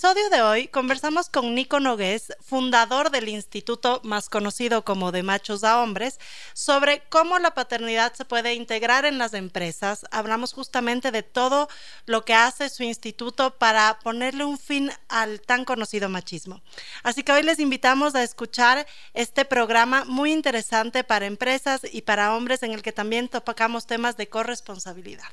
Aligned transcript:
episodio 0.00 0.30
de 0.30 0.40
hoy 0.40 0.68
conversamos 0.68 1.28
con 1.28 1.54
Nico 1.54 1.78
Nogués, 1.78 2.32
fundador 2.40 3.10
del 3.10 3.28
instituto 3.28 4.00
más 4.02 4.30
conocido 4.30 4.82
como 4.82 5.12
de 5.12 5.22
machos 5.22 5.62
a 5.62 5.82
hombres, 5.82 6.18
sobre 6.54 7.02
cómo 7.10 7.38
la 7.38 7.52
paternidad 7.52 8.14
se 8.14 8.24
puede 8.24 8.54
integrar 8.54 9.04
en 9.04 9.18
las 9.18 9.34
empresas. 9.34 10.06
Hablamos 10.10 10.54
justamente 10.54 11.10
de 11.10 11.22
todo 11.22 11.68
lo 12.06 12.24
que 12.24 12.32
hace 12.32 12.70
su 12.70 12.82
instituto 12.82 13.58
para 13.58 13.98
ponerle 13.98 14.46
un 14.46 14.56
fin 14.56 14.90
al 15.10 15.42
tan 15.42 15.66
conocido 15.66 16.08
machismo. 16.08 16.62
Así 17.02 17.22
que 17.22 17.32
hoy 17.32 17.42
les 17.42 17.58
invitamos 17.58 18.14
a 18.14 18.22
escuchar 18.22 18.86
este 19.12 19.44
programa 19.44 20.06
muy 20.06 20.32
interesante 20.32 21.04
para 21.04 21.26
empresas 21.26 21.82
y 21.92 22.00
para 22.00 22.34
hombres 22.34 22.62
en 22.62 22.72
el 22.72 22.80
que 22.80 22.92
también 22.92 23.28
tocamos 23.28 23.86
temas 23.86 24.16
de 24.16 24.30
corresponsabilidad. 24.30 25.28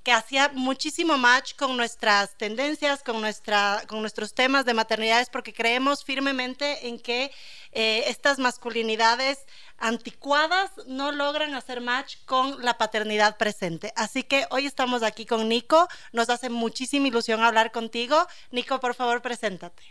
que 0.02 0.12
hacía 0.12 0.50
muchísimo 0.54 1.18
match 1.18 1.54
con 1.56 1.76
nuestras 1.76 2.36
tendencias, 2.36 3.02
con, 3.02 3.20
nuestra, 3.20 3.82
con 3.86 4.00
nuestros 4.00 4.34
temas 4.34 4.64
de 4.64 4.75
maternidades, 4.75 5.28
porque 5.30 5.52
creemos 5.52 6.04
firmemente 6.04 6.88
en 6.88 6.98
que 6.98 7.30
eh, 7.72 8.04
estas 8.08 8.38
masculinidades 8.38 9.44
anticuadas 9.78 10.70
no 10.86 11.12
logran 11.12 11.54
hacer 11.54 11.80
match 11.80 12.16
con 12.25 12.62
la 12.62 12.78
paternidad 12.78 13.36
presente. 13.36 13.92
Así 13.97 14.22
que 14.22 14.44
hoy 14.50 14.66
estamos 14.66 15.02
aquí 15.02 15.26
con 15.26 15.48
Nico, 15.48 15.88
nos 16.12 16.30
hace 16.30 16.50
muchísima 16.50 17.08
ilusión 17.08 17.41
hablar 17.41 17.70
contigo. 17.70 18.16
Nico, 18.50 18.80
por 18.80 18.94
favor, 18.94 19.22
preséntate. 19.22 19.82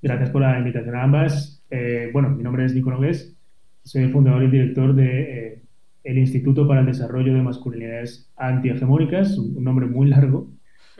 Gracias 0.00 0.30
por 0.30 0.42
la 0.42 0.58
invitación 0.58 0.94
a 0.94 1.02
ambas. 1.02 1.62
Eh, 1.70 2.10
bueno, 2.12 2.30
mi 2.30 2.42
nombre 2.42 2.64
es 2.64 2.72
Nico 2.72 2.90
Nogués, 2.90 3.34
soy 3.82 4.04
el 4.04 4.12
fundador 4.12 4.44
y 4.44 4.50
director 4.50 4.94
de 4.94 5.22
eh, 5.54 5.62
el 6.08 6.16
Instituto 6.16 6.66
para 6.66 6.80
el 6.80 6.86
Desarrollo 6.86 7.34
de 7.34 7.42
Masculinidades 7.42 8.32
Antihegemónicas, 8.38 9.36
un, 9.36 9.62
nombre 9.62 9.84
muy 9.84 10.08
largo. 10.08 10.50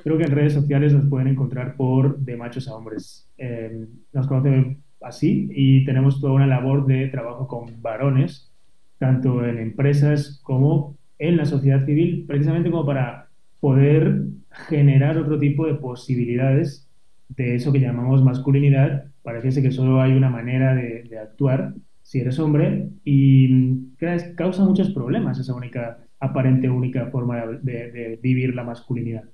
Creo 0.04 0.18
que 0.18 0.24
en 0.24 0.32
redes 0.32 0.52
sociales 0.52 0.92
nos 0.92 1.08
pueden 1.08 1.28
encontrar 1.28 1.76
por 1.76 2.18
de 2.18 2.36
machos 2.36 2.68
a 2.68 2.74
hombres. 2.74 3.26
Eh, 3.38 3.86
nos 4.12 4.26
conocen 4.26 4.82
así 5.00 5.48
y 5.50 5.86
tenemos 5.86 6.20
toda 6.20 6.34
una 6.34 6.46
labor 6.46 6.84
de 6.84 7.08
trabajo 7.08 7.48
con 7.48 7.80
varones, 7.80 8.52
tanto 8.98 9.46
en 9.46 9.56
empresas 9.58 10.40
como 10.42 10.98
en 11.18 11.38
la 11.38 11.46
sociedad 11.46 11.86
civil, 11.86 12.26
precisamente 12.28 12.70
como 12.70 12.84
para 12.84 13.30
poder 13.60 14.24
generar 14.68 15.16
otro 15.16 15.38
tipo 15.38 15.66
de 15.66 15.74
posibilidades 15.74 16.86
de 17.30 17.54
eso 17.54 17.72
que 17.72 17.80
llamamos 17.80 18.22
masculinidad. 18.22 19.06
Parece 19.22 19.62
que 19.62 19.72
solo 19.72 20.02
hay 20.02 20.12
una 20.12 20.28
manera 20.28 20.74
de 20.74 21.18
actuar 21.18 21.72
si 22.08 22.20
eres 22.20 22.38
hombre 22.38 22.88
y 23.04 23.92
causa 24.34 24.64
muchos 24.64 24.88
problemas 24.92 25.38
esa 25.38 25.52
única, 25.52 25.98
aparente 26.18 26.70
única 26.70 27.08
forma 27.08 27.44
de, 27.60 28.18
vivir 28.22 28.54
la 28.54 28.64
masculinidad. 28.64 29.24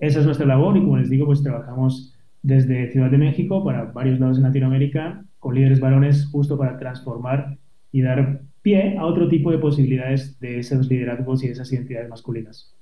Esa 0.00 0.18
es 0.18 0.26
nuestra 0.26 0.44
labor 0.44 0.76
y 0.76 0.80
como 0.80 0.96
les 0.96 1.10
digo, 1.10 1.26
pues 1.26 1.44
trabajamos 1.44 2.18
desde 2.42 2.90
Ciudad 2.90 3.08
de 3.08 3.18
México 3.18 3.64
para 3.64 3.84
varios 3.84 4.18
lados 4.18 4.38
en 4.38 4.42
Latinoamérica 4.42 5.24
con 5.38 5.54
líderes 5.54 5.78
varones 5.78 6.26
justo 6.26 6.58
para 6.58 6.76
transformar 6.76 7.56
y 7.92 8.02
dar 8.02 8.42
pie 8.62 8.98
a 8.98 9.06
otro 9.06 9.28
tipo 9.28 9.52
de 9.52 9.58
posibilidades 9.58 10.40
de 10.40 10.58
esos 10.58 10.88
liderazgos 10.88 11.44
y 11.44 11.46
de 11.46 11.52
esas 11.52 11.72
identidades 11.72 12.08
masculinas. 12.08 12.76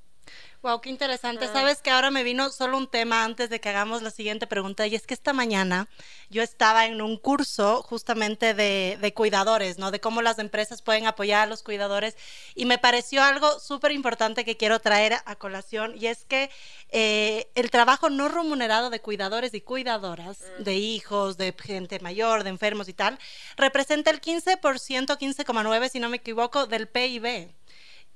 Wow, 0.63 0.81
qué 0.81 0.91
interesante. 0.91 1.45
Ah. 1.47 1.53
Sabes 1.53 1.83
que 1.83 1.91
ahora 1.91 2.11
me 2.11 2.23
vino 2.23 2.51
solo 2.51 2.77
un 2.77 2.89
tema 2.89 3.25
antes 3.25 3.51
de 3.51 3.61
que 3.61 3.69
hagamos 3.69 4.03
la 4.03 4.11
siguiente 4.11 4.47
pregunta 4.47 4.87
y 4.87 4.95
es 4.95 5.07
que 5.07 5.15
esta 5.15 5.33
mañana 5.33 5.89
yo 6.31 6.43
estaba 6.43 6.87
en 6.87 7.01
un 7.03 7.17
curso 7.17 7.83
justamente 7.83 8.55
de, 8.55 8.99
de 9.01 9.15
cuidadores, 9.15 9.79
¿no? 9.79 9.91
De 9.91 10.01
cómo 10.01 10.23
las 10.23 10.39
empresas 10.39 10.83
pueden 10.83 11.07
apoyar 11.07 11.43
a 11.43 11.47
los 11.47 11.63
cuidadores 11.63 12.17
y 12.55 12.65
me 12.65 12.79
pareció 12.79 13.23
algo 13.23 13.61
súper 13.61 13.93
importante 13.93 14.45
que 14.45 14.57
quiero 14.57 14.81
traer 14.81 15.15
a 15.25 15.37
colación 15.37 15.95
y 15.97 16.07
es 16.07 16.25
que 16.25 16.51
eh, 16.91 17.49
el 17.55 17.71
trabajo 17.71 18.11
no 18.11 18.29
remunerado 18.29 18.91
de 18.91 19.01
cuidadores 19.01 19.55
y 19.55 19.61
cuidadoras, 19.61 20.39
mm. 20.59 20.63
de 20.63 20.75
hijos, 20.75 21.37
de 21.37 21.55
gente 21.59 22.01
mayor, 22.01 22.45
de 22.45 22.51
enfermos 22.51 22.89
y 22.89 22.93
tal, 22.93 23.19
representa 23.57 24.11
el 24.11 24.21
15%, 24.21 24.61
15,9% 24.61 25.91
si 25.91 26.01
no 26.01 26.09
me 26.09 26.19
equivoco, 26.19 26.67
del 26.67 26.89
PIB. 26.89 27.49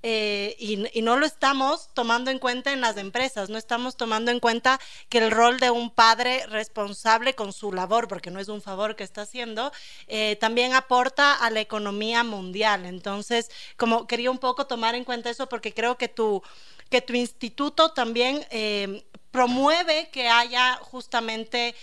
Eh, 0.02 0.56
y, 0.58 1.02
no 1.02 1.16
lo 1.16 1.26
estamos 1.26 1.90
tomando 1.92 2.30
en 2.30 2.38
cuenta 2.38 2.72
en 2.72 2.80
las 2.80 2.96
empresas, 2.96 3.50
no 3.50 3.58
estamos 3.58 3.96
tomando 3.96 4.30
en 4.30 4.40
cuenta 4.40 4.80
que 5.08 5.18
el 5.18 5.30
rol 5.30 5.60
de 5.60 5.70
un 5.70 5.90
padre 5.90 6.46
responsable 6.46 7.34
con 7.34 7.52
su 7.52 7.72
labor, 7.72 8.08
porque 8.08 8.30
no 8.30 8.40
es 8.40 8.48
un 8.48 8.62
favor 8.62 8.96
que 8.96 9.04
está 9.04 9.22
haciendo, 9.22 9.72
eh, 10.06 10.36
también 10.36 10.72
aporta 10.74 11.34
a 11.34 11.50
la 11.50 11.60
economía 11.60 12.24
mundial. 12.24 12.86
Entonces, 12.86 13.50
como 13.76 14.06
quería 14.06 14.30
un 14.30 14.38
poco 14.38 14.66
tomar 14.66 14.94
en 14.94 15.04
cuenta 15.04 15.30
eso, 15.30 15.48
porque 15.48 15.74
creo 15.74 15.98
que 15.98 16.08
tu, 16.08 16.42
que 16.88 17.02
tu 17.02 17.14
instituto 17.14 17.92
también 17.92 18.46
eh, 18.50 19.04
promueve 19.30 20.08
que 20.10 20.28
haya 20.28 20.76
justamente 20.76 21.74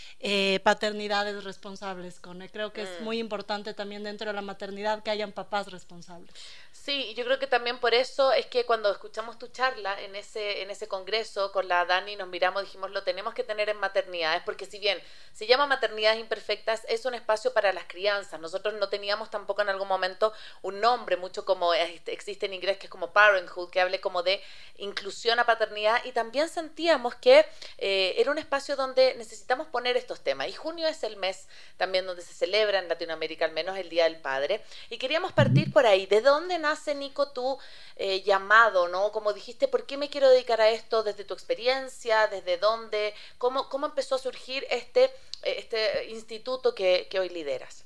paternidades 0.63 1.43
responsables, 1.43 2.19
con 2.19 2.45
Creo 2.47 2.73
que 2.73 2.81
es 2.81 2.99
mm. 2.99 3.03
muy 3.03 3.19
importante 3.19 3.73
también 3.73 4.03
dentro 4.03 4.27
de 4.27 4.33
la 4.33 4.41
maternidad 4.41 5.01
que 5.01 5.11
hayan 5.11 5.31
papás 5.31 5.71
responsables. 5.71 6.33
Sí, 6.71 7.13
yo 7.15 7.25
creo 7.25 7.37
que 7.37 7.47
también 7.47 7.79
por 7.79 7.93
eso 7.93 8.31
es 8.31 8.45
que 8.45 8.65
cuando 8.65 8.89
escuchamos 8.91 9.37
tu 9.37 9.47
charla 9.47 9.99
en 10.01 10.15
ese, 10.15 10.61
en 10.61 10.71
ese 10.71 10.87
congreso 10.87 11.51
con 11.51 11.67
la 11.67 11.83
Dani, 11.85 12.15
nos 12.15 12.29
miramos, 12.29 12.63
dijimos, 12.63 12.91
lo 12.91 13.03
tenemos 13.03 13.33
que 13.33 13.43
tener 13.43 13.67
en 13.67 13.77
maternidades, 13.77 14.41
porque 14.43 14.65
si 14.65 14.79
bien 14.79 15.01
se 15.33 15.47
llama 15.47 15.67
maternidades 15.67 16.19
imperfectas, 16.19 16.85
es 16.87 17.05
un 17.05 17.13
espacio 17.13 17.53
para 17.53 17.73
las 17.73 17.83
crianzas. 17.85 18.39
Nosotros 18.39 18.75
no 18.75 18.89
teníamos 18.89 19.29
tampoco 19.29 19.61
en 19.61 19.69
algún 19.69 19.87
momento 19.87 20.33
un 20.61 20.79
nombre, 20.79 21.17
mucho 21.17 21.43
como 21.43 21.73
existe 21.73 22.45
en 22.45 22.53
inglés, 22.53 22.77
que 22.77 22.85
es 22.85 22.89
como 22.89 23.11
parenthood, 23.11 23.69
que 23.69 23.81
hable 23.81 23.99
como 23.99 24.23
de 24.23 24.41
inclusión 24.77 25.39
a 25.39 25.45
paternidad, 25.45 26.03
y 26.05 26.11
también 26.13 26.47
sentíamos 26.47 27.15
que 27.15 27.45
eh, 27.79 28.15
era 28.17 28.31
un 28.31 28.37
espacio 28.37 28.75
donde 28.75 29.15
necesitamos 29.15 29.67
poner 29.67 29.97
estos 29.97 30.21
temas. 30.21 30.47
Y 30.47 30.53
junio 30.53 30.87
es 30.87 31.03
el 31.03 31.17
mes 31.17 31.47
también 31.75 32.05
donde 32.05 32.21
se 32.21 32.33
celebra 32.33 32.79
en 32.79 32.87
Latinoamérica, 32.87 33.45
al 33.45 33.51
menos 33.51 33.77
el 33.77 33.89
Día 33.89 34.05
del 34.05 34.21
Padre, 34.21 34.61
y 34.89 34.97
queríamos 34.97 35.33
partir 35.33 35.73
por 35.73 35.85
ahí. 35.85 36.05
¿De 36.05 36.21
dónde 36.21 36.56
nace 36.59 36.95
Nico, 36.95 37.31
tu 37.31 37.57
eh, 37.95 38.21
llamado, 38.23 38.87
¿no? 38.87 39.11
Como 39.11 39.33
dijiste, 39.33 39.67
¿por 39.67 39.85
qué 39.85 39.97
me 39.97 40.09
quiero 40.09 40.29
dedicar 40.29 40.61
a 40.61 40.69
esto? 40.69 41.03
¿Desde 41.03 41.23
tu 41.23 41.33
experiencia? 41.33 42.27
¿Desde 42.31 42.57
dónde? 42.57 43.13
¿Cómo, 43.37 43.69
cómo 43.69 43.85
empezó 43.85 44.15
a 44.15 44.19
surgir 44.19 44.63
este, 44.69 45.09
este 45.43 46.09
instituto 46.09 46.75
que, 46.75 47.07
hoy 47.19 47.29
lideras? 47.29 47.85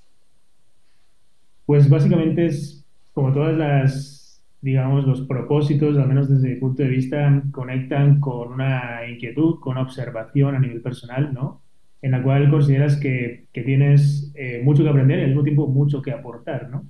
Pues 1.65 1.89
básicamente 1.89 2.45
es 2.45 2.83
como 3.13 3.33
todas 3.33 3.55
las 3.57 4.21
digamos, 4.61 5.05
los 5.05 5.21
propósitos, 5.21 5.97
al 5.97 6.07
menos 6.07 6.29
desde 6.29 6.49
mi 6.49 6.55
punto 6.55 6.83
de 6.83 6.89
vista, 6.89 7.41
conectan 7.51 8.19
con 8.19 8.53
una 8.53 9.07
inquietud, 9.09 9.59
con 9.59 9.71
una 9.71 9.81
observación 9.81 10.55
a 10.55 10.59
nivel 10.59 10.81
personal, 10.81 11.33
¿no? 11.33 11.63
En 12.03 12.11
la 12.11 12.21
cual 12.21 12.49
consideras 12.51 12.95
que, 12.97 13.47
que 13.51 13.63
tienes 13.63 14.31
eh, 14.35 14.61
mucho 14.63 14.83
que 14.83 14.89
aprender 14.89 15.17
y 15.17 15.21
al 15.23 15.27
mismo 15.29 15.43
tiempo 15.43 15.67
mucho 15.67 16.01
que 16.01 16.11
aportar, 16.11 16.69
¿no? 16.69 16.85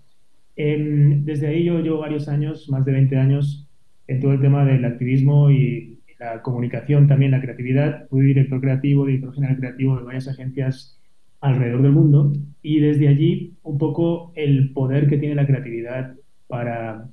Desde 0.55 1.47
ahí 1.47 1.65
yo 1.65 1.79
llevo 1.79 1.99
varios 1.99 2.27
años, 2.27 2.69
más 2.69 2.85
de 2.85 2.91
20 2.91 3.17
años, 3.17 3.67
en 4.07 4.19
todo 4.19 4.33
el 4.33 4.41
tema 4.41 4.65
del 4.65 4.83
activismo 4.85 5.49
y 5.49 5.99
la 6.19 6.41
comunicación, 6.41 7.07
también 7.07 7.31
la 7.31 7.41
creatividad. 7.41 8.07
Fui 8.09 8.25
director 8.25 8.61
creativo, 8.61 9.05
director 9.05 9.33
general 9.33 9.57
creativo 9.57 9.97
de 9.97 10.03
varias 10.03 10.27
agencias 10.27 10.99
alrededor 11.39 11.81
del 11.81 11.91
mundo 11.93 12.33
y 12.61 12.79
desde 12.79 13.07
allí 13.07 13.55
un 13.63 13.77
poco 13.77 14.31
el 14.35 14.71
poder 14.73 15.07
que 15.09 15.17
tiene 15.17 15.35
la 15.35 15.47
creatividad 15.47 16.15
para 16.47 17.09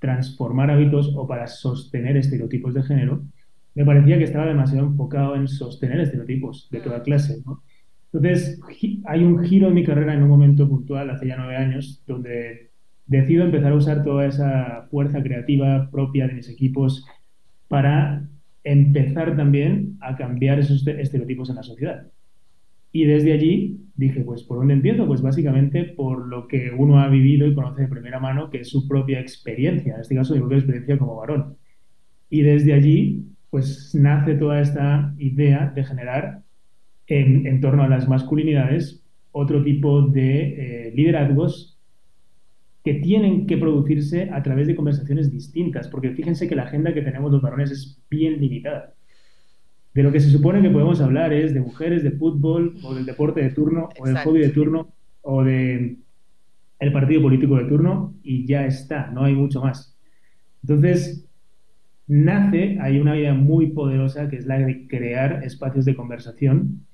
transformar 0.00 0.70
hábitos 0.70 1.12
o 1.16 1.26
para 1.26 1.46
sostener 1.46 2.16
estereotipos 2.16 2.74
de 2.74 2.82
género, 2.82 3.22
me 3.74 3.84
parecía 3.84 4.18
que 4.18 4.24
estaba 4.24 4.46
demasiado 4.46 4.86
enfocado 4.86 5.36
en 5.36 5.46
sostener 5.46 6.00
estereotipos 6.00 6.68
de 6.70 6.80
toda 6.80 7.02
clase. 7.02 7.42
Entonces, 8.12 8.60
hay 9.04 9.22
un 9.22 9.44
giro 9.44 9.68
en 9.68 9.74
mi 9.74 9.84
carrera 9.84 10.14
en 10.14 10.22
un 10.22 10.28
momento 10.28 10.68
puntual, 10.68 11.10
hace 11.10 11.28
ya 11.28 11.36
nueve 11.36 11.56
años, 11.56 12.02
donde 12.06 12.70
decido 13.08 13.44
empezar 13.44 13.72
a 13.72 13.76
usar 13.76 14.04
toda 14.04 14.26
esa 14.26 14.86
fuerza 14.90 15.22
creativa 15.22 15.90
propia 15.90 16.28
de 16.28 16.34
mis 16.34 16.48
equipos 16.48 17.04
para 17.66 18.28
empezar 18.64 19.36
también 19.36 19.96
a 20.00 20.16
cambiar 20.16 20.58
esos 20.58 20.86
estereotipos 20.86 21.50
en 21.50 21.56
la 21.56 21.62
sociedad. 21.62 22.06
Y 22.92 23.04
desde 23.04 23.32
allí 23.32 23.80
dije, 23.96 24.20
pues, 24.20 24.42
¿por 24.42 24.58
dónde 24.58 24.74
empiezo? 24.74 25.06
Pues 25.06 25.22
básicamente 25.22 25.84
por 25.84 26.26
lo 26.28 26.46
que 26.48 26.70
uno 26.76 27.00
ha 27.00 27.08
vivido 27.08 27.46
y 27.46 27.54
conoce 27.54 27.82
de 27.82 27.88
primera 27.88 28.20
mano, 28.20 28.50
que 28.50 28.60
es 28.60 28.68
su 28.68 28.86
propia 28.86 29.20
experiencia, 29.20 29.94
en 29.94 30.00
este 30.00 30.14
caso 30.14 30.34
mi 30.34 30.40
propia 30.40 30.58
experiencia 30.58 30.98
como 30.98 31.16
varón. 31.16 31.56
Y 32.30 32.42
desde 32.42 32.74
allí, 32.74 33.24
pues, 33.50 33.94
nace 33.94 34.34
toda 34.34 34.60
esta 34.60 35.14
idea 35.18 35.72
de 35.74 35.84
generar 35.84 36.42
en, 37.06 37.60
torno 37.60 37.82
a 37.82 37.88
las 37.88 38.06
masculinidades 38.06 39.02
otro 39.32 39.62
tipo 39.62 40.02
de 40.02 40.88
eh, 40.88 40.92
liderazgos 40.94 41.67
que 42.84 42.94
tienen 42.94 43.46
que 43.46 43.56
producirse 43.56 44.30
a 44.32 44.42
través 44.42 44.66
de 44.66 44.76
conversaciones 44.76 45.30
distintas, 45.30 45.88
porque 45.88 46.10
fíjense 46.10 46.48
que 46.48 46.56
la 46.56 46.64
agenda 46.64 46.94
que 46.94 47.02
tenemos 47.02 47.30
los 47.32 47.42
varones 47.42 47.70
es 47.70 48.00
bien 48.08 48.40
limitada. 48.40 48.94
De 49.94 50.02
lo 50.02 50.12
que 50.12 50.20
se 50.20 50.30
supone 50.30 50.62
que 50.62 50.70
podemos 50.70 51.00
hablar 51.00 51.32
es 51.32 51.54
de 51.54 51.60
mujeres, 51.60 52.02
de 52.02 52.12
fútbol, 52.12 52.76
o 52.82 52.94
del 52.94 53.04
deporte 53.04 53.42
de 53.42 53.50
turno, 53.50 53.88
o 53.98 54.06
del 54.06 54.18
hobby 54.18 54.40
de 54.40 54.50
turno, 54.50 54.88
o 55.22 55.42
del 55.42 55.98
el 56.78 56.92
partido 56.92 57.22
político 57.22 57.56
de 57.56 57.64
turno, 57.64 58.14
y 58.22 58.46
ya 58.46 58.64
está, 58.64 59.10
no 59.10 59.24
hay 59.24 59.34
mucho 59.34 59.60
más. 59.60 59.98
Entonces, 60.62 61.28
nace, 62.06 62.78
hay 62.80 63.00
una 63.00 63.16
idea 63.16 63.34
muy 63.34 63.68
poderosa 63.68 64.28
que 64.28 64.36
es 64.36 64.46
la 64.46 64.58
de 64.58 64.86
crear 64.86 65.42
espacios 65.44 65.84
de 65.84 65.96
conversación 65.96 66.86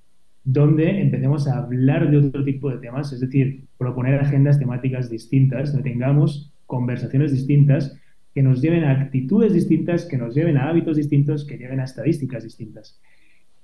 donde 0.44 1.00
empecemos 1.00 1.49
a 1.49 1.58
hablar 1.58 2.11
de 2.11 2.19
otro 2.19 2.44
tipo 2.44 2.70
de 2.70 2.79
temas, 2.79 3.12
es 3.12 3.20
decir, 3.20 3.64
proponer 3.79 4.20
agendas 4.20 4.58
temáticas 4.58 5.11
distintas, 5.11 5.73
donde 5.73 5.91
tengamos 5.91 6.52
conversaciones 6.67 7.32
distintas 7.32 7.99
que 8.35 8.43
nos 8.43 8.61
lleven 8.61 8.85
a 8.85 8.91
actitudes 8.91 9.55
distintas, 9.55 10.05
que 10.05 10.19
nos 10.19 10.35
lleven 10.35 10.58
a 10.58 10.69
hábitos 10.69 10.96
distintos, 10.96 11.46
que 11.46 11.56
lleven 11.56 11.81
a 11.81 11.85
estadísticas 11.85 12.44
distintas. 12.44 13.00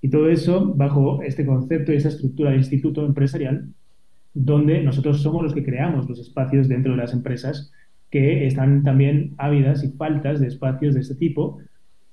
Y 0.00 0.08
todo 0.08 0.30
eso 0.30 0.74
bajo 0.74 1.22
este 1.22 1.44
concepto 1.44 1.92
y 1.92 1.96
esa 1.96 2.08
estructura 2.08 2.50
de 2.50 2.56
instituto 2.56 3.04
empresarial, 3.04 3.68
donde 4.32 4.82
nosotros 4.82 5.20
somos 5.20 5.42
los 5.42 5.52
que 5.52 5.64
creamos 5.64 6.08
los 6.08 6.18
espacios 6.18 6.68
dentro 6.68 6.92
de 6.92 6.98
las 6.98 7.12
empresas 7.12 7.72
que 8.10 8.46
están 8.46 8.82
también 8.82 9.34
ávidas 9.36 9.84
y 9.84 9.88
faltas 9.90 10.40
de 10.40 10.46
espacios 10.46 10.94
de 10.94 11.00
este 11.00 11.16
tipo, 11.16 11.58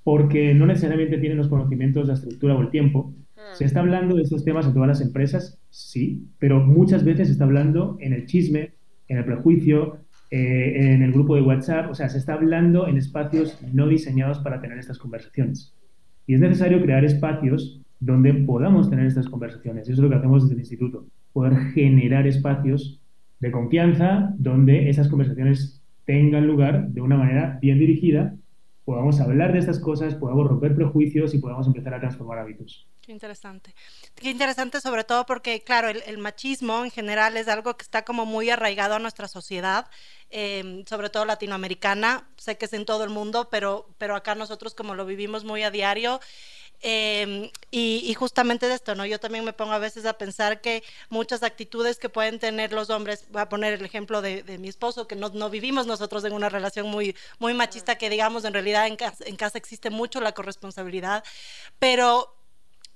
porque 0.04 0.54
no 0.54 0.66
necesariamente 0.66 1.18
tienen 1.20 1.38
los 1.38 1.48
conocimientos, 1.48 2.08
la 2.08 2.16
estructura 2.16 2.56
o 2.56 2.62
el 2.62 2.70
tiempo 2.70 3.14
¿Se 3.54 3.66
está 3.66 3.80
hablando 3.80 4.16
de 4.16 4.24
estos 4.24 4.44
temas 4.44 4.66
en 4.66 4.74
todas 4.74 4.88
las 4.88 5.02
empresas? 5.02 5.60
Sí, 5.70 6.28
pero 6.40 6.60
muchas 6.60 7.04
veces 7.04 7.28
se 7.28 7.34
está 7.34 7.46
hablando 7.46 7.98
en 8.00 8.14
el 8.14 8.26
chisme, 8.26 8.74
en 9.08 9.18
el 9.18 9.26
prejuicio, 9.26 10.00
eh, 10.30 10.94
en 10.94 11.02
el 11.02 11.14
grupo 11.14 11.36
de 11.36 11.42
WhatsApp, 11.42 11.90
o 11.90 11.96
sea, 11.96 12.10
se 12.10 12.18
está 12.18 12.34
hablando 12.34 12.88
en 12.88 12.98
espacios 12.98 13.58
no 13.74 13.88
diseñados 13.88 14.40
para 14.40 14.60
tener 14.60 14.78
estas 14.78 14.98
conversaciones. 14.98 15.74
Y 16.26 16.34
es 16.34 16.42
necesario 16.42 16.82
crear 16.82 17.06
espacios 17.06 17.82
donde 18.00 18.34
podamos 18.34 18.90
tener 18.90 19.06
estas 19.06 19.30
conversaciones. 19.30 19.84
Eso 19.84 19.94
es 19.94 20.00
lo 20.00 20.10
que 20.10 20.16
hacemos 20.16 20.44
desde 20.44 20.56
el 20.56 20.60
instituto, 20.60 21.06
poder 21.34 21.56
generar 21.74 22.28
espacios 22.28 23.02
de 23.40 23.52
confianza 23.52 24.34
donde 24.38 24.90
esas 24.90 25.08
conversaciones 25.08 25.82
tengan 26.06 26.48
lugar 26.48 26.90
de 26.90 27.02
una 27.02 27.18
manera 27.18 27.58
bien 27.62 27.80
dirigida, 27.80 28.36
podamos 28.88 29.20
hablar 29.20 29.52
de 29.52 29.60
estas 29.60 29.80
cosas, 29.80 30.16
podamos 30.16 30.48
romper 30.48 30.74
prejuicios 30.74 31.34
y 31.34 31.40
podamos 31.40 31.68
empezar 31.68 31.94
a 31.94 32.00
transformar 32.00 32.40
hábitos. 32.40 32.88
Qué 33.02 33.12
interesante. 33.12 33.76
Qué 34.16 34.30
interesante 34.30 34.80
sobre 34.80 35.04
todo 35.04 35.26
porque, 35.26 35.62
claro, 35.62 35.90
el, 35.90 36.18
machismo 36.20 36.86
en 36.86 36.90
general 36.90 37.36
es 37.36 37.50
algo 37.50 37.76
que 37.76 37.84
está 37.84 38.06
como 38.06 38.26
muy 38.26 38.50
arraigado 38.50 38.96
a 38.96 39.00
nuestra 39.00 39.28
sociedad, 39.28 39.88
em, 40.30 40.86
sobre 40.86 41.10
todo 41.10 41.26
latinoamericana. 41.26 42.30
Sé 42.38 42.58
que 42.58 42.64
es 42.64 42.72
en 42.72 42.86
todo 42.86 43.04
el 43.04 43.10
mundo, 43.10 43.50
pero, 43.52 43.90
pero 43.98 44.16
acá 44.16 44.36
nosotros 44.36 44.74
como 44.74 44.96
lo 44.96 45.06
vivimos 45.06 45.44
muy 45.44 45.64
a 45.64 45.70
diario. 45.70 46.22
Em, 46.82 47.50
y, 47.72 48.14
justamente 48.14 48.68
de 48.68 48.76
esto, 48.76 48.94
¿no? 48.94 49.06
Yo 49.06 49.20
también 49.20 49.44
me 49.44 49.54
pongo 49.54 49.72
a 49.74 49.80
veces 49.80 50.06
a 50.06 50.14
pensar 50.14 50.62
que 50.62 50.84
muchas 51.10 51.42
actitudes 51.44 51.98
que 51.98 52.10
pueden 52.10 52.40
tener 52.40 52.72
los 52.72 52.90
hombres, 52.90 53.26
voy 53.32 53.42
a 53.42 53.50
poner 53.50 53.74
el 53.74 53.86
ejemplo 53.86 54.22
de, 54.22 54.44
mi 54.60 54.68
esposo, 54.68 55.08
que 55.08 55.16
no, 55.16 55.30
no, 55.30 55.50
vivimos 55.50 55.88
nosotros 55.88 56.24
en 56.24 56.34
una 56.34 56.50
relación 56.50 56.88
muy, 56.88 57.16
muy 57.40 57.54
machista, 57.54 57.98
que 57.98 58.10
digamos 58.10 58.46
en 58.46 58.54
realidad 58.54 58.88
en 58.88 58.98
en 59.26 59.36
casa 59.36 59.58
existe 59.58 59.90
mucho 59.90 60.22
la 60.22 60.34
corresponsabilidad, 60.34 61.24
pero 61.80 62.37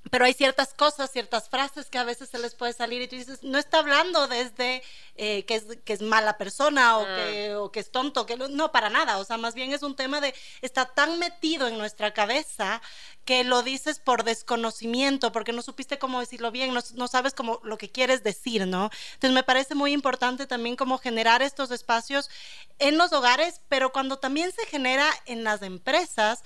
pero 0.10 0.26
hay 0.26 0.34
ciertas 0.34 0.74
cosas, 0.74 1.12
ciertas 1.12 1.48
frases 1.48 1.90
que 1.90 2.00
a 2.00 2.04
veces 2.04 2.30
se 2.30 2.40
les 2.40 2.56
puede 2.56 2.74
salir 2.74 3.02
y 3.02 3.08
tú 3.08 3.16
dices, 3.16 3.44
no 3.44 3.60
está 3.60 3.80
hablando 3.80 4.28
desde 4.28 4.82
eh, 5.16 5.46
que, 5.46 5.56
es, 5.56 5.66
que 5.86 5.94
es 5.94 6.02
mala 6.02 6.38
persona 6.38 6.98
o, 6.98 7.06
que, 7.06 7.52
ah. 7.52 7.62
o 7.62 7.72
que 7.72 7.80
es 7.80 7.92
tonto, 7.92 8.26
que 8.26 8.36
no, 8.36 8.72
para 8.72 8.90
nada, 8.90 9.20
o 9.20 9.24
sea, 9.24 9.38
más 9.38 9.54
bien 9.54 9.72
es 9.72 9.84
un 9.84 9.96
tema 9.96 10.20
de, 10.20 10.34
está 10.62 10.86
tan 10.86 11.20
metido 11.20 11.68
en 11.68 11.78
nuestra 11.78 12.14
cabeza 12.14 12.82
que 13.26 13.44
lo 13.44 13.62
dices 13.62 14.00
por 14.00 14.24
desconocimiento, 14.24 15.32
porque 15.32 15.54
no 15.54 15.62
supiste 15.62 16.00
cómo 16.00 16.20
decirlo 16.20 16.50
bien, 16.50 16.74
no, 16.74 16.82
no 16.96 17.08
sabes 17.08 17.36
cómo 17.36 17.60
lo 17.64 17.78
que 17.78 17.92
quieres 17.92 18.24
decir, 18.24 18.66
¿no? 18.66 18.90
Entonces 19.14 19.36
me 19.36 19.44
parece 19.44 19.76
muy 19.76 19.92
importante 19.92 20.48
también 20.48 20.76
como 20.76 20.98
generar 20.98 21.44
estos 21.44 21.70
espacios 21.70 22.32
en 22.80 22.98
los 22.98 23.14
hogares, 23.14 23.62
pero 23.70 23.92
cuando 23.92 24.18
también 24.18 24.52
se 24.52 24.66
genera 24.66 25.08
en 25.26 25.44
las 25.44 25.62
empresas, 25.62 26.44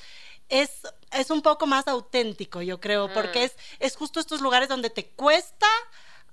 es, 0.50 0.82
es 1.16 1.30
un 1.32 1.42
poco 1.42 1.66
más 1.66 1.88
auténtico, 1.88 2.62
yo 2.62 2.80
creo, 2.80 3.12
porque 3.14 3.40
mm. 3.40 3.44
es, 3.44 3.56
es 3.80 3.96
justo 3.96 4.20
estos 4.20 4.42
lugares 4.42 4.70
donde 4.70 4.90
te 4.90 5.08
cuesta 5.08 5.68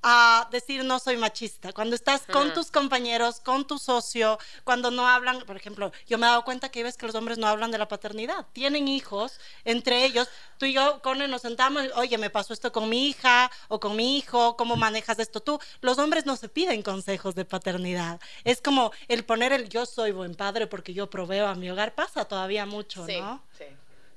a 0.03 0.49
decir 0.51 0.85
no 0.85 0.99
soy 0.99 1.17
machista. 1.17 1.73
Cuando 1.73 1.95
estás 1.95 2.23
con 2.23 2.49
mm. 2.49 2.55
tus 2.55 2.71
compañeros, 2.71 3.41
con 3.41 3.67
tu 3.67 3.79
socio, 3.79 4.39
cuando 4.65 4.91
no 4.91 5.07
hablan, 5.09 5.43
por 5.43 5.57
ejemplo, 5.57 5.93
yo 6.09 6.19
me 6.19 6.27
he 6.27 6.31
dado 6.31 6.45
cuenta 6.45 6.71
que 6.71 6.83
ves 6.83 6.97
que 6.97 7.07
los 7.07 7.15
hombres 7.15 7.39
no 7.39 7.47
hablan 7.47 7.71
de 7.71 7.79
la 7.79 7.87
paternidad. 7.87 8.47
Tienen 8.53 8.89
hijos, 8.89 9.39
entre 9.65 10.05
ellos, 10.05 10.29
tú 10.59 10.67
y 10.67 10.73
yo, 10.73 11.01
Cone, 11.03 11.29
nos 11.29 11.43
sentamos, 11.43 11.85
oye, 11.95 12.19
me 12.19 12.31
pasó 12.31 12.53
esto 12.53 12.73
con 12.73 12.89
mi 12.89 13.09
hija 13.09 13.51
o 13.69 13.79
con 13.79 13.95
mi 13.95 14.19
hijo, 14.19 14.57
¿cómo 14.57 14.77
manejas 14.77 15.19
esto 15.21 15.41
tú? 15.41 15.61
Los 15.81 15.99
hombres 15.99 16.27
no 16.27 16.37
se 16.37 16.49
piden 16.49 16.83
consejos 16.83 17.37
de 17.37 17.45
paternidad. 17.45 18.21
Es 18.43 18.61
como 18.61 18.93
el 19.07 19.25
poner 19.25 19.53
el 19.53 19.69
yo 19.69 19.87
soy 19.87 20.11
buen 20.11 20.35
padre 20.35 20.67
porque 20.67 20.95
yo 20.95 21.09
proveo 21.11 21.47
a 21.47 21.55
mi 21.55 21.71
hogar, 21.71 21.95
pasa 21.95 22.25
todavía 22.25 22.67
mucho, 22.67 23.07
¿no? 23.07 23.43
Sí. 23.57 23.65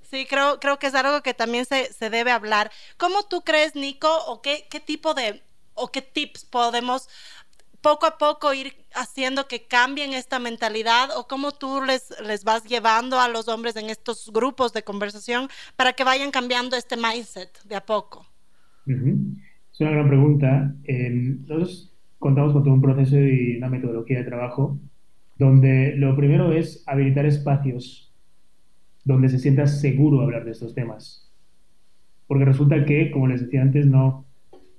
Sí, 0.10 0.26
creo, 0.26 0.60
creo 0.60 0.80
que 0.80 0.88
es 0.88 0.96
algo 0.96 1.22
que 1.22 1.34
también 1.34 1.66
se, 1.66 1.92
se 1.92 2.10
debe 2.10 2.32
hablar. 2.32 2.72
¿Cómo 2.98 3.24
tú 3.24 3.42
crees, 3.42 3.76
Nico, 3.76 4.10
o 4.28 4.42
qué, 4.42 4.68
qué 4.70 4.80
tipo 4.80 5.14
de, 5.14 5.42
o 5.74 5.92
qué 5.92 6.02
tips 6.02 6.46
podemos 6.46 7.10
poco 7.82 8.08
a 8.08 8.18
poco 8.18 8.52
ir 8.52 8.74
haciendo 8.96 9.48
que 9.48 9.68
cambien 9.68 10.14
esta 10.14 10.40
mentalidad 10.40 11.10
o 11.16 11.28
cómo 11.28 11.52
tú 11.52 11.84
les, 11.84 12.16
les 12.26 12.44
vas 12.44 12.64
llevando 12.64 13.20
a 13.20 13.30
los 13.30 13.48
hombres 13.48 13.76
en 13.76 13.92
estos 13.92 14.32
grupos 14.34 14.74
de 14.74 14.82
conversación 14.82 15.50
para 15.76 15.94
que 15.94 16.04
vayan 16.04 16.32
cambiando 16.32 16.76
este 16.76 16.98
mindset 16.98 17.62
de 17.64 17.76
a 17.76 17.86
poco? 17.86 18.26
Es 18.88 19.80
una 19.80 19.92
gran 19.92 20.08
pregunta. 20.08 20.74
nosotros 20.88 21.94
contamos 22.18 22.54
con 22.54 22.64
todo 22.64 22.74
un 22.74 22.82
proceso 22.82 23.18
y 23.20 23.58
una 23.58 23.70
metodología 23.70 24.18
de 24.18 24.24
trabajo 24.24 24.80
donde 25.38 25.94
lo 25.96 26.16
primero 26.16 26.54
es 26.54 26.84
habilitar 26.88 27.28
espacios 27.28 28.05
donde 29.06 29.30
se 29.30 29.40
sienta 29.40 29.68
seguro 29.68 30.22
hablar 30.22 30.44
de 30.44 30.52
estos 30.52 30.74
temas. 30.74 31.32
Porque 32.28 32.44
resulta 32.44 32.84
que, 32.86 33.12
como 33.12 33.28
les 33.28 33.42
decía 33.42 33.62
antes, 33.62 33.86
no, 33.86 34.26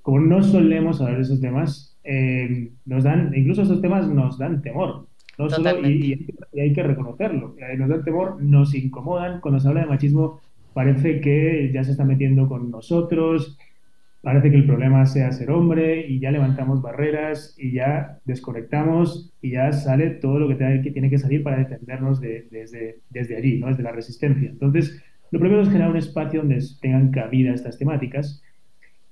como 0.02 0.20
no 0.20 0.42
solemos 0.42 1.00
hablar 1.00 1.16
de 1.16 1.22
esos 1.22 1.40
temas, 1.40 1.96
eh, 2.04 2.72
nos 2.84 3.04
dan, 3.04 3.32
incluso 3.34 3.62
estos 3.62 3.80
temas 3.80 4.08
nos 4.08 4.36
dan 4.36 4.60
temor. 4.62 5.06
No 5.38 5.48
solo, 5.48 5.88
y, 5.88 6.26
hay 6.58 6.72
que 6.72 6.82
reconocerlo. 6.82 7.54
Eh, 7.58 7.76
nos 7.76 7.88
dan 7.88 8.04
temor, 8.04 8.42
nos 8.42 8.74
incomodan. 8.74 9.40
Cuando 9.40 9.60
se 9.60 9.68
habla 9.68 9.82
de 9.82 9.86
machismo, 9.86 10.40
parece 10.74 11.20
que 11.20 11.70
ya 11.72 11.84
se 11.84 11.92
está 11.92 12.04
metiendo 12.04 12.48
con 12.48 12.70
nosotros. 12.70 13.56
Parece 14.26 14.50
que 14.50 14.56
el 14.56 14.66
problema 14.66 15.06
sea 15.06 15.30
ser 15.30 15.52
hombre 15.52 16.04
y 16.04 16.18
ya 16.18 16.32
levantamos 16.32 16.82
barreras 16.82 17.54
y 17.56 17.70
ya 17.70 18.18
desconectamos 18.24 19.32
y 19.40 19.52
ya 19.52 19.70
sale 19.70 20.10
todo 20.10 20.40
lo 20.40 20.48
que, 20.48 20.56
tiene 20.90 21.08
que 21.08 21.18
salir 21.18 21.44
para 21.44 21.58
defendernos 21.58 22.20
desde, 22.20 22.98
desde 23.08 23.36
allí, 23.36 23.60
¿no? 23.60 23.68
desde 23.68 23.84
la 23.84 23.92
resistencia. 23.92 24.48
Entonces, 24.50 25.00
lo 25.30 25.38
primero 25.38 25.62
es 25.62 25.68
generar 25.68 25.90
un 25.90 25.96
espacio 25.96 26.40
donde 26.40 26.58
tengan 26.80 27.12
cabida 27.12 27.54
estas 27.54 27.78
temáticas, 27.78 28.42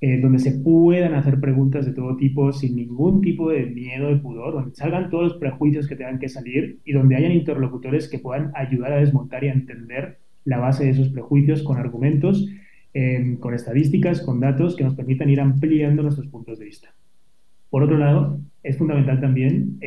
eh, 0.01 0.21
donde 0.21 0.41
se 0.41 0.51
puedan 0.51 1.15
hacer 1.15 1.39
preguntas 1.39 1.87
de 1.87 1.93
todo 1.93 2.17
tipo 2.17 2.53
sin 2.53 2.75
ningún 2.75 3.21
tipo 3.21 3.51
de 3.51 3.67
miedo, 3.67 4.09
de 4.09 4.17
pudor, 4.17 4.55
donde 4.55 4.75
salgan 4.75 5.11
todos 5.11 5.29
los 5.29 5.37
prejuicios 5.37 5.87
que 5.87 5.95
tengan 5.95 6.19
que 6.19 6.29
salir 6.29 6.81
y 6.85 6.93
donde 6.93 7.15
hayan 7.15 7.31
interlocutores 7.31 8.09
que 8.09 8.19
puedan 8.19 8.51
ayudar 8.57 8.93
a 8.93 8.97
desmontar 8.97 9.45
y 9.45 9.49
a 9.49 9.53
entender 9.53 10.19
la 10.45 10.59
base 10.59 10.87
de 10.87 10.91
esos 10.91 11.11
prejuicios 11.11 11.63
con 11.63 11.77
argumentos 11.77 12.49
con 13.41 13.55
estadísticas, 13.55 14.21
con 14.21 14.39
datos 14.41 14.77
que 14.77 14.85
nos 14.85 14.95
permitan 14.95 15.29
ir 15.29 15.41
ampliando 15.41 16.03
nuestros 16.03 16.29
puntos 16.29 16.59
de 16.59 16.67
vista. 16.67 16.95
Por 17.71 17.83
otro 17.83 17.99
lado, 17.99 18.39
es 18.63 18.79
fundamental 18.79 19.21
también 19.21 19.79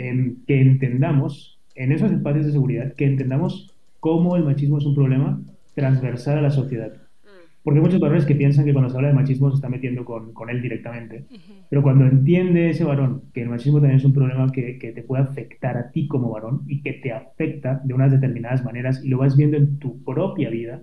que 0.46 0.62
entendamos 0.62 1.58
en 1.76 1.92
esos 1.92 2.12
espacios 2.12 2.48
de 2.48 2.52
seguridad, 2.52 2.94
que 2.96 3.06
entendamos 3.06 3.78
cómo 4.00 4.36
el 4.36 4.44
machismo 4.44 4.78
es 4.78 4.86
un 4.86 4.96
problema 4.96 5.40
transversal 5.74 6.40
a 6.40 6.42
la 6.42 6.52
sociedad. 6.52 6.92
Mm. 6.92 7.64
Porque 7.64 7.80
hay 7.80 7.84
muchos 7.84 8.00
varones 8.00 8.26
que 8.26 8.36
piensan 8.36 8.66
que 8.66 8.74
cuando 8.74 8.90
se 8.90 8.98
habla 8.98 9.10
de 9.10 9.14
machismo 9.14 9.50
se 9.50 9.56
está 9.56 9.70
metiendo 9.70 10.04
con, 10.04 10.34
con 10.34 10.50
él 10.50 10.62
directamente. 10.62 11.26
Pero 11.70 11.84
cuando 11.84 12.06
entiende 12.06 12.72
ese 12.72 12.84
varón 12.84 13.24
que 13.34 13.44
el 13.44 13.50
machismo 13.50 13.80
también 13.80 14.00
es 14.00 14.06
un 14.06 14.14
problema 14.14 14.52
que, 14.52 14.80
que, 14.80 14.92
te 14.92 15.04
puede 15.04 15.24
afectar 15.24 15.78
a 15.78 15.92
ti 15.92 16.08
como 16.08 16.32
varón 16.32 16.64
y 16.68 16.82
que 16.82 16.94
te 16.94 17.12
afecta 17.12 17.82
de 17.84 17.94
unas 17.94 18.12
determinadas 18.12 18.66
maneras 18.66 19.04
y 19.04 19.10
lo 19.10 19.20
vas 19.20 19.38
viendo 19.38 19.58
en 19.58 19.78
tu 19.78 20.04
propia 20.04 20.50
vida, 20.50 20.82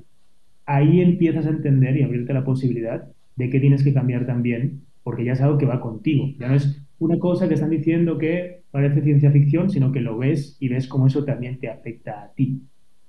ahí 0.66 1.00
empiezas 1.00 1.47
a 1.47 1.50
entender 1.50 1.97
y 1.97 2.02
abrirte 2.02 2.33
la 2.33 2.44
posibilidad 2.44 3.06
de 3.37 3.50
que 3.50 3.61
tienes 3.61 3.83
que 3.83 3.92
cambiar 3.92 4.26
también, 4.26 4.83
porque 5.02 5.25
ya 5.25 5.33
es 5.33 5.40
algo 5.40 5.59
que 5.59 5.66
va 5.66 5.80
contigo. 5.80 6.26
Ya 6.38 6.49
no 6.49 6.54
es 6.54 6.83
una 6.99 7.18
cosa 7.18 7.49
que 7.49 7.54
están 7.54 7.71
diciendo 7.71 8.18
que 8.18 8.62
parece 8.71 9.02
ciencia 9.02 9.30
ficción, 9.30 9.71
sino 9.71 9.92
que 9.92 10.00
lo 10.00 10.16
ves 10.16 10.56
y 10.61 10.68
ves 10.68 10.87
cómo 10.88 11.06
eso 11.06 11.25
también 11.25 11.59
te 11.59 11.68
afecta 11.68 12.23
a 12.23 12.33
ti. 12.33 12.62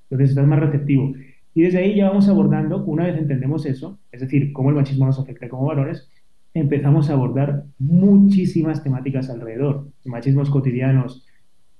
Entonces 0.10 0.32
estás 0.32 0.48
más 0.48 0.60
receptivo. 0.60 1.14
Y 1.54 1.62
desde 1.62 1.80
ahí 1.80 1.96
ya 1.96 2.10
vamos 2.10 2.28
abordando, 2.28 2.84
una 2.84 3.06
vez 3.06 3.18
entendemos 3.18 3.66
eso, 3.66 4.00
es 4.12 4.22
decir, 4.22 4.52
cómo 4.52 4.70
el 4.70 4.76
machismo 4.76 5.06
nos 5.06 5.20
afecta 5.20 5.48
como 5.48 5.66
varones, 5.66 6.10
empezamos 6.54 7.10
a 7.10 7.14
abordar 7.14 7.64
muchísimas 7.80 8.84
temáticas 8.84 9.30
alrededor, 9.30 9.88
machismos 10.04 10.50
cotidianos, 10.50 11.26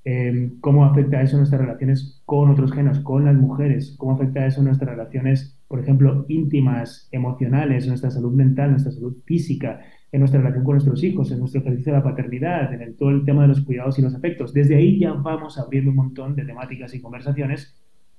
Em, 0.08 0.60
cómo 0.62 0.86
afecta 0.86 1.20
eso 1.24 1.36
nuestras 1.38 1.62
relaciones 1.62 2.22
con 2.26 2.52
otros 2.52 2.72
géneros, 2.72 3.00
con 3.00 3.26
las 3.26 3.36
mujeres, 3.36 3.96
cómo 3.98 4.14
afecta 4.14 4.46
eso 4.46 4.62
nuestras 4.62 4.92
relaciones, 4.92 5.55
por 5.68 5.80
ejemplo, 5.80 6.26
íntimas, 6.30 7.10
emocionales, 7.12 7.88
nuestra 7.88 8.12
salud 8.12 8.34
mental, 8.34 8.72
nuestra 8.72 8.92
salud 8.92 9.18
física, 9.26 9.82
en 10.12 10.20
nuestra 10.20 10.40
relación 10.40 10.64
con 10.64 10.76
nuestros 10.76 11.04
hijos, 11.04 11.32
en 11.32 11.40
nuestro 11.40 11.62
ejercicio 11.62 11.92
de 11.92 12.00
la 12.00 12.04
paternidad, 12.04 12.74
en 12.74 12.82
el, 12.82 12.96
todo 12.96 13.10
el 13.10 13.26
tema 13.26 13.42
de 13.42 13.50
los 13.50 13.62
cuidados 13.62 13.98
y 14.00 14.02
los 14.02 14.16
afectos. 14.16 14.54
Desde 14.54 14.76
ahí 14.76 15.00
ya 15.00 15.14
vamos 15.14 15.58
abriendo 15.58 15.92
un 15.92 15.98
montón 15.98 16.36
de 16.36 16.46
temáticas 16.46 16.94
y 16.94 17.02
conversaciones 17.02 17.76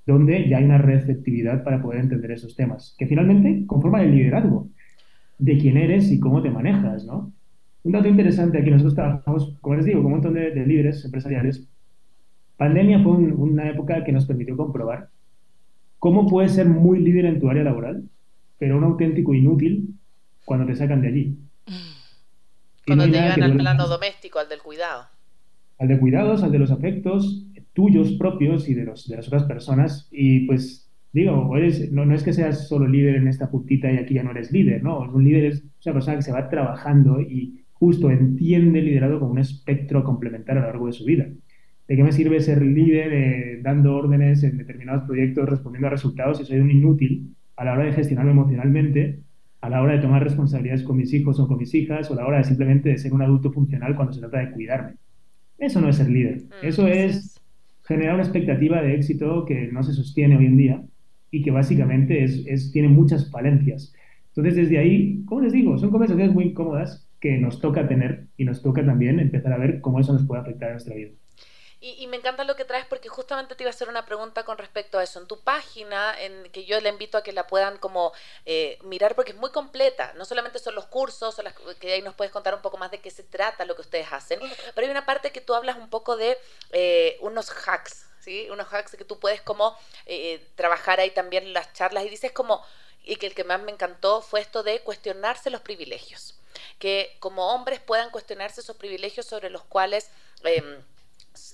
donde 0.06 0.48
ya 0.48 0.58
hay 0.58 0.64
una 0.64 0.78
receptividad 0.78 1.64
para 1.64 1.82
poder 1.82 2.00
entender 2.00 2.30
esos 2.32 2.54
temas, 2.54 2.94
que 2.98 3.06
finalmente 3.06 3.64
conforman 3.66 4.02
el 4.02 4.12
liderazgo 4.14 4.68
de 5.38 5.58
quién 5.58 5.76
eres 5.76 6.10
y 6.12 6.20
cómo 6.20 6.42
te 6.42 6.50
manejas, 6.50 7.04
¿no? 7.04 7.32
Un 7.82 7.92
dato 7.92 8.08
interesante 8.08 8.58
aquí, 8.58 8.70
nosotros 8.70 8.94
trabajamos, 8.94 9.56
como 9.60 9.76
les 9.76 9.84
digo, 9.84 9.98
con 9.98 10.06
un 10.06 10.12
montón 10.12 10.34
de, 10.34 10.50
de 10.50 10.66
líderes 10.66 11.04
empresariales 11.04 11.68
Pandemia 12.56 13.02
fue 13.02 13.12
una 13.12 13.68
época 13.68 14.02
que 14.02 14.12
nos 14.12 14.26
permitió 14.26 14.56
comprobar 14.56 15.10
cómo 15.98 16.26
puedes 16.26 16.52
ser 16.52 16.66
muy 16.66 16.98
líder 17.00 17.26
en 17.26 17.40
tu 17.40 17.48
área 17.48 17.64
laboral, 17.64 18.04
pero 18.58 18.76
un 18.76 18.84
auténtico 18.84 19.34
inútil 19.34 19.94
cuando 20.44 20.66
te 20.66 20.74
sacan 20.74 21.02
de 21.02 21.08
allí. 21.08 21.38
Cuando 22.86 23.04
te 23.04 23.10
llevan 23.10 23.42
al 23.42 23.56
plano 23.56 23.88
doméstico, 23.88 24.38
al 24.38 24.48
del 24.48 24.62
cuidado. 24.62 25.06
Al 25.78 25.88
de 25.88 25.98
cuidados, 25.98 26.42
al 26.42 26.52
de 26.52 26.58
los 26.58 26.70
afectos 26.70 27.46
tuyos 27.76 28.12
propios 28.12 28.68
y 28.70 28.74
de, 28.74 28.86
los, 28.86 29.06
de 29.06 29.16
las 29.16 29.28
otras 29.28 29.44
personas. 29.44 30.08
Y 30.10 30.46
pues 30.46 30.90
digo, 31.12 31.54
eres, 31.56 31.92
no, 31.92 32.06
no, 32.06 32.14
es 32.14 32.22
que 32.22 32.32
seas 32.32 32.66
solo 32.66 32.88
líder 32.88 33.16
en 33.16 33.28
esta 33.28 33.50
puntita 33.50 33.92
y 33.92 33.98
aquí 33.98 34.14
ya 34.14 34.22
no 34.22 34.30
eres 34.30 34.50
líder, 34.50 34.82
¿no? 34.82 35.00
Un 35.00 35.22
líder 35.22 35.44
es 35.44 35.62
una 35.84 35.92
persona 35.92 36.16
que 36.16 36.22
se 36.22 36.32
va 36.32 36.48
trabajando 36.48 37.20
y 37.20 37.64
justo 37.74 38.10
entiende 38.10 38.78
el 38.78 38.86
liderazgo 38.86 39.20
como 39.20 39.32
un 39.32 39.38
espectro 39.38 40.02
complementario 40.02 40.62
a 40.62 40.64
lo 40.64 40.70
largo 40.70 40.86
de 40.86 40.92
su 40.94 41.04
vida. 41.04 41.28
¿De 41.88 41.96
qué 41.96 42.02
me 42.02 42.12
sirve 42.12 42.40
ser 42.40 42.62
líder 42.62 43.12
eh, 43.12 43.60
dando 43.62 43.94
órdenes 43.96 44.42
en 44.42 44.58
determinados 44.58 45.04
proyectos, 45.04 45.48
respondiendo 45.48 45.86
a 45.86 45.90
resultados 45.90 46.38
si 46.38 46.44
soy 46.44 46.58
un 46.58 46.70
inútil 46.70 47.36
a 47.56 47.64
la 47.64 47.74
hora 47.74 47.84
de 47.84 47.92
gestionarme 47.92 48.32
emocionalmente, 48.32 49.20
a 49.60 49.70
la 49.70 49.82
hora 49.82 49.94
de 49.94 50.00
tomar 50.00 50.22
responsabilidades 50.22 50.82
con 50.82 50.96
mis 50.96 51.12
hijos 51.14 51.38
o 51.40 51.46
con 51.48 51.58
mis 51.58 51.74
hijas, 51.74 52.10
o 52.10 52.14
a 52.14 52.16
la 52.16 52.26
hora 52.26 52.38
de 52.38 52.44
simplemente 52.44 52.88
de 52.90 52.98
ser 52.98 53.12
un 53.12 53.22
adulto 53.22 53.52
funcional 53.52 53.94
cuando 53.94 54.12
se 54.12 54.20
trata 54.20 54.38
de 54.38 54.50
cuidarme? 54.52 54.94
Eso 55.58 55.80
no 55.80 55.88
es 55.88 55.96
ser 55.96 56.08
líder. 56.10 56.42
Mm, 56.44 56.66
Eso 56.66 56.86
es 56.88 57.40
generar 57.84 58.14
una 58.14 58.24
expectativa 58.24 58.82
de 58.82 58.94
éxito 58.94 59.44
que 59.44 59.68
no 59.72 59.82
se 59.82 59.92
sostiene 59.92 60.36
hoy 60.36 60.46
en 60.46 60.56
día 60.56 60.84
y 61.30 61.42
que 61.42 61.50
básicamente 61.50 62.24
es, 62.24 62.72
tiene 62.72 62.88
muchas 62.88 63.30
falencias. 63.30 63.92
Entonces, 64.28 64.56
desde 64.56 64.78
ahí, 64.78 65.24
como 65.24 65.40
les 65.42 65.52
digo, 65.52 65.78
son 65.78 65.90
conversaciones 65.90 66.34
muy 66.34 66.44
incómodas 66.46 67.08
que 67.20 67.38
nos 67.38 67.60
toca 67.60 67.88
tener 67.88 68.26
y 68.36 68.44
nos 68.44 68.62
toca 68.62 68.84
también 68.84 69.20
empezar 69.20 69.52
a 69.52 69.58
ver 69.58 69.80
cómo 69.80 70.00
eso 70.00 70.12
nos 70.12 70.26
puede 70.26 70.42
afectar 70.42 70.68
en 70.68 70.74
nuestra 70.74 70.94
vida. 70.94 71.10
Y, 71.88 72.08
me 72.08 72.16
encanta 72.16 72.42
lo 72.42 72.56
que 72.56 72.64
traes 72.64 72.84
porque 72.84 73.08
justamente 73.08 73.54
te 73.54 73.62
iba 73.62 73.70
a 73.70 73.74
hacer 73.74 73.88
una 73.88 74.04
pregunta 74.04 74.44
con 74.44 74.58
respecto 74.58 74.98
a 74.98 75.04
eso. 75.04 75.20
En 75.20 75.28
tu 75.28 75.38
página, 75.38 76.20
en 76.20 76.50
que 76.50 76.64
yo 76.64 76.80
le 76.80 76.88
invito 76.88 77.16
a 77.16 77.22
que 77.22 77.32
la 77.32 77.46
puedan 77.46 77.78
como 77.78 78.12
eh, 78.44 78.76
mirar 78.82 79.14
porque 79.14 79.30
es 79.30 79.38
muy 79.38 79.50
completa. 79.52 80.12
No 80.16 80.24
solamente 80.24 80.58
son 80.58 80.74
los 80.74 80.86
cursos, 80.86 81.40
que 81.78 81.92
ahí 81.92 82.02
nos 82.02 82.16
puedes 82.16 82.32
contar 82.32 82.56
un 82.56 82.60
poco 82.60 82.76
más 82.76 82.90
de 82.90 83.00
qué 83.00 83.12
se 83.12 83.22
trata 83.22 83.64
lo 83.64 83.76
que 83.76 83.82
ustedes 83.82 84.08
hacen, 84.10 84.40
pero 84.74 84.84
hay 84.84 84.90
una 84.90 85.06
parte 85.06 85.30
que 85.30 85.40
tú 85.40 85.54
hablas 85.54 85.76
un 85.76 85.88
poco 85.88 86.16
de 86.16 86.36
eh, 86.72 87.18
unos 87.20 87.50
hacks, 87.50 88.06
¿sí? 88.18 88.48
Unos 88.50 88.66
hacks 88.72 88.96
que 88.96 89.04
tú 89.04 89.20
puedes 89.20 89.40
como 89.40 89.78
eh, 90.06 90.44
trabajar 90.56 90.98
ahí 90.98 91.12
también 91.12 91.44
en 91.44 91.52
las 91.52 91.72
charlas 91.72 92.04
y 92.04 92.08
dices 92.08 92.32
como, 92.32 92.66
y 93.04 93.14
que 93.14 93.28
el 93.28 93.34
que 93.36 93.44
más 93.44 93.62
me 93.62 93.70
encantó 93.70 94.22
fue 94.22 94.40
esto 94.40 94.64
de 94.64 94.80
cuestionarse 94.80 95.50
los 95.50 95.60
privilegios. 95.60 96.34
Que 96.80 97.16
como 97.20 97.54
hombres 97.54 97.78
puedan 97.78 98.10
cuestionarse 98.10 98.60
esos 98.60 98.76
privilegios 98.76 99.24
sobre 99.24 99.50
los 99.50 99.62
cuales... 99.62 100.10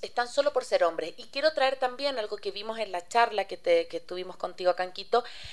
Están 0.02 0.28
solo 0.28 0.52
por 0.52 0.64
ser 0.64 0.84
hombres. 0.84 1.14
Y 1.16 1.24
quiero 1.24 1.52
traer 1.52 1.76
también 1.76 2.18
algo 2.18 2.36
que 2.36 2.50
vimos 2.50 2.78
en 2.78 2.92
la 2.92 3.06
charla 3.08 3.46
que, 3.46 3.56
te, 3.56 3.88
que 3.88 4.00
tuvimos 4.00 4.36
contigo 4.36 4.70
acá 4.70 4.84
en 4.84 4.92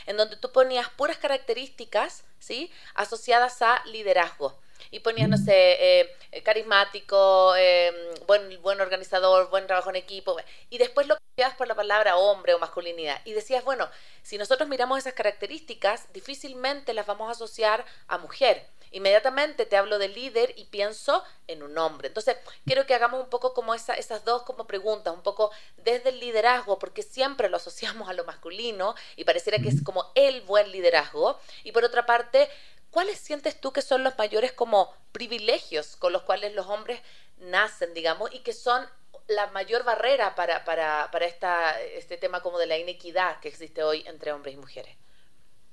en 0.05 0.17
donde 0.17 0.37
tú 0.37 0.51
ponías 0.51 0.89
puras 0.89 1.17
características, 1.17 2.23
¿sí? 2.39 2.71
Asociadas 2.95 3.61
a 3.61 3.83
liderazgo. 3.85 4.57
Y 4.91 5.01
ponías, 5.01 5.29
no 5.29 5.37
sé, 5.37 6.01
eh, 6.01 6.15
carismático, 6.43 7.55
em, 7.55 7.93
buen, 8.27 8.61
buen 8.61 8.79
organizador, 8.81 9.49
buen 9.49 9.67
trabajo 9.67 9.89
en 9.89 9.97
equipo. 9.97 10.37
Y 10.69 10.77
después 10.77 11.07
lo 11.07 11.17
cambiabas 11.17 11.57
por 11.57 11.67
la 11.67 11.75
palabra 11.75 12.17
hombre 12.17 12.53
o 12.53 12.59
masculinidad. 12.59 13.21
Y 13.25 13.33
decías, 13.33 13.63
bueno, 13.63 13.89
si 14.23 14.37
nosotros 14.37 14.69
miramos 14.69 14.99
esas 14.99 15.13
características, 15.13 16.11
difícilmente 16.13 16.93
las 16.93 17.05
vamos 17.05 17.27
a 17.27 17.31
asociar 17.31 17.85
a 18.07 18.17
mujer 18.17 18.67
inmediatamente 18.91 19.65
te 19.65 19.77
hablo 19.77 19.99
de 19.99 20.09
líder 20.09 20.53
y 20.55 20.65
pienso 20.65 21.23
en 21.47 21.63
un 21.63 21.77
hombre. 21.77 22.07
Entonces, 22.07 22.37
quiero 22.65 22.85
que 22.85 22.93
hagamos 22.93 23.23
un 23.23 23.29
poco 23.29 23.53
como 23.53 23.73
esa, 23.73 23.93
esas 23.93 24.25
dos 24.25 24.43
como 24.43 24.67
preguntas, 24.67 25.13
un 25.13 25.23
poco 25.23 25.51
desde 25.77 26.09
el 26.09 26.19
liderazgo, 26.19 26.79
porque 26.79 27.03
siempre 27.03 27.49
lo 27.49 27.57
asociamos 27.57 28.09
a 28.09 28.13
lo 28.13 28.25
masculino 28.25 28.95
y 29.15 29.23
pareciera 29.23 29.59
que 29.59 29.69
es 29.69 29.83
como 29.83 30.11
el 30.15 30.41
buen 30.41 30.71
liderazgo. 30.71 31.39
Y 31.63 31.71
por 31.71 31.83
otra 31.83 32.05
parte, 32.05 32.49
¿cuáles 32.91 33.19
sientes 33.19 33.59
tú 33.59 33.71
que 33.71 33.81
son 33.81 34.03
los 34.03 34.17
mayores 34.17 34.51
como 34.51 34.93
privilegios 35.11 35.95
con 35.95 36.13
los 36.13 36.23
cuales 36.23 36.53
los 36.53 36.67
hombres 36.67 37.01
nacen, 37.37 37.93
digamos, 37.93 38.33
y 38.33 38.39
que 38.39 38.53
son 38.53 38.87
la 39.27 39.47
mayor 39.47 39.83
barrera 39.83 40.35
para, 40.35 40.65
para, 40.65 41.09
para 41.11 41.25
esta, 41.25 41.79
este 41.81 42.17
tema 42.17 42.41
como 42.41 42.57
de 42.57 42.65
la 42.65 42.77
inequidad 42.77 43.39
que 43.39 43.47
existe 43.47 43.83
hoy 43.83 44.03
entre 44.07 44.31
hombres 44.31 44.55
y 44.55 44.57
mujeres? 44.57 44.97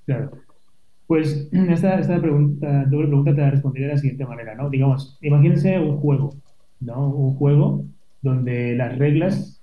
Claro. 0.04 0.45
Pues 1.06 1.48
esta, 1.52 1.98
esta 1.98 2.20
pregunta, 2.20 2.84
doble 2.86 3.08
pregunta 3.08 3.34
te 3.34 3.40
la 3.40 3.50
responderé 3.50 3.86
de 3.86 3.92
la 3.92 3.98
siguiente 3.98 4.24
manera, 4.24 4.54
¿no? 4.54 4.70
Digamos, 4.70 5.18
imagínense 5.22 5.78
un 5.78 5.98
juego, 5.98 6.34
¿no? 6.80 7.08
Un 7.08 7.34
juego 7.36 7.84
donde 8.22 8.74
las 8.74 8.98
reglas 8.98 9.62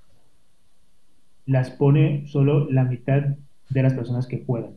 las 1.46 1.72
pone 1.72 2.26
solo 2.28 2.70
la 2.72 2.86
mitad 2.86 3.36
de 3.70 3.84
las 3.84 3.94
personas 3.94 4.28
que 4.28 4.44
juegan. 4.46 4.72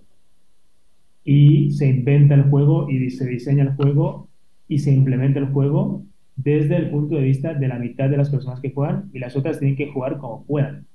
Y 1.25 1.73
se 1.73 1.88
inventa 1.88 2.35
el 2.35 2.44
juego 2.44 2.88
y 2.88 3.11
se 3.11 3.26
diseña 3.26 3.64
el 3.64 3.75
juego 3.75 4.28
y 4.68 4.78
se 4.78 4.92
implementa 4.92 5.38
el 5.38 5.46
juego 5.46 6.02
desde 6.37 6.76
el 6.76 6.90
punto 6.90 7.16
de 7.16 7.23
vista 7.23 7.54
de 7.54 7.68
la 7.68 7.78
mitad 7.78 8.08
de 8.08 8.16
las 8.16 8.30
personas 8.30 8.61
que 8.61 8.73
juegan 8.73 9.11
y 9.12 9.18
las 9.18 9.37
otras 9.37 9.58
tienen 9.58 9.76
que 9.76 9.90
jugar 9.90 10.18
como 10.18 10.44
puedan. 10.44 10.87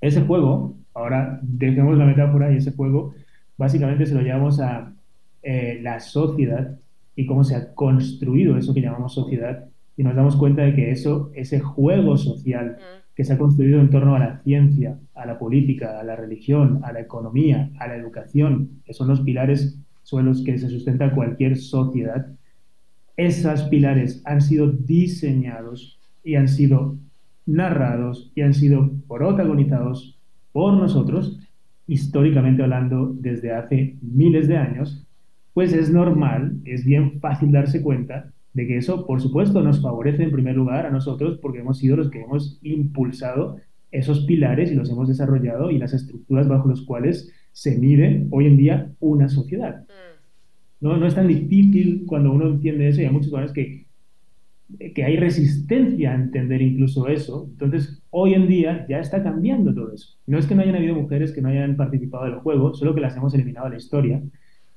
Ese 0.00 0.22
juego, 0.22 0.76
ahora 0.94 1.40
dejemos 1.42 1.96
la 1.96 2.06
metáfora 2.06 2.52
y 2.52 2.56
ese 2.56 2.72
juego 2.72 3.14
básicamente 3.60 4.06
se 4.06 4.14
lo 4.14 4.22
llevamos 4.22 4.58
a 4.58 4.90
eh, 5.42 5.78
la 5.82 6.00
sociedad 6.00 6.78
y 7.14 7.26
cómo 7.26 7.44
se 7.44 7.54
ha 7.54 7.74
construido 7.74 8.56
eso 8.56 8.72
que 8.72 8.80
llamamos 8.80 9.12
sociedad. 9.12 9.66
Y 9.98 10.02
nos 10.02 10.16
damos 10.16 10.34
cuenta 10.36 10.62
de 10.62 10.74
que 10.74 10.90
eso, 10.90 11.30
ese 11.34 11.60
juego 11.60 12.16
social 12.16 12.78
que 13.14 13.22
se 13.22 13.34
ha 13.34 13.38
construido 13.38 13.78
en 13.78 13.90
torno 13.90 14.16
a 14.16 14.18
la 14.18 14.40
ciencia, 14.42 14.98
a 15.14 15.26
la 15.26 15.38
política, 15.38 16.00
a 16.00 16.04
la 16.04 16.16
religión, 16.16 16.80
a 16.84 16.92
la 16.92 17.00
economía, 17.00 17.70
a 17.78 17.86
la 17.86 17.96
educación, 17.96 18.80
que 18.86 18.94
son 18.94 19.08
los 19.08 19.20
pilares 19.20 19.78
sobre 20.04 20.24
los 20.24 20.42
que 20.42 20.56
se 20.58 20.70
sustenta 20.70 21.14
cualquier 21.14 21.58
sociedad, 21.58 22.28
esos 23.18 23.64
pilares 23.64 24.22
han 24.24 24.40
sido 24.40 24.70
diseñados 24.70 26.00
y 26.24 26.36
han 26.36 26.48
sido 26.48 26.96
narrados 27.44 28.32
y 28.34 28.40
han 28.40 28.54
sido 28.54 28.90
protagonizados 29.06 30.18
por 30.52 30.72
nosotros, 30.72 31.38
históricamente 31.90 32.62
hablando, 32.62 33.12
desde 33.18 33.52
hace 33.52 33.96
miles 34.00 34.46
de 34.46 34.56
años, 34.56 35.04
pues 35.52 35.72
es 35.72 35.90
normal, 35.90 36.56
es 36.64 36.84
bien 36.84 37.20
fácil 37.20 37.50
darse 37.50 37.82
cuenta 37.82 38.32
de 38.52 38.66
que 38.68 38.76
eso, 38.76 39.06
por 39.06 39.20
supuesto, 39.20 39.60
nos 39.60 39.82
favorece 39.82 40.22
en 40.22 40.30
primer 40.30 40.54
lugar 40.54 40.86
a 40.86 40.90
nosotros 40.90 41.38
porque 41.42 41.58
hemos 41.58 41.78
sido 41.78 41.96
los 41.96 42.08
que 42.08 42.22
hemos 42.22 42.60
impulsado 42.62 43.56
esos 43.90 44.20
pilares 44.20 44.70
y 44.70 44.76
los 44.76 44.88
hemos 44.88 45.08
desarrollado 45.08 45.72
y 45.72 45.78
las 45.78 45.92
estructuras 45.92 46.46
bajo 46.46 46.68
los 46.68 46.82
cuales 46.82 47.32
se 47.50 47.76
mide 47.76 48.24
hoy 48.30 48.46
en 48.46 48.56
día 48.56 48.92
una 49.00 49.28
sociedad. 49.28 49.80
Mm. 49.80 50.84
No, 50.84 50.96
no 50.96 51.06
es 51.08 51.16
tan 51.16 51.26
difícil 51.26 52.04
cuando 52.06 52.32
uno 52.32 52.46
entiende 52.46 52.86
eso 52.86 53.00
y 53.00 53.04
hay 53.04 53.10
muchos 53.10 53.32
lugares 53.32 53.52
que, 53.52 53.86
que 54.94 55.04
hay 55.04 55.16
resistencia 55.16 56.12
a 56.12 56.14
entender 56.14 56.62
incluso 56.62 57.08
eso. 57.08 57.46
Entonces, 57.50 58.02
hoy 58.10 58.34
en 58.34 58.48
día 58.48 58.86
ya 58.88 58.98
está 59.00 59.22
cambiando 59.22 59.74
todo 59.74 59.92
eso. 59.92 60.16
No 60.26 60.38
es 60.38 60.46
que 60.46 60.54
no 60.54 60.62
hayan 60.62 60.76
habido 60.76 60.94
mujeres 60.94 61.32
que 61.32 61.42
no 61.42 61.48
hayan 61.48 61.76
participado 61.76 62.24
del 62.24 62.36
juego, 62.36 62.74
solo 62.74 62.94
que 62.94 63.00
las 63.00 63.16
hemos 63.16 63.34
eliminado 63.34 63.66
de 63.66 63.72
la 63.72 63.78
historia. 63.78 64.22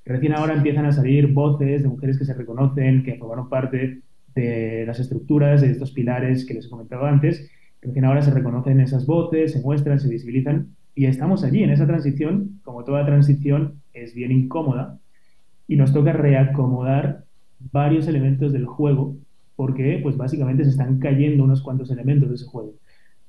Recién 0.06 0.34
ahora 0.34 0.54
empiezan 0.54 0.86
a 0.86 0.92
salir 0.92 1.32
voces 1.32 1.84
de 1.84 1.90
mujeres 1.90 2.18
que 2.18 2.26
se 2.26 2.34
reconocen, 2.34 3.04
que 3.04 3.16
formaron 3.16 3.50
parte 3.50 4.02
de 4.36 4.84
las 4.86 5.00
estructuras, 5.00 5.62
de 5.62 5.72
estos 5.72 5.92
pilares 5.92 6.46
que 6.46 6.56
les 6.56 6.66
he 6.66 6.70
comentado 6.70 7.06
antes. 7.06 7.50
Recién 7.82 8.06
ahora 8.06 8.22
se 8.22 8.32
reconocen 8.32 8.80
esas 8.82 9.06
voces, 9.06 9.54
se 9.54 9.62
muestran, 9.62 10.00
se 10.00 10.10
visibilizan 10.10 10.76
y 10.96 11.06
estamos 11.06 11.44
allí 11.44 11.64
en 11.64 11.70
esa 11.70 11.88
transición. 11.88 12.60
Como 12.64 12.84
toda 12.84 13.06
transición 13.06 13.82
es 13.94 14.14
bien 14.14 14.32
incómoda 14.32 15.00
y 15.68 15.76
nos 15.76 15.94
toca 15.94 16.12
reacomodar 16.12 17.24
varios 17.72 18.08
elementos 18.08 18.52
del 18.52 18.66
juego 18.66 19.16
porque 19.55 20.00
pues 20.01 20.17
básicamente 20.17 20.63
se 20.63 20.72
están 20.72 21.00
cayendo 21.00 21.43
unos 21.43 21.62
cuantos 21.62 21.91
elementos 21.91 22.29
de 22.29 22.36
ese 22.36 22.45
juego. 22.45 22.74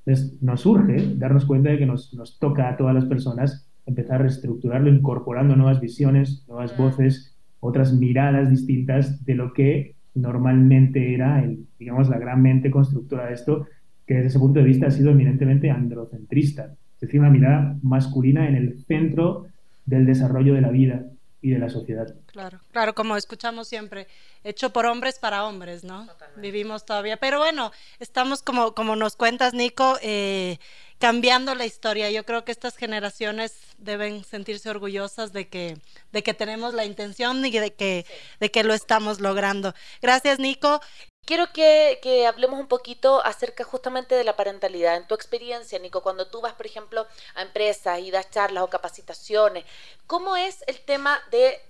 Entonces 0.04 0.42
nos 0.42 0.64
urge 0.66 1.14
darnos 1.16 1.44
cuenta 1.44 1.70
de 1.70 1.78
que 1.78 1.86
nos, 1.86 2.12
nos 2.14 2.38
toca 2.38 2.68
a 2.68 2.76
todas 2.76 2.94
las 2.94 3.04
personas 3.06 3.68
empezar 3.86 4.16
a 4.16 4.18
reestructurarlo 4.18 4.90
incorporando 4.90 5.56
nuevas 5.56 5.80
visiones, 5.80 6.44
nuevas 6.48 6.76
voces, 6.76 7.36
otras 7.60 7.92
miradas 7.92 8.50
distintas 8.50 9.24
de 9.24 9.34
lo 9.34 9.52
que 9.52 9.96
normalmente 10.14 11.14
era, 11.14 11.42
el, 11.42 11.66
digamos, 11.78 12.08
la 12.08 12.18
gran 12.18 12.40
mente 12.42 12.70
constructora 12.70 13.26
de 13.26 13.34
esto, 13.34 13.66
que 14.06 14.14
desde 14.14 14.28
ese 14.28 14.38
punto 14.38 14.60
de 14.60 14.66
vista 14.66 14.86
ha 14.86 14.90
sido 14.90 15.10
eminentemente 15.10 15.70
androcentrista, 15.70 16.74
es 16.94 17.00
decir, 17.00 17.20
una 17.20 17.30
mirada 17.30 17.76
masculina 17.82 18.48
en 18.48 18.54
el 18.54 18.84
centro 18.84 19.46
del 19.86 20.06
desarrollo 20.06 20.54
de 20.54 20.60
la 20.60 20.70
vida 20.70 21.06
y 21.44 21.50
de 21.50 21.58
la 21.58 21.68
sociedad. 21.68 22.06
Claro, 22.32 22.58
claro, 22.72 22.94
como 22.94 23.18
escuchamos 23.18 23.68
siempre, 23.68 24.08
hecho 24.44 24.72
por 24.72 24.86
hombres 24.86 25.18
para 25.18 25.44
hombres, 25.44 25.84
¿no? 25.84 26.08
Vivimos 26.36 26.86
todavía, 26.86 27.18
pero 27.18 27.38
bueno, 27.38 27.70
estamos 28.00 28.42
como, 28.42 28.74
como 28.74 28.96
nos 28.96 29.14
cuentas, 29.14 29.52
Nico, 29.52 29.98
eh, 30.00 30.56
cambiando 30.98 31.54
la 31.54 31.66
historia. 31.66 32.10
Yo 32.10 32.24
creo 32.24 32.46
que 32.46 32.50
estas 32.50 32.78
generaciones 32.78 33.58
deben 33.76 34.24
sentirse 34.24 34.70
orgullosas 34.70 35.34
de 35.34 35.46
que, 35.48 35.76
de 36.12 36.22
que 36.22 36.32
tenemos 36.32 36.72
la 36.72 36.86
intención 36.86 37.44
y 37.44 37.50
de 37.50 37.74
que, 37.74 38.06
de 38.40 38.50
que 38.50 38.64
lo 38.64 38.72
estamos 38.72 39.20
logrando. 39.20 39.74
Gracias, 40.00 40.38
Nico. 40.38 40.80
Quiero 41.24 41.52
que, 41.52 41.98
que, 42.02 42.26
hablemos 42.26 42.60
un 42.60 42.68
poquito 42.68 43.24
acerca 43.24 43.64
justamente 43.64 44.14
de 44.14 44.24
la 44.24 44.36
parentalidad. 44.36 44.96
En 44.96 45.06
tu 45.06 45.14
experiencia, 45.14 45.78
Nico, 45.78 46.02
cuando 46.02 46.26
tú 46.26 46.40
vas, 46.42 46.52
por 46.54 46.66
ejemplo, 46.66 47.06
a 47.34 47.42
empresas 47.42 47.98
y 48.00 48.10
das 48.10 48.30
charlas 48.30 48.64
o 48.64 48.68
capacitaciones, 48.68 49.64
¿cómo 50.06 50.36
es 50.36 50.64
el 50.66 50.80
tema 50.80 51.20
de... 51.30 51.60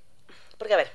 Porque, 0.59 0.75
a 0.75 0.79
ver, 0.79 0.91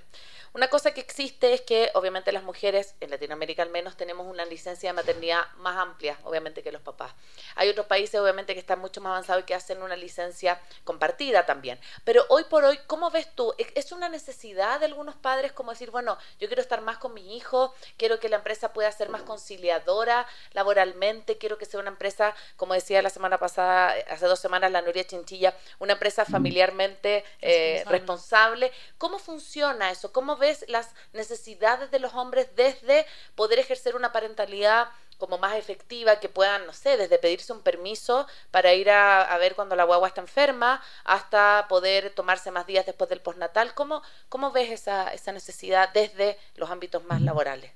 una 0.54 0.68
cosa 0.68 0.94
que 0.94 1.02
existe 1.02 1.54
es 1.54 1.62
que 1.62 1.92
obviamente 1.94 2.32
las 2.32 2.44
mujeres, 2.44 2.96
en 3.00 3.12
Latinoamérica 3.12 3.64
al 3.64 3.70
menos, 3.70 3.96
tenemos 3.98 4.28
una 4.28 4.46
licencia 4.46 4.90
de 4.90 4.94
maternidad 4.94 5.42
más 5.58 5.78
amplia, 5.78 6.18
obviamente, 6.24 6.64
que 6.64 6.72
los 6.72 6.82
papás. 6.82 7.14
Hay 7.56 7.70
otros 7.70 7.86
países, 7.86 8.20
obviamente, 8.20 8.54
que 8.54 8.60
están 8.60 8.80
mucho 8.80 9.02
más 9.02 9.12
avanzados 9.12 9.44
y 9.44 9.46
que 9.46 9.56
hacen 9.56 9.82
una 9.82 9.96
licencia 9.96 10.60
compartida 10.84 11.46
también. 11.46 11.80
Pero 12.04 12.26
hoy 12.30 12.44
por 12.46 12.64
hoy, 12.64 12.80
¿cómo 12.88 13.12
ves 13.12 13.28
tú? 13.36 13.54
¿Es 13.58 13.92
una 13.92 14.10
necesidad 14.10 14.80
de 14.80 14.86
algunos 14.86 15.16
padres 15.16 15.52
como 15.52 15.72
decir, 15.72 15.92
bueno, 15.92 16.18
yo 16.40 16.48
quiero 16.48 16.62
estar 16.62 16.82
más 16.82 16.98
con 16.98 17.14
mi 17.14 17.36
hijo, 17.36 17.74
quiero 17.98 18.20
que 18.20 18.30
la 18.30 18.38
empresa 18.38 18.74
pueda 18.74 18.92
ser 18.92 19.10
más 19.10 19.22
conciliadora 19.24 20.26
laboralmente, 20.54 21.38
quiero 21.38 21.58
que 21.58 21.66
sea 21.66 21.80
una 21.80 21.90
empresa, 21.90 22.36
como 22.56 22.74
decía 22.74 23.02
la 23.02 23.10
semana 23.10 23.38
pasada, 23.38 23.94
hace 24.10 24.26
dos 24.26 24.40
semanas 24.40 24.72
la 24.72 24.82
Nuria 24.82 25.06
Chinchilla, 25.06 25.56
una 25.80 25.94
empresa 25.94 26.26
familiarmente 26.26 27.24
eh, 27.42 27.84
responsable. 27.88 28.72
¿Cómo 28.98 29.20
funciona 29.20 29.92
eso? 29.92 30.12
¿Cómo 30.12 30.39
ves 30.40 30.66
las 30.68 30.96
necesidades 31.14 31.92
de 31.92 32.00
los 32.00 32.14
hombres 32.16 32.50
desde 32.56 33.06
poder 33.36 33.60
ejercer 33.60 33.96
una 33.96 34.12
parentalidad 34.12 34.88
como 35.20 35.38
más 35.38 35.58
efectiva, 35.58 36.20
que 36.22 36.30
puedan, 36.30 36.66
no 36.66 36.72
sé, 36.72 36.96
desde 36.98 37.20
pedirse 37.20 37.52
un 37.52 37.62
permiso 37.62 38.26
para 38.52 38.74
ir 38.74 38.90
a, 38.90 39.38
ver 39.38 39.54
cuando 39.54 39.76
la 39.76 39.84
guagua 39.84 40.08
está 40.08 40.22
enferma, 40.22 40.82
hasta 41.04 41.66
poder 41.68 42.12
tomarse 42.16 42.52
más 42.52 42.66
días 42.66 42.86
después 42.86 43.10
del 43.10 43.20
postnatal. 43.20 43.74
¿Cómo, 43.76 44.02
cómo 44.30 44.52
ves 44.54 44.72
esa, 44.72 45.10
esa 45.14 45.34
necesidad 45.34 45.90
desde 45.94 46.38
los 46.56 46.72
ámbitos 46.72 47.06
más 47.06 47.22
laborales? 47.22 47.72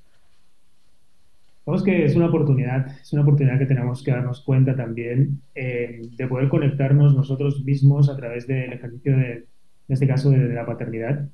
Vamos 1.65 1.84
que 1.84 2.06
es 2.06 2.15
una 2.15 2.28
oportunidad, 2.28 2.88
es 2.88 3.13
una 3.13 3.21
oportunidad 3.21 3.60
que 3.60 3.65
tenemos 3.65 4.04
que 4.04 4.12
darnos 4.12 4.41
cuenta 4.41 4.76
también 4.76 5.41
eh, 5.56 6.02
de 6.12 6.28
poder 6.28 6.49
conectarnos 6.49 7.13
nosotros 7.13 7.63
mismos 7.63 8.10
a 8.10 8.17
través 8.17 8.47
del 8.47 8.73
ejercicio 8.73 9.17
de, 9.17 9.32
en 9.34 9.47
este 9.88 10.08
caso, 10.08 10.30
de 10.30 10.38
la 10.49 10.65
paternidad, 10.65 11.26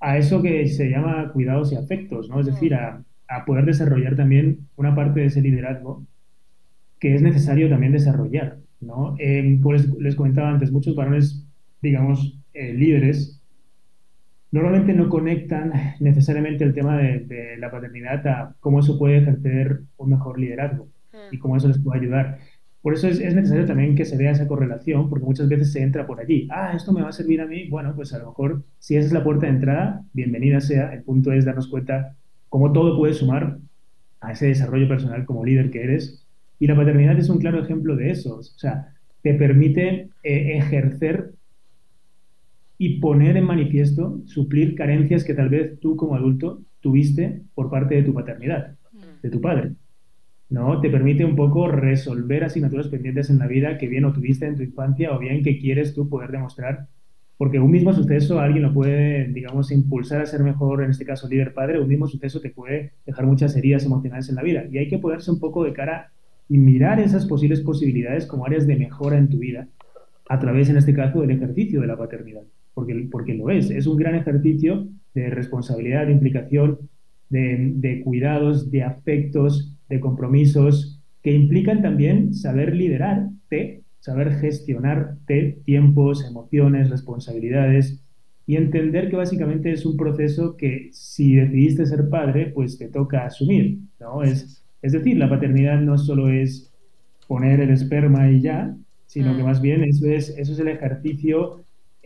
a 0.00 0.18
eso 0.18 0.42
que 0.42 0.66
se 0.68 0.90
llama 0.90 1.30
cuidados 1.32 1.72
y 1.72 1.76
afectos, 1.76 2.28
¿no? 2.28 2.40
Es 2.40 2.46
decir, 2.46 2.74
a, 2.74 3.04
poder 3.46 3.64
desarrollar 3.64 4.14
también 4.14 4.68
una 4.76 4.94
parte 4.94 5.18
de 5.18 5.26
ese 5.26 5.40
liderazgo 5.40 6.06
que 7.00 7.16
es 7.16 7.22
necesario 7.22 7.68
también 7.68 7.92
desarrollar, 7.92 8.58
¿no? 8.80 9.16
Eh, 9.18 9.58
como 9.60 9.74
les, 9.74 10.14
comentaba 10.14 10.50
antes, 10.50 10.70
muchos 10.70 10.94
varones, 10.94 11.44
digamos, 11.82 12.38
eh, 12.52 12.72
líderes, 12.72 13.42
normalmente 14.52 14.92
no 14.92 15.08
conectan 15.08 15.72
necesariamente 15.98 16.62
el 16.62 16.74
tema 16.74 16.96
de, 16.96 17.56
la 17.58 17.72
paternidad 17.72 18.24
a 18.28 18.54
cómo 18.60 18.80
eso 18.80 18.96
puede 18.98 19.18
ejercer 19.18 19.80
un 19.96 20.10
mejor 20.10 20.38
liderazgo 20.38 20.88
y 21.32 21.38
cómo 21.38 21.56
eso 21.56 21.66
les 21.66 21.78
puede 21.78 22.00
ayudar. 22.00 22.38
Por 22.84 22.92
eso 22.92 23.08
es, 23.08 23.18
necesario 23.18 23.64
también 23.64 23.96
que 23.96 24.04
se 24.04 24.18
vea 24.18 24.32
esa 24.32 24.46
correlación, 24.46 25.08
porque 25.08 25.24
muchas 25.24 25.48
veces 25.48 25.72
se 25.72 25.80
entra 25.80 26.06
por 26.06 26.20
allí. 26.20 26.46
Ah, 26.50 26.74
esto 26.76 26.92
me 26.92 27.00
va 27.00 27.08
a 27.08 27.12
servir 27.12 27.40
a 27.40 27.46
mí. 27.46 27.66
Bueno, 27.66 27.94
pues 27.96 28.12
a 28.12 28.18
lo 28.18 28.26
mejor 28.26 28.62
si 28.78 28.94
esa 28.94 29.06
es 29.06 29.12
la 29.14 29.24
puerta 29.24 29.46
de 29.46 29.52
entrada, 29.52 30.04
bienvenida 30.12 30.60
sea. 30.60 30.92
El 30.92 31.02
punto 31.02 31.32
es 31.32 31.46
darnos 31.46 31.68
cuenta 31.68 32.14
cómo 32.50 32.74
todo 32.74 32.98
puede 32.98 33.14
sumar 33.14 33.56
a 34.20 34.32
ese 34.32 34.48
desarrollo 34.48 34.86
personal 34.86 35.24
como 35.24 35.46
líder 35.46 35.70
que 35.70 35.82
eres. 35.82 36.26
Y 36.58 36.66
la 36.66 36.76
paternidad 36.76 37.18
es 37.18 37.30
un 37.30 37.38
claro 37.38 37.58
ejemplo 37.64 37.96
de 37.96 38.10
eso. 38.10 38.36
O 38.36 38.42
sea, 38.42 38.92
te 39.22 39.32
permite 39.32 40.10
eh, 40.22 40.58
ejercer 40.58 41.32
y 42.76 43.00
poner 43.00 43.38
en 43.38 43.44
manifiesto, 43.44 44.20
suplir 44.26 44.74
carencias 44.74 45.24
que 45.24 45.32
tal 45.32 45.48
vez 45.48 45.80
tú 45.80 45.96
como 45.96 46.16
adulto 46.16 46.60
tuviste 46.80 47.40
por 47.54 47.70
parte 47.70 47.94
de 47.94 48.02
tu 48.02 48.12
paternidad, 48.12 48.76
de 49.22 49.30
tu 49.30 49.40
padre. 49.40 49.72
¿No? 50.50 50.80
Te 50.80 50.90
permite 50.90 51.24
un 51.24 51.36
poco 51.36 51.68
resolver 51.68 52.44
asignaturas 52.44 52.88
pendientes 52.88 53.30
en 53.30 53.38
la 53.38 53.46
vida 53.46 53.78
que 53.78 53.88
bien 53.88 54.04
o 54.04 54.12
tuviste 54.12 54.46
en 54.46 54.56
tu 54.56 54.62
infancia 54.62 55.12
o 55.12 55.18
bien 55.18 55.42
que 55.42 55.58
quieres 55.58 55.94
tú 55.94 56.08
poder 56.08 56.30
demostrar. 56.30 56.88
Porque 57.36 57.58
un 57.58 57.70
mismo 57.70 57.92
suceso 57.92 58.38
alguien 58.38 58.62
lo 58.62 58.72
puede, 58.72 59.26
digamos, 59.28 59.72
impulsar 59.72 60.20
a 60.20 60.26
ser 60.26 60.42
mejor, 60.42 60.84
en 60.84 60.90
este 60.90 61.04
caso 61.04 61.28
líder 61.28 61.52
padre, 61.52 61.80
un 61.80 61.88
mismo 61.88 62.06
suceso 62.06 62.40
te 62.40 62.50
puede 62.50 62.92
dejar 63.04 63.26
muchas 63.26 63.56
heridas 63.56 63.84
emocionales 63.84 64.28
en 64.28 64.36
la 64.36 64.42
vida. 64.42 64.64
Y 64.70 64.78
hay 64.78 64.88
que 64.88 64.98
ponerse 64.98 65.32
un 65.32 65.40
poco 65.40 65.64
de 65.64 65.72
cara 65.72 66.12
y 66.48 66.58
mirar 66.58 67.00
esas 67.00 67.26
posibles 67.26 67.60
posibilidades 67.60 68.26
como 68.26 68.46
áreas 68.46 68.66
de 68.66 68.76
mejora 68.76 69.18
en 69.18 69.28
tu 69.28 69.38
vida 69.38 69.66
a 70.28 70.38
través, 70.38 70.70
en 70.70 70.76
este 70.76 70.94
caso, 70.94 71.20
del 71.20 71.32
ejercicio 71.32 71.80
de 71.80 71.86
la 71.88 71.96
paternidad. 71.96 72.42
Porque, 72.72 73.08
porque 73.10 73.34
lo 73.34 73.50
es, 73.50 73.70
es 73.70 73.86
un 73.86 73.96
gran 73.96 74.14
ejercicio 74.14 74.86
de 75.14 75.30
responsabilidad, 75.30 76.06
de 76.06 76.12
implicación, 76.12 76.78
de, 77.30 77.72
de 77.74 78.00
cuidados, 78.02 78.70
de 78.70 78.82
afectos, 78.84 79.73
de 79.94 80.00
compromisos 80.00 81.00
que 81.22 81.32
implican 81.32 81.82
también 81.82 82.34
saber 82.34 82.74
liderarte, 82.74 83.82
saber 84.00 84.34
gestionarte 84.34 85.60
tiempos, 85.64 86.24
emociones, 86.28 86.90
responsabilidades 86.90 88.02
y 88.46 88.56
entender 88.56 89.08
que 89.08 89.16
básicamente 89.16 89.72
es 89.72 89.86
un 89.86 89.96
proceso 89.96 90.56
que 90.56 90.90
si 90.92 91.36
decidiste 91.36 91.86
ser 91.86 92.10
padre, 92.10 92.52
pues 92.54 92.76
te 92.76 92.88
toca 92.88 93.24
asumir, 93.24 93.78
¿no? 94.00 94.22
Es, 94.22 94.62
es 94.82 94.92
decir, 94.92 95.16
la 95.16 95.30
paternidad 95.30 95.80
no 95.80 95.96
solo 95.96 96.28
es 96.28 96.70
poner 97.26 97.60
el 97.60 97.70
esperma 97.70 98.30
y 98.30 98.42
ya, 98.42 98.76
sino 99.06 99.34
que 99.34 99.42
mm. 99.42 99.46
más 99.46 99.62
bien 99.62 99.84
eso 99.84 100.06
es, 100.06 100.28
eso 100.36 100.52
es 100.52 100.58
el 100.58 100.68
ejercicio 100.68 101.63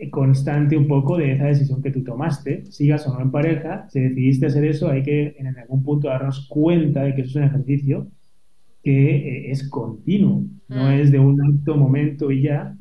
constante 0.09 0.77
un 0.77 0.87
poco 0.87 1.17
de 1.17 1.33
esa 1.33 1.45
decisión 1.45 1.81
que 1.81 1.91
tú 1.91 2.03
tomaste, 2.03 2.65
sigas 2.71 3.05
o 3.07 3.13
no 3.13 3.21
en 3.21 3.31
pareja, 3.31 3.87
si 3.89 3.99
decidiste 3.99 4.45
hacer 4.45 4.63
eso, 4.63 4.89
hay 4.89 5.03
que 5.03 5.35
en 5.37 5.47
algún 5.47 5.83
punto 5.83 6.07
darnos 6.07 6.47
cuenta 6.47 7.03
de 7.03 7.15
que 7.15 7.21
eso 7.21 7.31
es 7.31 7.35
un 7.35 7.43
ejercicio 7.43 8.07
que 8.81 9.15
eh, 9.15 9.51
es 9.51 9.67
continuo, 9.67 10.45
no 10.69 10.85
mm. 10.85 10.91
es 10.91 11.11
de 11.11 11.19
un 11.19 11.41
alto 11.41 11.75
momento 11.75 12.31
y 12.31 12.43
ya, 12.43 12.77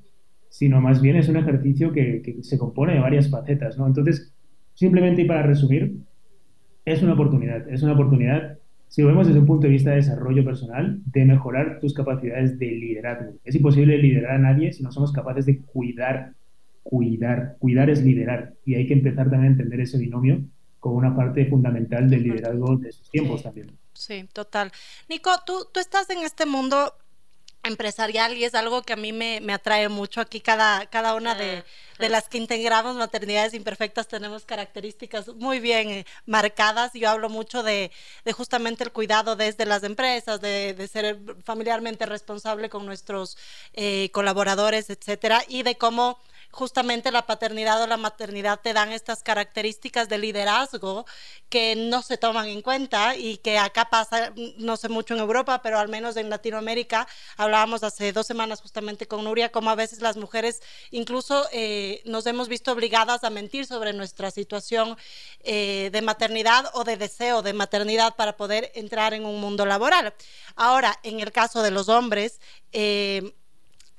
sino 0.48 0.80
más 0.80 1.02
bien 1.02 1.16
es 1.16 1.28
un 1.28 1.36
ejercicio 1.36 1.92
que, 1.92 2.38
se 2.42 2.58
compone 2.58 2.94
de 2.94 3.00
varias 3.00 3.28
facetas, 3.28 3.76
¿no? 3.76 3.86
Entonces, 3.86 4.32
simplemente 4.74 5.22
y 5.22 5.24
para 5.24 5.42
resumir, 5.42 5.96
es 6.84 7.02
una 7.02 7.14
oportunidad, 7.14 7.68
es 7.68 7.82
una 7.82 7.94
oportunidad, 7.94 8.58
si 8.86 9.02
lo 9.02 9.08
vemos 9.08 9.26
desde 9.26 9.40
un 9.40 9.46
punto 9.46 9.66
de 9.66 9.72
vista 9.72 9.90
de 9.90 9.96
desarrollo 9.96 10.44
personal, 10.44 11.00
de 11.04 11.24
mejorar 11.24 11.78
tus 11.80 11.92
capacidades 11.92 12.58
de 12.58 12.66
liderazgo. 12.66 13.34
Es 13.44 13.56
imposible 13.56 13.98
liderar 13.98 14.36
a 14.36 14.38
nadie 14.38 14.72
si 14.72 14.82
no 14.82 14.92
somos 14.92 15.12
capaces 15.12 15.44
de 15.44 15.58
cuidar, 15.58 16.32
cuidar, 16.88 17.56
cuidar 17.58 17.90
es 17.90 18.02
liderar. 18.02 18.54
Y 18.64 18.76
hay 18.76 18.86
que 18.86 18.94
empezar 18.94 19.28
también 19.28 19.44
a 19.44 19.54
entender 19.56 19.80
ese 19.80 19.98
binomio 19.98 20.40
como 20.80 20.96
una 20.96 21.14
parte 21.14 21.44
fundamental 21.44 22.08
del 22.08 22.22
liderazgo 22.22 22.76
de 22.76 22.88
esos 22.88 23.10
tiempos 23.10 23.42
también. 23.42 23.76
Sí, 23.92 24.26
total. 24.32 24.72
Nico, 25.06 25.30
tú, 25.44 25.68
tú 25.70 25.80
estás 25.80 26.08
en 26.08 26.20
este 26.20 26.46
mundo 26.46 26.94
empresarial 27.62 28.36
y 28.36 28.44
es 28.44 28.54
algo 28.54 28.82
que 28.82 28.94
a 28.94 28.96
mí 28.96 29.12
me, 29.12 29.52
atrae 29.52 29.90
mucho. 29.90 30.22
Aquí 30.22 30.40
cada, 30.40 30.86
cada 30.86 31.14
una 31.14 31.34
de, 31.34 31.62
las 31.98 32.28
que 32.28 32.38
integramos 32.38 32.96
maternidades 32.96 33.52
imperfectas 33.52 34.08
tenemos 34.08 34.46
características 34.46 35.28
muy 35.34 35.60
bien 35.60 35.90
eh, 35.90 36.06
marcadas. 36.24 36.92
Yo 36.94 37.10
hablo 37.10 37.28
mucho 37.28 37.62
de, 37.62 37.90
justamente 38.34 38.82
el 38.82 38.92
cuidado 38.92 39.36
desde 39.36 39.66
las 39.66 39.82
empresas, 39.82 40.40
de, 40.40 40.88
ser 40.90 41.18
familiarmente 41.44 42.06
responsable 42.06 42.70
con 42.70 42.86
nuestros 42.86 43.36
eh, 43.74 44.10
colaboradores, 44.12 44.88
etcétera, 44.88 45.42
y 45.48 45.64
de 45.64 45.76
cómo 45.76 46.18
justamente 46.58 47.12
la 47.12 47.24
paternidad 47.24 47.80
o 47.80 47.86
la 47.86 47.96
maternidad 47.96 48.58
te 48.60 48.72
dan 48.72 48.90
estas 48.90 49.22
características 49.22 50.08
de 50.08 50.18
liderazgo 50.18 51.06
que 51.48 51.76
no 51.76 52.02
se 52.02 52.18
toman 52.18 52.48
en 52.48 52.62
cuenta 52.62 53.14
y 53.16 53.36
que 53.36 53.58
acá 53.58 53.88
pasa, 53.90 54.32
no 54.56 54.76
sé 54.76 54.88
mucho 54.88 55.14
en 55.14 55.20
Europa, 55.20 55.62
pero 55.62 55.78
al 55.78 55.88
menos 55.88 56.16
en 56.16 56.30
Latinoamérica, 56.30 57.06
hablábamos 57.36 57.84
hace 57.84 58.12
dos 58.12 58.26
semanas 58.26 58.60
justamente 58.60 59.06
con 59.06 59.22
Nuria, 59.22 59.52
como 59.52 59.70
a 59.70 59.76
veces 59.76 60.00
las 60.00 60.16
mujeres 60.16 60.60
incluso 60.90 61.46
eh, 61.52 62.02
nos 62.04 62.26
hemos 62.26 62.48
visto 62.48 62.72
obligadas 62.72 63.22
a 63.22 63.30
mentir 63.30 63.64
sobre 63.64 63.92
nuestra 63.92 64.32
situación 64.32 64.96
eh, 65.44 65.90
de 65.92 66.02
maternidad 66.02 66.70
o 66.74 66.82
de 66.82 66.96
deseo 66.96 67.40
de 67.42 67.52
maternidad 67.52 68.16
para 68.16 68.36
poder 68.36 68.72
entrar 68.74 69.14
en 69.14 69.24
un 69.24 69.40
mundo 69.40 69.64
laboral. 69.64 70.12
Ahora, 70.56 70.98
en 71.04 71.20
el 71.20 71.30
caso 71.30 71.62
de 71.62 71.70
los 71.70 71.88
hombres, 71.88 72.40
eh, 72.72 73.32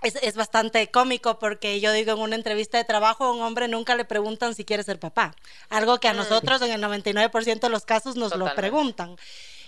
es, 0.01 0.35
bastante 0.35 0.89
cómico 0.89 1.39
porque 1.39 1.79
yo 1.79 1.91
digo 1.91 2.13
en 2.13 2.19
una 2.19 2.35
entrevista 2.35 2.77
de 2.77 2.83
trabajo 2.83 3.25
a 3.25 3.31
un 3.33 3.41
hombre 3.41 3.67
nunca 3.67 3.95
le 3.95 4.05
preguntan 4.05 4.55
si 4.55 4.65
quiere 4.65 4.83
ser 4.83 4.99
papá. 4.99 5.35
Algo 5.69 5.99
que 5.99 6.07
a 6.07 6.13
mm. 6.13 6.17
nosotros 6.17 6.61
en 6.61 6.71
el 6.71 6.81
99% 6.81 7.59
de 7.59 7.69
los 7.69 7.85
casos 7.85 8.15
nos 8.15 8.35
lo 8.35 8.53
preguntan. 8.55 9.17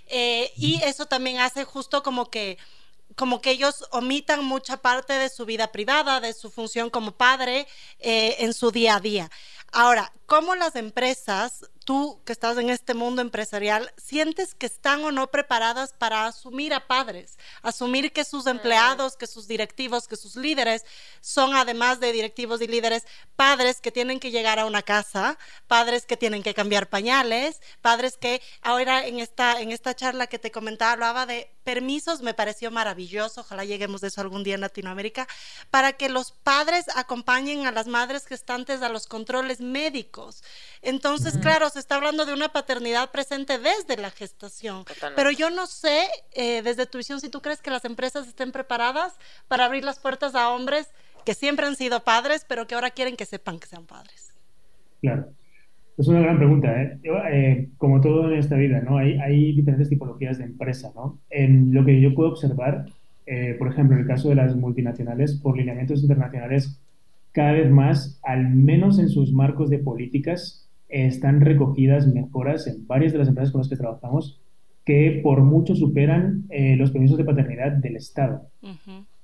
Eh, 0.07 0.51
y 0.57 0.81
eso 0.83 1.05
también 1.05 1.39
hace 1.39 1.63
justo 1.63 2.03
como 2.03 2.29
que 2.29 2.57
como 3.15 3.41
que 3.41 3.51
ellos 3.51 3.85
omitan 3.91 4.43
mucha 4.45 4.77
parte 4.77 5.11
de 5.13 5.27
su 5.27 5.45
vida 5.45 5.71
privada, 5.73 6.21
de 6.21 6.33
su 6.33 6.49
función 6.49 6.89
como 6.89 7.11
padre 7.11 7.67
eh, 7.99 8.37
en 8.39 8.53
su 8.53 8.71
día 8.71 8.95
a 8.95 8.99
día. 9.01 9.29
Ahora, 9.73 10.13
¿cómo 10.31 10.55
las 10.55 10.77
empresas 10.77 11.65
tú 11.83 12.21
que 12.25 12.31
estás 12.31 12.57
en 12.57 12.69
este 12.69 12.93
mundo 12.93 13.21
empresarial, 13.21 13.91
sientes 13.97 14.53
que 14.53 14.65
están 14.65 15.03
o 15.03 15.11
no 15.11 15.27
preparadas 15.31 15.93
para 15.93 16.25
asumir 16.25 16.73
a 16.73 16.87
padres, 16.87 17.37
asumir 17.63 18.13
que 18.13 18.23
sus 18.23 18.45
empleados, 18.45 19.17
que 19.17 19.27
sus 19.27 19.47
directivos, 19.47 20.07
que 20.07 20.15
sus 20.15 20.35
líderes 20.35 20.85
son 21.21 21.55
además 21.55 21.99
de 21.99 22.11
directivos 22.11 22.61
y 22.61 22.67
líderes, 22.67 23.05
padres 23.35 23.81
que 23.81 23.91
tienen 23.91 24.19
que 24.19 24.31
llegar 24.31 24.59
a 24.59 24.65
una 24.65 24.83
casa, 24.83 25.37
padres 25.67 26.05
que 26.05 26.17
tienen 26.17 26.43
que 26.43 26.53
cambiar 26.53 26.87
pañales, 26.89 27.59
padres 27.81 28.17
que 28.17 28.41
ahora 28.61 29.05
en 29.05 29.19
esta, 29.19 29.59
en 29.59 29.71
esta 29.71 29.95
charla 29.95 30.27
que 30.27 30.39
te 30.39 30.51
comentaba 30.51 30.93
hablaba 30.93 31.25
de 31.25 31.51
permisos, 31.63 32.21
me 32.21 32.33
pareció 32.33 32.71
maravilloso, 32.71 33.41
ojalá 33.41 33.65
lleguemos 33.65 34.01
de 34.01 34.07
eso 34.07 34.21
algún 34.21 34.43
día 34.43 34.55
en 34.55 34.61
Latinoamérica, 34.61 35.27
para 35.69 35.93
que 35.93 36.09
los 36.09 36.31
padres 36.31 36.85
acompañen 36.95 37.65
a 37.65 37.71
las 37.71 37.87
madres 37.87 38.25
gestantes 38.25 38.81
a 38.81 38.89
los 38.89 39.07
controles 39.07 39.61
médicos. 39.61 40.20
Entonces, 40.81 41.37
claro, 41.37 41.69
se 41.69 41.79
está 41.79 41.95
hablando 41.95 42.25
de 42.25 42.33
una 42.33 42.49
paternidad 42.49 43.11
presente 43.11 43.57
desde 43.57 44.01
la 44.01 44.09
gestación. 44.09 44.83
Pero 45.15 45.31
yo 45.31 45.49
no 45.49 45.67
sé, 45.67 46.03
eh, 46.33 46.61
desde 46.63 46.85
tu 46.85 46.97
visión, 46.97 47.19
si 47.21 47.29
tú 47.29 47.41
crees 47.41 47.61
que 47.61 47.69
las 47.69 47.85
empresas 47.85 48.27
estén 48.27 48.51
preparadas 48.51 49.13
para 49.47 49.65
abrir 49.65 49.83
las 49.83 49.99
puertas 49.99 50.35
a 50.35 50.49
hombres 50.49 50.89
que 51.25 51.33
siempre 51.33 51.65
han 51.65 51.75
sido 51.75 52.03
padres, 52.03 52.45
pero 52.47 52.67
que 52.67 52.75
ahora 52.75 52.91
quieren 52.91 53.15
que 53.15 53.25
sepan 53.25 53.59
que 53.59 53.67
sean 53.67 53.85
padres. 53.85 54.33
Claro. 55.01 55.27
Es 55.97 56.07
una 56.07 56.21
gran 56.21 56.37
pregunta. 56.37 56.81
¿eh? 56.81 56.99
eh 57.03 57.69
como 57.77 58.01
todo 58.01 58.31
en 58.31 58.39
esta 58.39 58.55
vida, 58.55 58.81
¿no? 58.81 58.97
Hay, 58.97 59.19
hay 59.19 59.53
diferentes 59.53 59.89
tipologías 59.89 60.37
de 60.37 60.45
empresa. 60.45 60.91
¿no? 60.95 61.19
En 61.29 61.73
lo 61.73 61.85
que 61.85 61.99
yo 62.01 62.13
puedo 62.15 62.31
observar, 62.31 62.85
eh, 63.25 63.55
por 63.59 63.67
ejemplo, 63.67 63.95
en 63.95 64.03
el 64.03 64.07
caso 64.07 64.29
de 64.29 64.35
las 64.35 64.55
multinacionales, 64.55 65.35
por 65.35 65.57
lineamientos 65.57 66.01
internacionales, 66.01 66.81
cada 67.31 67.53
vez 67.53 67.69
más, 67.69 68.19
al 68.23 68.49
menos 68.49 68.99
en 68.99 69.09
sus 69.09 69.31
marcos 69.33 69.69
de 69.69 69.79
políticas, 69.79 70.69
están 70.89 71.41
recogidas 71.41 72.07
mejoras 72.07 72.67
en 72.67 72.85
varias 72.85 73.13
de 73.13 73.19
las 73.19 73.29
empresas 73.29 73.51
con 73.51 73.59
las 73.59 73.69
que 73.69 73.77
trabajamos 73.77 74.41
que 74.85 75.19
por 75.23 75.41
mucho 75.41 75.75
superan 75.75 76.45
eh, 76.49 76.75
los 76.75 76.91
permisos 76.91 77.17
de 77.17 77.23
paternidad 77.23 77.71
del 77.73 77.95
Estado. 77.95 78.47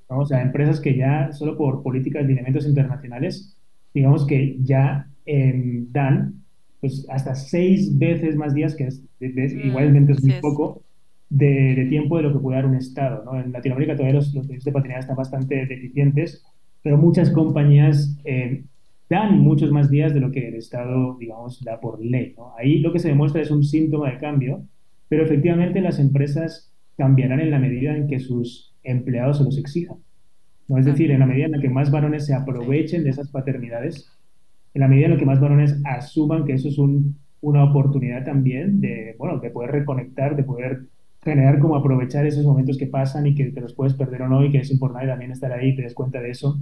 O 0.08 0.26
sea, 0.26 0.42
empresas 0.42 0.80
que 0.80 0.96
ya 0.96 1.32
solo 1.34 1.58
por 1.58 1.84
políticas 1.84 2.22
de 2.24 2.30
lineamientos 2.30 2.66
internacionales, 2.66 3.58
digamos 3.94 4.26
que 4.26 4.58
ya 4.62 5.08
em, 5.26 5.92
dan 5.92 6.36
pues 6.80 7.06
hasta 7.10 7.34
seis 7.36 7.98
veces 7.98 8.36
más 8.36 8.54
días, 8.54 8.76
que 8.76 8.86
es, 8.86 9.02
mm, 9.20 9.68
igualmente 9.68 10.14
es 10.14 10.24
muy 10.24 10.36
poco, 10.40 10.84
de, 11.30 11.88
tiempo 11.90 12.18
de 12.18 12.24
lo 12.24 12.34
que 12.34 12.40
puede 12.40 12.58
dar 12.58 12.68
un 12.68 12.76
Estado. 12.76 13.24
¿no? 13.26 13.40
En 13.40 13.52
Latinoamérica 13.52 13.96
todavía 13.96 14.14
los, 14.14 14.34
los 14.34 14.46
permisos 14.46 14.66
de 14.66 14.72
paternidad 14.72 15.02
están 15.02 15.16
bastante 15.18 15.66
deficientes, 15.66 16.46
pero 16.88 16.98
muchas 16.98 17.32
compañías 17.32 18.18
eh, 18.24 18.64
dan 19.10 19.40
muchos 19.40 19.74
más 19.74 19.90
días 19.90 20.14
de 20.14 20.22
lo 20.22 20.32
que 20.32 20.48
el 20.48 20.56
Estado, 20.56 21.18
digamos, 21.20 21.62
da 21.62 21.82
por 21.82 22.00
ley. 22.00 22.34
Ahí 22.58 22.80
lo 22.80 22.94
que 22.94 23.00
se 23.00 23.10
demuestra 23.10 23.42
es 23.42 23.52
un 23.52 23.62
síntoma 23.62 24.10
de 24.10 24.20
cambio, 24.20 24.64
pero 25.10 25.26
efectivamente 25.26 25.82
las 25.82 26.00
empresas 26.00 26.72
cambiarán 26.96 27.42
en 27.42 27.52
la 27.52 27.60
medida 27.60 27.94
en 27.94 28.08
que 28.08 28.22
sus 28.22 28.74
empleados 28.86 29.40
se 29.40 29.44
los 29.44 29.58
exijan. 29.58 29.98
¿no? 30.70 30.78
Es 30.78 30.86
decir, 30.86 31.12
en 31.12 31.20
la 31.20 31.26
medida 31.26 31.48
en 31.48 31.52
la 31.52 31.60
que 31.60 31.68
más 31.68 31.92
varones 31.92 32.26
se 32.26 32.34
aprovechen 32.34 33.04
de 33.04 33.10
esas 33.10 33.32
paternidades, 33.32 34.10
en 34.74 34.80
la 34.80 34.88
medida 34.88 35.08
en 35.08 35.12
la 35.12 35.18
que 35.18 35.26
más 35.26 35.42
varones 35.42 35.82
asuman 35.84 36.46
que 36.46 36.54
eso 36.54 36.70
es 36.70 36.78
una 37.42 37.66
oportunidad 37.66 38.24
también 38.24 38.80
de, 38.80 39.14
bueno, 39.20 39.40
de 39.40 39.50
poder 39.50 39.72
reconectar, 39.72 40.38
de 40.38 40.46
poder 40.46 40.84
generar 41.22 41.60
como 41.60 41.76
aprovechar 41.76 42.26
esos 42.26 42.46
momentos 42.46 42.78
que 42.78 42.88
pasan 42.88 43.28
y 43.28 43.36
que 43.36 43.52
te 43.52 43.60
los 43.60 43.74
puedes 43.74 43.94
perder 43.94 44.22
o 44.22 44.30
no 44.30 44.46
y 44.46 44.52
que 44.54 44.60
es 44.60 44.72
importante 44.72 45.08
también 45.08 45.32
estar 45.32 45.52
ahí 45.52 45.72
y 45.72 45.76
te 45.76 45.82
des 45.82 45.94
cuenta 45.94 46.22
de 46.22 46.30
eso 46.30 46.58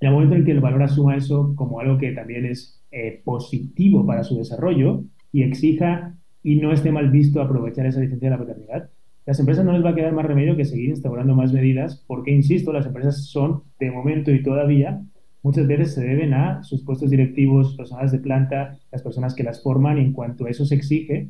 en 0.00 0.08
el 0.08 0.14
momento 0.14 0.34
en 0.34 0.44
que 0.44 0.52
el 0.52 0.60
valor 0.60 0.82
asuma 0.82 1.16
eso 1.16 1.54
como 1.56 1.80
algo 1.80 1.98
que 1.98 2.12
también 2.12 2.46
es 2.46 2.82
eh, 2.90 3.22
positivo 3.24 4.06
para 4.06 4.24
su 4.24 4.36
desarrollo 4.36 5.04
y 5.32 5.42
exija 5.42 6.16
y 6.42 6.56
no 6.56 6.72
esté 6.72 6.92
mal 6.92 7.10
visto 7.10 7.40
aprovechar 7.40 7.86
esa 7.86 8.00
licencia 8.00 8.28
de 8.28 8.36
la 8.36 8.38
paternidad, 8.38 8.90
las 9.26 9.40
empresas 9.40 9.64
no 9.64 9.72
les 9.72 9.84
va 9.84 9.90
a 9.90 9.94
quedar 9.94 10.12
más 10.12 10.26
remedio 10.26 10.56
que 10.56 10.66
seguir 10.66 10.90
instaurando 10.90 11.34
más 11.34 11.52
medidas, 11.52 12.04
porque, 12.06 12.30
insisto, 12.30 12.72
las 12.72 12.86
empresas 12.86 13.24
son, 13.24 13.62
de 13.80 13.90
momento 13.90 14.30
y 14.30 14.42
todavía, 14.42 15.02
muchas 15.42 15.66
veces 15.66 15.94
se 15.94 16.04
deben 16.04 16.34
a 16.34 16.62
sus 16.62 16.84
puestos 16.84 17.10
directivos, 17.10 17.74
personas 17.74 18.12
de 18.12 18.18
planta, 18.18 18.78
las 18.92 19.02
personas 19.02 19.34
que 19.34 19.42
las 19.42 19.62
forman, 19.62 19.96
y 19.96 20.02
en 20.02 20.12
cuanto 20.12 20.46
eso 20.46 20.66
se 20.66 20.74
exige, 20.74 21.28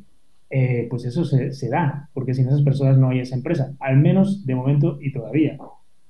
eh, 0.51 0.89
pues 0.91 1.05
eso 1.05 1.25
se, 1.25 1.53
se, 1.53 1.69
da, 1.69 2.11
porque 2.13 2.35
sin 2.35 2.49
esas 2.49 2.63
personas 2.63 2.99
no 2.99 3.11
hay 3.11 3.21
esa 3.21 3.37
empresa, 3.37 3.77
al 3.79 3.99
menos 3.99 4.45
de 4.45 4.57
momento 4.57 4.99
y 5.01 5.13
todavía. 5.13 5.57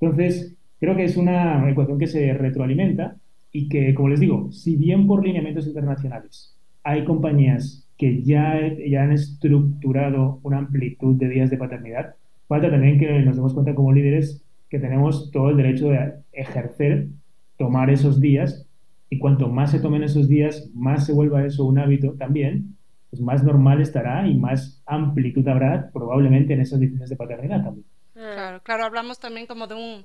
Entonces, 0.00 0.56
Creo 0.84 0.96
que 0.96 1.04
es 1.04 1.16
una 1.16 1.66
ecuación 1.70 1.98
que 1.98 2.06
se 2.06 2.34
retroalimenta 2.34 3.16
y 3.50 3.70
que, 3.70 3.94
como 3.94 4.10
les 4.10 4.20
digo, 4.20 4.52
si 4.52 4.76
bien 4.76 5.06
por 5.06 5.24
lineamientos 5.24 5.66
internacionales 5.66 6.54
hay 6.82 7.06
compañías 7.06 7.88
que 7.96 8.22
ya, 8.22 8.60
ya 8.86 9.02
han 9.02 9.12
estructurado 9.12 10.40
una 10.42 10.58
amplitud 10.58 11.16
de 11.16 11.30
días 11.30 11.48
de 11.48 11.56
paternidad, 11.56 12.16
falta 12.48 12.70
también 12.70 12.98
que 12.98 13.10
nos 13.20 13.34
demos 13.34 13.54
cuenta 13.54 13.74
como 13.74 13.94
líderes 13.94 14.44
que 14.68 14.78
tenemos 14.78 15.30
todo 15.30 15.48
el 15.48 15.56
derecho 15.56 15.88
de 15.88 16.16
ejercer, 16.32 17.08
tomar 17.56 17.88
esos 17.88 18.20
días 18.20 18.66
y 19.08 19.18
cuanto 19.18 19.48
más 19.48 19.70
se 19.70 19.80
tomen 19.80 20.02
esos 20.02 20.28
días, 20.28 20.68
más 20.74 21.06
se 21.06 21.14
vuelva 21.14 21.46
eso 21.46 21.64
un 21.64 21.78
hábito 21.78 22.12
también, 22.12 22.76
pues 23.08 23.22
más 23.22 23.42
normal 23.42 23.80
estará 23.80 24.28
y 24.28 24.34
más 24.34 24.82
amplitud 24.84 25.48
habrá 25.48 25.88
probablemente 25.94 26.52
en 26.52 26.60
esas 26.60 26.78
decisiones 26.78 27.08
de 27.08 27.16
paternidad 27.16 27.64
también. 27.64 27.86
Claro, 28.12 28.60
claro, 28.62 28.84
hablamos 28.84 29.18
también 29.18 29.46
como 29.46 29.66
de 29.66 29.74
un 29.74 30.04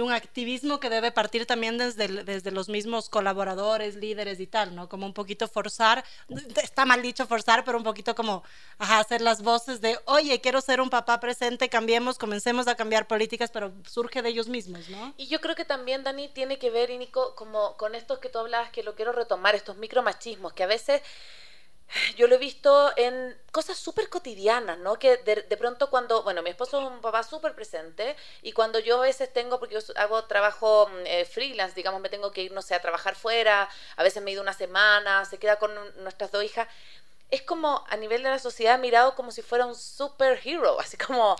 un 0.00 0.12
activismo 0.12 0.80
que 0.80 0.90
debe 0.90 1.12
partir 1.12 1.46
también 1.46 1.78
desde, 1.78 2.08
desde 2.24 2.50
los 2.50 2.68
mismos 2.68 3.08
colaboradores, 3.08 3.96
líderes 3.96 4.40
y 4.40 4.46
tal, 4.46 4.74
¿no? 4.74 4.88
Como 4.88 5.06
un 5.06 5.14
poquito 5.14 5.48
forzar, 5.48 6.04
está 6.62 6.84
mal 6.84 7.02
dicho 7.02 7.26
forzar, 7.26 7.64
pero 7.64 7.78
un 7.78 7.84
poquito 7.84 8.14
como 8.14 8.42
hacer 8.78 9.20
las 9.20 9.42
voces 9.42 9.80
de, 9.80 9.98
oye, 10.06 10.40
quiero 10.40 10.60
ser 10.60 10.80
un 10.80 10.90
papá 10.90 11.20
presente, 11.20 11.68
cambiemos, 11.68 12.18
comencemos 12.18 12.68
a 12.68 12.74
cambiar 12.74 13.06
políticas, 13.06 13.50
pero 13.50 13.72
surge 13.86 14.22
de 14.22 14.28
ellos 14.28 14.48
mismos, 14.48 14.88
¿no? 14.88 15.14
Y 15.16 15.28
yo 15.28 15.40
creo 15.40 15.54
que 15.54 15.64
también, 15.64 16.04
Dani, 16.04 16.28
tiene 16.28 16.58
que 16.58 16.70
ver, 16.70 16.90
y 16.90 16.98
Nico, 16.98 17.34
como 17.34 17.76
con 17.76 17.94
estos 17.94 18.18
que 18.18 18.28
tú 18.28 18.38
hablabas, 18.38 18.70
que 18.70 18.82
lo 18.82 18.94
quiero 18.94 19.12
retomar, 19.12 19.54
estos 19.54 19.76
micromachismos, 19.76 20.52
que 20.52 20.62
a 20.62 20.66
veces 20.66 21.02
yo 22.16 22.26
lo 22.26 22.36
he 22.36 22.38
visto 22.38 22.92
en 22.96 23.36
cosas 23.52 23.76
súper 23.76 24.08
cotidianas, 24.08 24.78
¿no? 24.78 24.98
Que 24.98 25.16
de, 25.18 25.56
pronto 25.56 25.90
cuando, 25.90 26.22
bueno, 26.22 26.42
mi 26.42 26.50
esposo 26.50 26.80
es 26.80 26.86
un 26.86 27.00
papá 27.00 27.22
súper 27.22 27.54
presente 27.54 28.16
y 28.42 28.52
cuando 28.52 28.78
yo 28.78 28.98
a 28.98 29.06
veces 29.06 29.32
tengo, 29.32 29.58
porque 29.58 29.74
yo 29.74 29.80
hago 29.96 30.24
trabajo 30.24 30.88
mm, 30.88 31.06
eh, 31.06 31.24
freelance, 31.24 31.74
digamos, 31.74 32.00
me 32.00 32.08
tengo 32.08 32.30
que 32.30 32.42
ir, 32.42 32.52
no 32.52 32.62
sé, 32.62 32.74
a 32.74 32.80
trabajar 32.80 33.14
fuera, 33.14 33.68
a 33.96 34.02
veces 34.02 34.22
me 34.22 34.30
he 34.30 34.34
ido 34.34 34.42
una 34.42 34.52
semana, 34.52 35.24
se 35.24 35.38
queda 35.38 35.56
con 35.56 35.72
nuestras 36.02 36.30
dos 36.30 36.44
hijas, 36.44 36.68
es 37.30 37.42
como 37.42 37.84
a 37.88 37.96
nivel 37.96 38.22
de 38.22 38.30
la 38.30 38.38
sociedad 38.38 38.78
mirado 38.78 39.14
como 39.14 39.30
si 39.30 39.42
fuera 39.42 39.64
un 39.64 39.76
superhero, 39.76 40.80
así 40.80 40.96
como, 40.96 41.36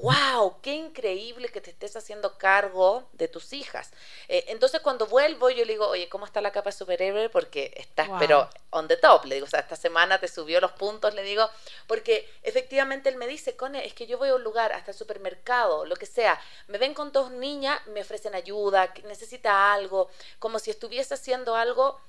wow, 0.00 0.60
qué 0.62 0.72
increíble 0.72 1.48
que 1.48 1.60
te 1.60 1.70
estés 1.70 1.94
haciendo 1.96 2.36
cargo 2.38 3.08
de 3.12 3.28
tus 3.28 3.52
hijas. 3.52 3.92
Eh, 4.26 4.46
entonces 4.48 4.80
cuando 4.80 5.06
vuelvo 5.06 5.50
yo 5.50 5.64
le 5.64 5.72
digo, 5.72 5.86
oye, 5.86 6.08
¿cómo 6.08 6.26
está 6.26 6.40
la 6.40 6.50
capa 6.50 6.72
superhéroe? 6.72 7.28
Porque 7.28 7.72
estás, 7.76 8.08
pero 8.18 8.48
on 8.70 8.88
the 8.88 8.96
top, 8.96 9.26
le 9.26 9.36
digo, 9.36 9.46
o 9.46 9.50
sea, 9.50 9.60
esta 9.60 9.76
semana 9.76 10.18
te 10.18 10.26
subió 10.26 10.60
los 10.60 10.72
puntos, 10.72 11.14
le 11.14 11.22
digo, 11.22 11.48
porque 11.86 12.28
efectivamente 12.42 13.08
él 13.08 13.16
me 13.16 13.28
dice, 13.28 13.56
Cone, 13.56 13.86
es 13.86 13.94
que 13.94 14.06
yo 14.06 14.18
voy 14.18 14.30
a 14.30 14.34
un 14.34 14.42
lugar, 14.42 14.72
hasta 14.72 14.90
el 14.90 14.96
supermercado, 14.96 15.84
lo 15.84 15.94
que 15.94 16.06
sea, 16.06 16.40
me 16.66 16.78
ven 16.78 16.94
con 16.94 17.12
dos 17.12 17.30
niñas, 17.30 17.80
me 17.88 18.00
ofrecen 18.00 18.34
ayuda, 18.34 18.92
necesita 19.04 19.72
algo, 19.72 20.10
como 20.40 20.58
si 20.58 20.70
estuviese 20.70 21.14
haciendo 21.14 21.54
algo 21.54 22.00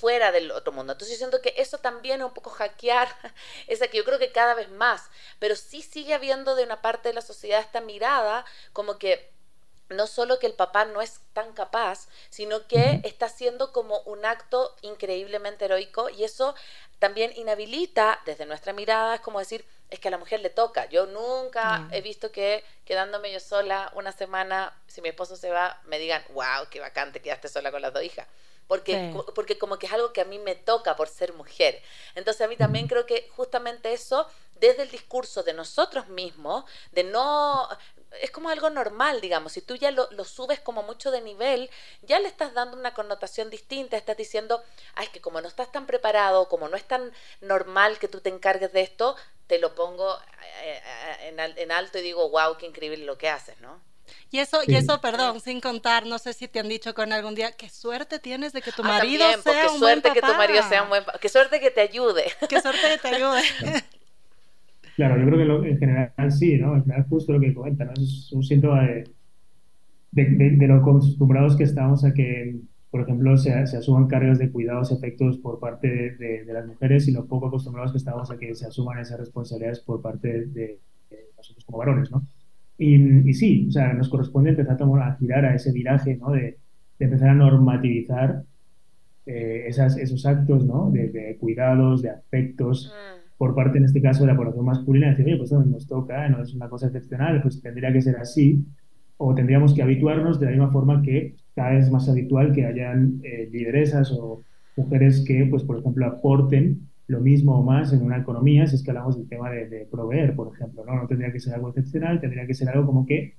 fuera 0.00 0.32
del 0.32 0.50
otro 0.50 0.72
mundo. 0.72 0.92
Entonces 0.92 1.16
yo 1.16 1.18
siento 1.18 1.40
que 1.40 1.54
eso 1.56 1.78
también 1.78 2.20
es 2.20 2.26
un 2.26 2.34
poco 2.34 2.50
hackear, 2.50 3.08
esa 3.66 3.88
que 3.88 3.98
yo 3.98 4.04
creo 4.04 4.18
que 4.18 4.32
cada 4.32 4.54
vez 4.54 4.70
más, 4.70 5.10
pero 5.38 5.56
sí 5.56 5.82
sigue 5.82 6.14
habiendo 6.14 6.54
de 6.54 6.64
una 6.64 6.82
parte 6.82 7.08
de 7.08 7.14
la 7.14 7.22
sociedad 7.22 7.60
esta 7.60 7.80
mirada 7.80 8.44
como 8.72 8.98
que 8.98 9.32
no 9.92 10.06
solo 10.06 10.38
que 10.38 10.46
el 10.46 10.54
papá 10.54 10.84
no 10.84 11.02
es 11.02 11.20
tan 11.32 11.52
capaz, 11.52 12.08
sino 12.30 12.66
que 12.66 13.00
está 13.04 13.26
haciendo 13.26 13.72
como 13.72 14.00
un 14.00 14.24
acto 14.24 14.74
increíblemente 14.82 15.66
heroico 15.66 16.08
y 16.08 16.24
eso 16.24 16.54
también 16.98 17.32
inhabilita 17.36 18.20
desde 18.24 18.46
nuestra 18.46 18.72
mirada, 18.72 19.16
es 19.16 19.20
como 19.20 19.38
decir, 19.38 19.64
es 19.90 20.00
que 20.00 20.08
a 20.08 20.10
la 20.10 20.18
mujer 20.18 20.40
le 20.40 20.48
toca. 20.48 20.86
Yo 20.86 21.06
nunca 21.06 21.86
he 21.90 22.00
visto 22.00 22.32
que 22.32 22.64
quedándome 22.86 23.30
yo 23.30 23.40
sola 23.40 23.92
una 23.94 24.12
semana, 24.12 24.74
si 24.86 25.02
mi 25.02 25.10
esposo 25.10 25.36
se 25.36 25.50
va, 25.50 25.80
me 25.84 25.98
digan, 25.98 26.24
wow, 26.30 26.66
qué 26.70 26.80
bacán, 26.80 27.12
te 27.12 27.20
quedaste 27.20 27.48
sola 27.48 27.70
con 27.70 27.82
las 27.82 27.92
dos 27.92 28.02
hijas 28.02 28.26
porque, 28.66 29.14
porque 29.34 29.58
como 29.58 29.78
que 29.78 29.86
es 29.86 29.92
algo 29.92 30.12
que 30.12 30.20
a 30.20 30.24
mí 30.24 30.38
me 30.38 30.54
toca 30.54 30.96
por 30.96 31.08
ser 31.08 31.32
mujer. 31.34 31.82
Entonces 32.14 32.40
a 32.42 32.48
mí 32.48 32.56
también 32.56 32.88
creo 32.88 33.06
que 33.06 33.28
justamente 33.36 33.92
eso, 33.92 34.26
desde 34.54 34.82
el 34.82 34.90
discurso 34.90 35.42
de 35.42 35.52
nosotros 35.52 36.08
mismos, 36.08 36.64
de 36.92 37.04
no, 37.04 37.68
es 38.20 38.30
como 38.30 38.48
algo 38.48 38.70
normal, 38.70 39.20
digamos, 39.20 39.52
si 39.52 39.62
tú 39.62 39.76
ya 39.76 39.90
lo, 39.90 40.10
lo, 40.12 40.24
subes 40.24 40.60
como 40.60 40.82
mucho 40.82 41.10
de 41.10 41.20
nivel, 41.20 41.70
ya 42.02 42.18
le 42.20 42.28
estás 42.28 42.54
dando 42.54 42.76
una 42.76 42.94
connotación 42.94 43.50
distinta, 43.50 43.96
estás 43.96 44.16
diciendo, 44.16 44.62
ay, 44.94 45.08
que 45.08 45.20
como 45.20 45.40
no 45.40 45.48
estás 45.48 45.70
tan 45.72 45.86
preparado, 45.86 46.48
como 46.48 46.68
no 46.68 46.76
es 46.76 46.84
tan 46.84 47.12
normal 47.40 47.98
que 47.98 48.08
tú 48.08 48.20
te 48.20 48.28
encargues 48.28 48.72
de 48.72 48.82
esto, 48.82 49.16
te 49.46 49.58
lo 49.58 49.74
pongo 49.74 50.16
eh, 50.62 50.80
eh, 50.84 51.28
en, 51.28 51.40
en 51.40 51.72
alto 51.72 51.98
y 51.98 52.02
digo, 52.02 52.28
wow, 52.30 52.56
qué 52.56 52.66
increíble 52.66 53.04
lo 53.04 53.18
que 53.18 53.28
haces, 53.28 53.60
¿no? 53.60 53.91
Y 54.30 54.38
eso, 54.38 54.58
y 54.66 54.74
eso, 54.74 55.00
perdón, 55.00 55.40
sin 55.40 55.60
contar, 55.60 56.06
no 56.06 56.18
sé 56.18 56.32
si 56.32 56.48
te 56.48 56.60
han 56.60 56.68
dicho 56.68 56.94
con 56.94 57.12
algún 57.12 57.34
día, 57.34 57.52
qué 57.52 57.68
suerte 57.68 58.18
tienes 58.18 58.52
de 58.52 58.62
que 58.62 58.72
tu 58.72 58.82
ah, 58.82 58.88
marido 58.88 59.24
sea 59.42 59.70
un 59.70 59.78
suerte 59.78 60.08
buen 60.08 60.14
que 60.14 60.20
tu 60.20 60.34
marido 60.34 60.62
sea 60.68 60.82
un 60.82 60.88
buen 60.88 61.02
qué 61.20 61.28
suerte 61.28 61.60
que 61.60 61.70
te 61.70 61.80
ayude. 61.80 62.24
Qué 62.48 62.60
suerte 62.60 62.80
que 62.92 62.98
te 62.98 63.14
ayude. 63.14 63.42
Claro, 64.94 65.18
yo 65.18 65.24
creo 65.24 65.38
que 65.38 65.44
lo, 65.46 65.64
en 65.64 65.78
general 65.78 66.32
sí, 66.32 66.58
¿no? 66.58 66.76
En 66.76 66.82
general 66.82 67.06
justo 67.08 67.32
lo 67.32 67.40
que 67.40 67.54
comenta, 67.54 67.86
¿no? 67.86 67.92
Es 67.92 68.30
un 68.30 68.42
síntoma 68.42 68.82
de, 68.82 69.04
de, 70.10 70.66
lo 70.66 70.74
acostumbrados 70.74 71.56
que 71.56 71.64
estamos 71.64 72.04
a 72.04 72.12
que, 72.12 72.60
por 72.90 73.00
ejemplo, 73.00 73.38
se, 73.38 73.66
se 73.66 73.78
asuman 73.78 74.06
cargas 74.06 74.38
de 74.38 74.52
cuidados, 74.52 74.92
efectos 74.92 75.38
por 75.38 75.58
parte 75.58 75.88
de, 75.88 76.44
las 76.44 76.66
mujeres 76.66 77.08
y 77.08 77.12
lo 77.12 77.24
poco 77.24 77.46
acostumbrados 77.46 77.92
que 77.92 77.98
estamos 77.98 78.30
a 78.30 78.36
que 78.36 78.54
se 78.54 78.66
asuman 78.66 78.98
esas 78.98 79.18
responsabilidades 79.18 79.80
por 79.80 80.02
parte 80.02 80.44
de 80.44 80.78
nosotros 81.38 81.64
como 81.64 81.78
varones, 81.78 82.10
¿no? 82.10 82.22
Y, 82.82 83.32
sí, 83.34 83.66
o 83.68 83.70
sea, 83.70 83.92
nos 83.92 84.08
corresponde 84.08 84.50
empezar 84.50 84.76
a, 84.80 85.06
a 85.06 85.16
girar 85.16 85.44
a 85.44 85.54
ese 85.54 85.70
viraje, 85.70 86.16
¿no? 86.16 86.32
De, 86.32 86.58
empezar 86.98 87.30
a 87.30 87.34
normativizar 87.34 88.44
eh, 89.26 89.64
esas, 89.66 89.96
esos 89.96 90.24
actos, 90.24 90.64
¿no? 90.64 90.90
De, 90.90 91.36
cuidados, 91.40 92.02
de 92.02 92.10
afectos, 92.10 92.92
mm. 92.92 93.38
por 93.38 93.54
parte, 93.54 93.78
en 93.78 93.84
este 93.84 94.02
caso, 94.02 94.22
de 94.22 94.32
la 94.32 94.36
población 94.36 94.64
masculina, 94.64 95.10
decir, 95.10 95.26
oye, 95.26 95.36
pues 95.36 95.52
nos 95.52 95.86
toca, 95.86 96.28
no 96.28 96.42
es 96.42 96.54
una 96.54 96.68
cosa 96.68 96.86
excepcional, 96.86 97.40
pues 97.42 97.60
tendría 97.60 97.92
que 97.92 98.02
ser 98.02 98.16
así, 98.16 98.64
o 99.16 99.34
tendríamos 99.34 99.74
que 99.74 99.82
habituarnos 99.82 100.40
de 100.40 100.46
la 100.46 100.52
misma 100.52 100.72
forma 100.72 101.02
que 101.02 101.36
cada 101.54 101.70
vez 101.70 101.84
es 101.84 101.90
más 101.90 102.08
habitual 102.08 102.52
que 102.52 102.66
hayan 102.66 103.20
eh, 103.22 103.48
lideresas 103.52 104.10
o 104.12 104.42
mujeres 104.76 105.24
que, 105.26 105.46
pues, 105.46 105.62
por 105.62 105.78
ejemplo, 105.78 106.06
aporten 106.06 106.88
lo 107.06 107.20
mismo 107.20 107.58
o 107.58 107.62
más 107.62 107.92
en 107.92 108.02
una 108.02 108.18
economía 108.18 108.66
si 108.66 108.76
es 108.76 108.82
que 108.82 108.90
hablamos 108.90 109.16
del 109.16 109.28
tema 109.28 109.50
de, 109.50 109.86
proveer, 109.90 110.34
por 110.34 110.54
ejemplo. 110.54 110.84
¿no? 110.84 110.94
no 110.94 111.06
tendría 111.06 111.32
que 111.32 111.40
ser 111.40 111.54
algo 111.54 111.68
excepcional, 111.68 112.20
tendría 112.20 112.46
que 112.46 112.54
ser 112.54 112.68
algo 112.68 112.86
como 112.86 113.06
que 113.06 113.34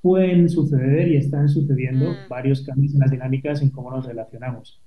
pueden 0.00 0.48
suceder 0.48 1.08
y 1.08 1.16
están 1.16 1.48
sucediendo 1.48 2.10
mm. 2.10 2.28
varios 2.28 2.62
cambios 2.62 2.92
en 2.94 3.00
las 3.00 3.10
dinámicas 3.10 3.62
en 3.62 3.70
cómo 3.70 3.90
nos 3.90 4.06
relacionamos. 4.06 4.82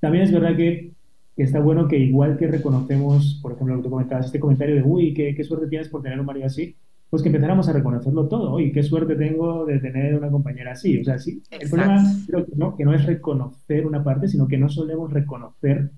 También 0.00 0.24
es 0.24 0.32
verdad 0.32 0.56
que, 0.56 0.92
está 1.36 1.60
bueno 1.60 1.86
que 1.86 1.98
igual 1.98 2.36
que 2.36 2.48
reconocemos, 2.48 3.38
por 3.40 3.52
ejemplo, 3.52 3.76
lo 3.76 3.80
que 3.80 3.84
tú 3.84 3.90
comentabas, 3.90 4.26
este 4.26 4.40
comentario 4.40 4.74
de, 4.74 4.82
uy, 4.82 5.14
qué, 5.14 5.34
qué 5.34 5.44
suerte 5.44 5.68
tienes 5.68 5.88
por 5.88 6.02
tener 6.02 6.18
un 6.18 6.26
marido 6.26 6.46
así, 6.46 6.74
pues 7.10 7.22
que 7.22 7.28
empezáramos 7.28 7.68
a 7.68 7.72
reconocerlo 7.72 8.28
todo. 8.28 8.56
Uy, 8.56 8.72
qué 8.72 8.82
suerte 8.82 9.14
tengo 9.14 9.64
de 9.64 9.78
tener 9.78 10.14
una 10.16 10.30
compañera 10.30 10.72
así. 10.72 11.00
O 11.00 11.04
sea, 11.04 11.18
sí, 11.18 11.42
el 11.50 11.70
problema 11.70 12.02
creo 12.26 12.44
que 12.44 12.52
no, 12.56 12.76
que 12.76 12.84
no 12.84 12.92
es 12.92 13.06
reconocer 13.06 13.86
una 13.86 14.04
parte, 14.04 14.28
sino 14.28 14.46
que 14.46 14.58
no 14.58 14.68
solemos 14.68 15.12
reconocer 15.12 15.90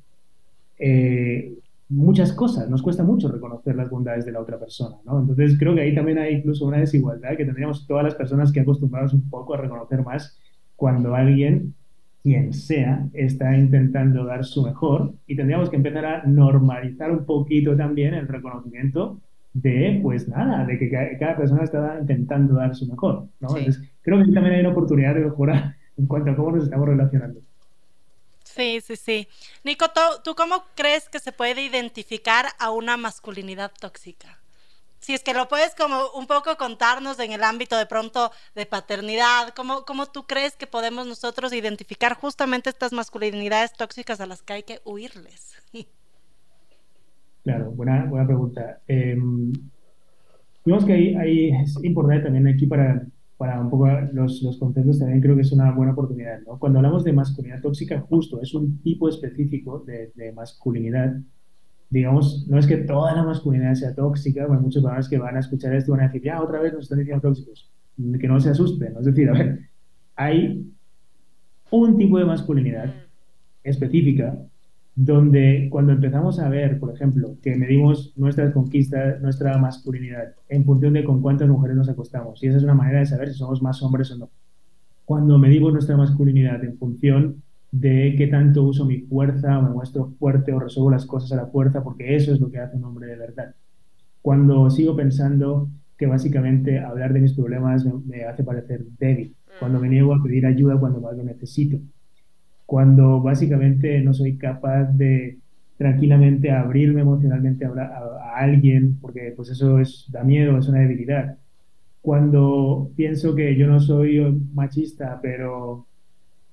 eh, 0.80 1.54
muchas 1.90 2.32
cosas, 2.32 2.70
nos 2.70 2.82
cuesta 2.82 3.02
mucho 3.02 3.28
reconocer 3.28 3.76
las 3.76 3.90
bondades 3.90 4.24
de 4.24 4.32
la 4.32 4.40
otra 4.40 4.58
persona, 4.58 4.96
¿no? 5.04 5.20
Entonces 5.20 5.58
creo 5.58 5.74
que 5.74 5.82
ahí 5.82 5.94
también 5.94 6.18
hay 6.18 6.36
incluso 6.36 6.64
una 6.64 6.78
desigualdad 6.78 7.36
que 7.36 7.44
tendríamos 7.44 7.86
todas 7.86 8.04
las 8.04 8.14
personas 8.14 8.50
que 8.50 8.60
acostumbrados 8.60 9.12
un 9.12 9.28
poco 9.28 9.54
a 9.54 9.58
reconocer 9.58 10.02
más 10.02 10.38
cuando 10.76 11.14
alguien, 11.14 11.74
quien 12.22 12.52
sea, 12.52 13.06
está 13.12 13.56
intentando 13.56 14.24
dar 14.24 14.44
su 14.44 14.62
mejor 14.62 15.14
y 15.26 15.36
tendríamos 15.36 15.68
que 15.68 15.76
empezar 15.76 16.06
a 16.06 16.22
normalizar 16.24 17.10
un 17.10 17.24
poquito 17.26 17.76
también 17.76 18.14
el 18.14 18.28
reconocimiento 18.28 19.20
de, 19.52 19.98
pues 20.02 20.28
nada, 20.28 20.64
de 20.64 20.78
que 20.78 20.90
cada 21.18 21.36
persona 21.36 21.64
está 21.64 21.98
intentando 22.00 22.54
dar 22.54 22.74
su 22.74 22.86
mejor, 22.86 23.26
¿no? 23.40 23.48
Entonces 23.56 23.82
creo 24.00 24.24
que 24.24 24.32
también 24.32 24.54
hay 24.54 24.60
una 24.60 24.70
oportunidad 24.70 25.14
de 25.14 25.24
mejorar 25.24 25.74
en 25.96 26.06
cuanto 26.06 26.30
a 26.30 26.36
cómo 26.36 26.52
nos 26.52 26.64
estamos 26.64 26.88
relacionando. 26.88 27.40
Sí, 28.54 28.80
sí, 28.80 28.96
sí. 28.96 29.28
Nico, 29.64 29.86
¿tú, 30.24 30.34
cómo 30.34 30.64
crees 30.74 31.08
que 31.08 31.18
se 31.18 31.32
puede 31.32 31.62
identificar 31.62 32.46
a 32.58 32.70
una 32.70 32.96
masculinidad 32.96 33.72
tóxica? 33.78 34.38
Si 34.98 35.14
es 35.14 35.22
que 35.22 35.32
lo 35.32 35.48
puedes 35.48 35.74
como 35.74 36.10
un 36.14 36.26
poco 36.26 36.56
contarnos 36.56 37.18
en 37.20 37.32
el 37.32 37.42
ámbito 37.42 37.78
de 37.78 37.86
pronto 37.86 38.30
de 38.54 38.66
paternidad, 38.66 39.54
¿cómo, 39.54 39.84
cómo 39.84 40.06
tú 40.06 40.26
crees 40.26 40.56
que 40.56 40.66
podemos 40.66 41.06
nosotros 41.06 41.52
identificar 41.52 42.14
justamente 42.14 42.68
estas 42.68 42.92
masculinidades 42.92 43.72
tóxicas 43.72 44.20
a 44.20 44.26
las 44.26 44.42
que 44.42 44.52
hay 44.52 44.62
que 44.62 44.80
huirles? 44.84 45.54
Claro, 47.42 47.70
buena, 47.70 48.04
buena 48.04 48.26
pregunta. 48.26 48.80
Eh, 48.86 49.16
que 50.86 50.92
ahí, 50.92 51.14
ahí 51.14 51.50
es 51.50 51.82
importante 51.82 52.24
también 52.24 52.48
aquí 52.48 52.66
para 52.66 53.02
para 53.40 53.58
un 53.58 53.70
poco 53.70 53.88
los, 54.12 54.42
los, 54.42 54.58
conceptos 54.58 54.98
también 54.98 55.22
creo 55.22 55.34
que 55.34 55.40
es 55.40 55.50
una 55.50 55.72
buena 55.72 55.92
oportunidad. 55.92 56.42
¿no? 56.46 56.58
Cuando 56.58 56.78
hablamos 56.78 57.04
de 57.04 57.14
masculinidad 57.14 57.62
tóxica, 57.62 57.98
justo 58.02 58.38
es 58.42 58.52
un 58.52 58.82
tipo 58.82 59.08
específico 59.08 59.78
de, 59.78 60.12
de 60.14 60.30
masculinidad. 60.32 61.16
Digamos, 61.88 62.46
no 62.50 62.58
es 62.58 62.66
que 62.66 62.76
toda 62.76 63.14
la 63.14 63.22
masculinidad 63.22 63.72
sea 63.76 63.94
tóxica, 63.94 64.46
bueno, 64.46 64.60
muchos 64.60 64.82
padres 64.82 65.08
que 65.08 65.16
van 65.16 65.38
a 65.38 65.40
escuchar 65.40 65.72
esto 65.72 65.92
van 65.92 66.02
a 66.02 66.08
decir, 66.08 66.22
ya, 66.22 66.42
otra 66.42 66.60
vez 66.60 66.74
nos 66.74 66.82
están 66.82 66.98
diciendo 66.98 67.22
tóxicos. 67.22 67.72
Que 67.96 68.28
no 68.28 68.38
se 68.40 68.50
asusten. 68.50 68.94
Es 68.98 69.06
decir, 69.06 69.30
a 69.30 69.32
ver, 69.32 69.70
hay 70.16 70.70
un 71.70 71.96
tipo 71.96 72.18
de 72.18 72.26
masculinidad 72.26 72.92
específica 73.64 74.38
donde 75.02 75.68
cuando 75.70 75.92
empezamos 75.92 76.38
a 76.40 76.50
ver, 76.50 76.78
por 76.78 76.94
ejemplo, 76.94 77.38
que 77.42 77.56
medimos 77.56 78.12
nuestras 78.16 78.52
conquistas, 78.52 79.18
nuestra 79.22 79.56
masculinidad 79.56 80.34
en 80.50 80.62
función 80.66 80.92
de 80.92 81.04
con 81.04 81.22
cuántas 81.22 81.48
mujeres 81.48 81.74
nos 81.74 81.88
acostamos, 81.88 82.42
y 82.42 82.48
esa 82.48 82.58
es 82.58 82.64
una 82.64 82.74
manera 82.74 82.98
de 82.98 83.06
saber 83.06 83.30
si 83.30 83.38
somos 83.38 83.62
más 83.62 83.82
hombres 83.82 84.10
o 84.10 84.18
no. 84.18 84.30
Cuando 85.06 85.38
medimos 85.38 85.72
nuestra 85.72 85.96
masculinidad 85.96 86.62
en 86.62 86.76
función 86.76 87.42
de 87.72 88.14
qué 88.18 88.26
tanto 88.26 88.62
uso 88.62 88.84
mi 88.84 88.98
fuerza, 88.98 89.58
o 89.58 89.62
me 89.62 89.70
muestro 89.70 90.12
fuerte 90.18 90.52
o 90.52 90.60
resuelvo 90.60 90.90
las 90.90 91.06
cosas 91.06 91.32
a 91.32 91.36
la 91.36 91.46
fuerza, 91.46 91.82
porque 91.82 92.14
eso 92.14 92.34
es 92.34 92.40
lo 92.40 92.50
que 92.50 92.58
hace 92.58 92.76
un 92.76 92.84
hombre 92.84 93.06
de 93.06 93.16
verdad. 93.16 93.54
Cuando 94.20 94.68
sigo 94.68 94.94
pensando 94.96 95.70
que 95.96 96.04
básicamente 96.04 96.78
hablar 96.78 97.14
de 97.14 97.20
mis 97.20 97.32
problemas 97.32 97.86
me, 97.86 97.92
me 98.04 98.24
hace 98.24 98.44
parecer 98.44 98.84
débil, 98.98 99.34
cuando 99.58 99.80
me 99.80 99.88
niego 99.88 100.12
a 100.12 100.22
pedir 100.22 100.44
ayuda 100.44 100.78
cuando 100.78 101.00
más 101.00 101.16
lo 101.16 101.24
necesito, 101.24 101.78
cuando 102.70 103.20
básicamente 103.20 104.00
no 104.00 104.14
soy 104.14 104.36
capaz 104.36 104.84
de 104.92 105.38
tranquilamente 105.76 106.52
abrirme 106.52 107.00
emocionalmente 107.00 107.64
a, 107.64 108.36
alguien, 108.36 108.96
porque 109.00 109.32
pues 109.36 109.50
eso 109.50 109.80
es, 109.80 110.06
da 110.08 110.22
miedo, 110.22 110.56
es 110.56 110.68
una 110.68 110.78
debilidad. 110.78 111.36
Cuando 112.00 112.92
pienso 112.94 113.34
que 113.34 113.56
yo 113.56 113.66
no 113.66 113.80
soy 113.80 114.20
machista, 114.54 115.18
pero 115.20 115.88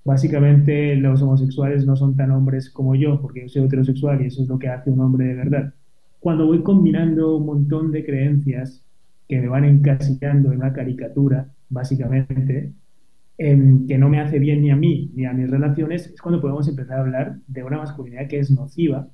básicamente 0.03 0.95
los 0.95 1.21
homosexuales 1.21 1.85
no 1.85 1.95
son 1.95 2.15
tan 2.15 2.31
hombres 2.31 2.71
como 2.71 2.95
yo, 2.95 3.21
porque 3.21 3.43
yo 3.43 3.49
soy 3.49 3.65
heterosexual 3.65 4.19
y 4.23 4.25
eso 4.25 4.41
es 4.41 4.49
lo 4.49 4.57
que 4.57 4.69
hace 4.69 4.89
un 4.89 5.01
hombre 5.01 5.25
de 5.27 5.35
verdad. 5.35 5.73
Cuando 6.19 6.47
voy 6.47 6.63
combinando 6.63 7.37
un 7.37 7.45
montón 7.45 7.91
de 7.91 8.03
creencias 8.03 8.83
que 9.29 9.39
me 9.39 9.49
van 9.49 9.65
encasillando 9.65 10.51
en 10.51 10.57
una 10.57 10.73
caricatura, 10.73 11.51
básicamente, 11.69 12.73
em, 13.37 13.87
que 13.87 13.97
no 13.97 14.09
me 14.09 14.19
hace 14.19 14.39
bien 14.39 14.61
ni 14.61 14.71
a 14.71 14.75
mí 14.75 15.11
ni 15.15 15.25
a 15.25 15.33
mis 15.33 15.49
relaciones, 15.49 16.07
es 16.07 16.21
cuando 16.21 16.41
podemos 16.41 16.67
empezar 16.67 16.97
a 16.97 17.01
hablar 17.01 17.37
de 17.47 17.63
una 17.63 17.77
masculinidad 17.77 18.27
que 18.27 18.39
es 18.39 18.51
nociva 18.51 19.07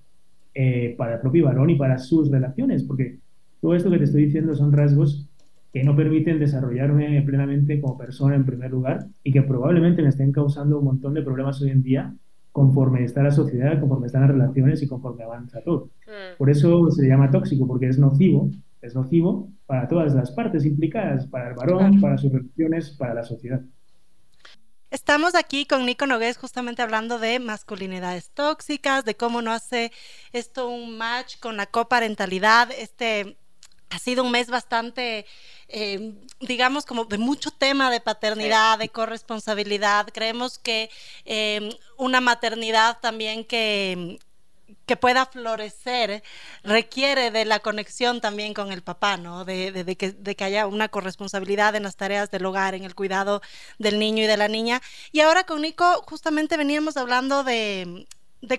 eh, 0.53 0.95
para 0.97 1.15
el 1.15 1.21
propio 1.21 1.45
varón 1.45 1.69
y 1.69 1.75
para 1.75 1.97
sus 1.97 2.29
relaciones, 2.29 2.83
porque 2.83 3.19
todo 3.61 3.75
esto 3.75 3.89
que 3.89 3.97
te 3.97 4.03
estoy 4.03 4.25
diciendo 4.25 4.55
son 4.55 4.71
rasgos 4.71 5.29
que 5.73 5.83
no 5.83 5.95
permiten 5.95 6.39
desarrollarme 6.39 7.19
plenamente 7.23 7.81
como 7.81 7.97
persona 7.97 8.35
en 8.35 8.45
primer 8.45 8.69
lugar 8.69 9.07
y 9.23 9.31
que 9.31 9.41
probablemente 9.41 10.03
me 10.03 10.09
estén 10.09 10.31
causando 10.31 10.77
un 10.77 10.85
montón 10.85 11.15
de 11.15 11.23
problemas 11.23 11.59
hoy 11.61 11.71
en 11.71 11.81
día 11.81 12.13
conforme 12.51 13.03
está 13.03 13.23
la 13.23 13.31
sociedad, 13.31 13.79
conforme 13.79 14.05
están 14.05 14.21
las 14.21 14.31
relaciones 14.31 14.83
y 14.83 14.87
conforme 14.87 15.23
avanza 15.23 15.61
todo. 15.61 15.89
Mm. 16.05 16.37
Por 16.37 16.51
eso 16.51 16.91
se 16.91 17.07
llama 17.07 17.31
tóxico, 17.31 17.65
porque 17.65 17.87
es 17.87 17.97
nocivo, 17.97 18.51
es 18.81 18.93
nocivo 18.93 19.49
para 19.65 19.87
todas 19.87 20.13
las 20.13 20.31
partes 20.31 20.63
implicadas, 20.63 21.25
para 21.25 21.49
el 21.49 21.55
varón, 21.55 21.99
para 21.99 22.17
sus 22.17 22.31
relaciones, 22.31 22.91
para 22.91 23.15
la 23.15 23.23
sociedad. 23.23 23.59
Estamos 24.93 25.33
aquí 25.33 25.65
con 25.65 25.87
Nico 25.87 26.05
Nogués 26.05 26.37
justamente 26.37 26.83
hablando 26.83 27.17
de 27.17 27.39
masculinidades 27.39 28.29
tóxicas, 28.29 29.03
de 29.03 29.17
cómo 29.17 29.41
no 29.41 29.51
hace 29.51 29.91
esto 30.33 30.69
un 30.69 30.99
match 30.99 31.39
con 31.39 31.57
la 31.57 31.65
coparentalidad, 31.65 32.69
este 32.69 33.35
ha 33.89 33.97
sido 33.97 34.23
un 34.23 34.29
mes 34.29 34.49
bastante, 34.51 35.25
eh, 35.67 36.13
digamos, 36.41 36.85
como 36.85 37.05
de 37.05 37.17
mucho 37.17 37.49
tema 37.49 37.89
de 37.89 38.01
paternidad, 38.01 38.77
de 38.77 38.89
corresponsabilidad. 38.89 40.09
Creemos 40.13 40.59
que 40.59 40.91
eh, 41.25 41.75
una 41.97 42.21
maternidad 42.21 42.99
también 43.01 43.45
que, 43.45 44.19
que 44.85 44.97
pueda 44.97 45.25
florecer 45.25 46.23
requiere 46.63 47.31
de 47.31 47.45
la 47.45 47.59
conexión 47.59 48.21
también 48.21 48.53
con 48.53 48.71
el 48.71 48.81
papá, 48.81 49.17
¿no? 49.17 49.45
De, 49.45 49.95
que, 49.97 50.43
haya 50.43 50.67
una 50.67 50.89
corresponsabilidad 50.89 51.75
en 51.75 51.83
las 51.83 51.95
tareas 51.95 52.29
del 52.31 52.45
hogar, 52.45 52.75
en 52.75 52.83
el 52.83 52.95
cuidado 52.95 53.41
del 53.79 53.99
niño 53.99 54.23
y 54.23 54.27
de 54.27 54.37
la 54.37 54.47
niña. 54.47 54.81
Y 55.11 55.21
ahora 55.21 55.45
con 55.45 55.61
Nico 55.61 56.03
justamente 56.07 56.57
veníamos 56.57 56.97
hablando 56.97 57.43
de, 57.43 58.07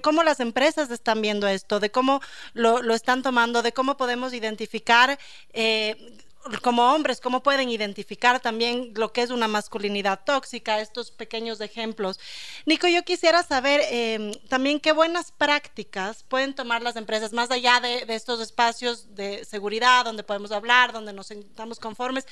cómo 0.02 0.22
las 0.22 0.40
empresas 0.40 0.90
están 0.90 1.20
viendo 1.20 1.46
esto, 1.46 1.80
de 1.80 1.90
cómo 1.90 2.20
lo, 2.54 2.82
lo 2.82 2.94
están 2.94 3.22
tomando, 3.22 3.62
de 3.62 3.72
cómo 3.72 3.96
podemos 3.96 4.32
identificar 4.32 5.18
eh, 5.52 6.16
como 6.62 6.92
hombres, 6.92 7.20
cómo 7.20 7.42
pueden 7.42 7.70
identificar 7.70 8.40
también 8.40 8.92
lo 8.94 9.12
que 9.12 9.22
es 9.22 9.30
una 9.30 9.48
masculinidad 9.48 10.20
tóxica, 10.24 10.80
estos 10.80 11.10
pequeños 11.10 11.60
ejemplos. 11.60 12.20
Nico, 12.66 12.86
yo 12.86 13.02
quisiera 13.02 13.42
saber 13.42 13.80
em, 13.90 14.32
también 14.48 14.80
qué 14.80 14.92
buenas 14.92 15.32
prácticas 15.32 16.22
pueden 16.24 16.54
tomar 16.54 16.82
las 16.82 16.96
empresas, 16.96 17.32
más 17.32 17.50
allá 17.50 17.80
de, 17.80 18.04
estos 18.08 18.40
espacios 18.40 19.14
de 19.14 19.44
seguridad, 19.44 20.04
donde 20.04 20.22
podemos 20.22 20.52
hablar, 20.52 20.92
donde 20.92 21.12
nos 21.12 21.28
sentamos 21.28 21.78
conformes. 21.78 22.26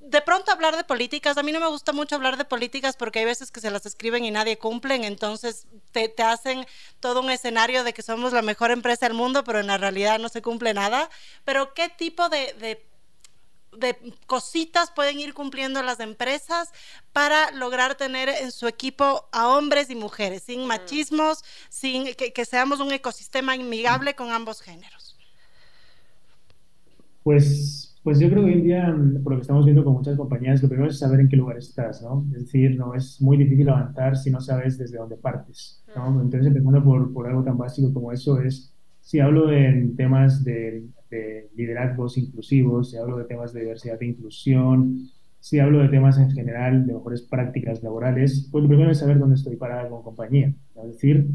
De 0.00 0.20
pronto 0.20 0.52
hablar 0.52 0.76
de 0.76 0.84
políticas, 0.84 1.38
a 1.38 1.42
mí 1.42 1.52
no 1.52 1.60
me 1.60 1.68
gusta 1.68 1.92
mucho 1.92 2.16
hablar 2.16 2.36
de 2.36 2.44
políticas 2.44 2.96
porque 2.96 3.20
hay 3.20 3.24
veces 3.24 3.50
que 3.50 3.60
se 3.60 3.70
las 3.70 3.86
escriben 3.86 4.24
y 4.24 4.30
nadie 4.30 4.58
cumplen, 4.58 5.04
entonces 5.04 5.66
te, 5.92 6.14
hacen 6.22 6.66
todo 7.00 7.20
un 7.20 7.30
escenario 7.30 7.84
de 7.84 7.92
que 7.92 8.02
somos 8.02 8.32
la 8.32 8.42
mejor 8.42 8.70
empresa 8.70 9.06
del 9.06 9.14
mundo, 9.14 9.44
pero 9.44 9.60
en 9.60 9.68
la 9.68 9.78
realidad 9.78 10.18
no 10.18 10.28
se 10.28 10.42
cumple 10.42 10.74
nada. 10.74 11.08
Pero 11.44 11.72
¿qué 11.74 11.88
tipo 11.88 12.28
de, 12.28 12.52
de 12.54 12.87
de 13.76 13.96
cositas 14.26 14.90
pueden 14.90 15.20
ir 15.20 15.34
cumpliendo 15.34 15.82
las 15.82 16.00
empresas 16.00 16.72
para 17.12 17.50
lograr 17.52 17.96
tener 17.96 18.28
en 18.28 18.50
su 18.50 18.66
equipo 18.66 19.28
a 19.32 19.48
hombres 19.48 19.90
y 19.90 19.94
mujeres, 19.94 20.42
sin 20.42 20.64
mm. 20.64 20.66
machismos, 20.66 21.44
sin 21.68 22.06
que, 22.14 22.44
seamos 22.44 22.80
un 22.80 22.92
ecosistema 22.92 23.52
amigable 23.52 24.14
con 24.14 24.30
ambos 24.30 24.60
géneros? 24.60 25.16
Pues, 27.22 27.98
pues 28.02 28.18
yo 28.20 28.30
creo 28.30 28.44
que 28.44 28.50
hoy 28.50 28.52
en 28.54 28.62
día, 28.62 28.96
por 29.22 29.32
lo 29.32 29.38
que 29.38 29.42
estamos 29.42 29.64
viendo 29.64 29.84
con 29.84 29.92
muchas 29.94 30.16
compañías, 30.16 30.62
lo 30.62 30.68
primero 30.68 30.90
es 30.90 30.98
saber 30.98 31.20
en 31.20 31.28
qué 31.28 31.36
lugar 31.36 31.58
estás, 31.58 32.00
¿no? 32.02 32.24
Es 32.34 32.44
decir, 32.44 32.76
no 32.76 32.94
es 32.94 33.20
muy 33.20 33.36
difícil 33.36 33.68
avanzar 33.68 34.16
si 34.16 34.30
no 34.30 34.40
sabes 34.40 34.78
desde 34.78 34.96
dónde 34.96 35.16
partes, 35.16 35.82
¿no? 35.94 36.10
Mm. 36.10 36.20
Entonces, 36.22 36.46
empezando 36.46 36.82
por, 36.82 37.12
por 37.12 37.26
algo 37.26 37.44
tan 37.44 37.58
básico 37.58 37.92
como 37.92 38.12
eso, 38.12 38.40
es 38.40 38.72
si 39.00 39.20
hablo 39.20 39.50
en 39.52 39.96
temas 39.96 40.44
de 40.44 40.84
de 41.10 41.48
liderazgos 41.56 42.18
inclusivos, 42.18 42.90
si 42.90 42.96
hablo 42.96 43.18
de 43.18 43.24
temas 43.24 43.52
de 43.52 43.60
diversidad 43.60 44.02
e 44.02 44.06
inclusión, 44.06 45.10
si 45.40 45.58
hablo 45.58 45.78
de 45.78 45.88
temas 45.88 46.18
en 46.18 46.30
general 46.30 46.86
de 46.86 46.94
mejores 46.94 47.22
prácticas 47.22 47.82
laborales, 47.82 48.48
pues 48.50 48.62
lo 48.62 48.68
primero 48.68 48.90
es 48.90 48.98
saber 48.98 49.18
dónde 49.18 49.36
estoy 49.36 49.56
parada 49.56 49.88
como 49.88 50.02
compañía. 50.02 50.52
Es 50.76 50.92
decir, 50.92 51.26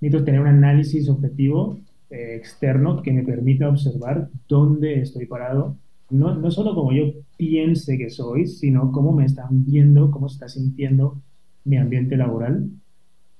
necesito 0.00 0.24
tener 0.24 0.40
un 0.40 0.46
análisis 0.46 1.08
objetivo 1.08 1.78
eh, 2.10 2.36
externo 2.36 3.02
que 3.02 3.12
me 3.12 3.22
permita 3.22 3.68
observar 3.68 4.28
dónde 4.48 5.00
estoy 5.00 5.26
parado, 5.26 5.76
no, 6.10 6.34
no 6.34 6.50
solo 6.50 6.74
como 6.74 6.92
yo 6.92 7.12
piense 7.36 7.98
que 7.98 8.08
soy, 8.08 8.46
sino 8.46 8.92
cómo 8.92 9.12
me 9.12 9.24
están 9.24 9.64
viendo, 9.64 10.10
cómo 10.10 10.28
se 10.28 10.34
está 10.34 10.48
sintiendo 10.48 11.20
mi 11.64 11.76
ambiente 11.76 12.16
laboral 12.16 12.70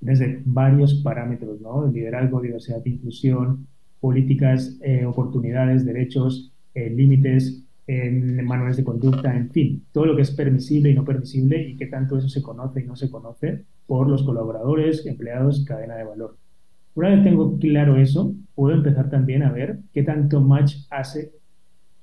desde 0.01 0.43
varios 0.45 0.95
parámetros, 1.03 1.61
¿no? 1.61 1.87
Liderazgo, 1.87 2.41
diversidad 2.41 2.83
e 2.85 2.91
inclusión, 2.91 3.67
políticas, 4.01 4.79
eh, 4.83 5.05
oportunidades, 5.05 5.85
derechos, 5.85 6.53
eh, 6.75 6.91
límites, 6.91 7.65
manuales 8.45 8.77
de 8.77 8.85
conducta, 8.85 9.35
en 9.35 9.51
fin, 9.51 9.83
todo 9.93 10.05
lo 10.05 10.15
que 10.15 10.21
es 10.21 10.31
permisible 10.31 10.91
y 10.91 10.95
no 10.95 11.07
permisible 11.07 11.71
y 11.71 11.75
qué 11.75 11.87
tanto 11.87 12.19
eso 12.19 12.29
se 12.29 12.43
conoce 12.43 12.83
y 12.83 12.85
no 12.85 12.97
se 12.97 13.11
conoce 13.11 13.65
por 13.87 14.11
los 14.11 14.25
colaboradores, 14.25 15.07
empleados, 15.07 15.65
cadena 15.65 15.97
de 15.97 16.05
valor. 16.05 16.37
Una 16.95 17.09
vez 17.09 17.23
tengo 17.25 17.59
claro 17.59 17.97
eso, 17.97 18.35
puedo 18.55 18.75
empezar 18.75 19.09
también 19.09 19.43
a 19.43 19.53
ver 19.53 19.79
qué 19.95 20.03
tanto 20.03 20.43
match 20.43 20.77
hace 20.91 21.33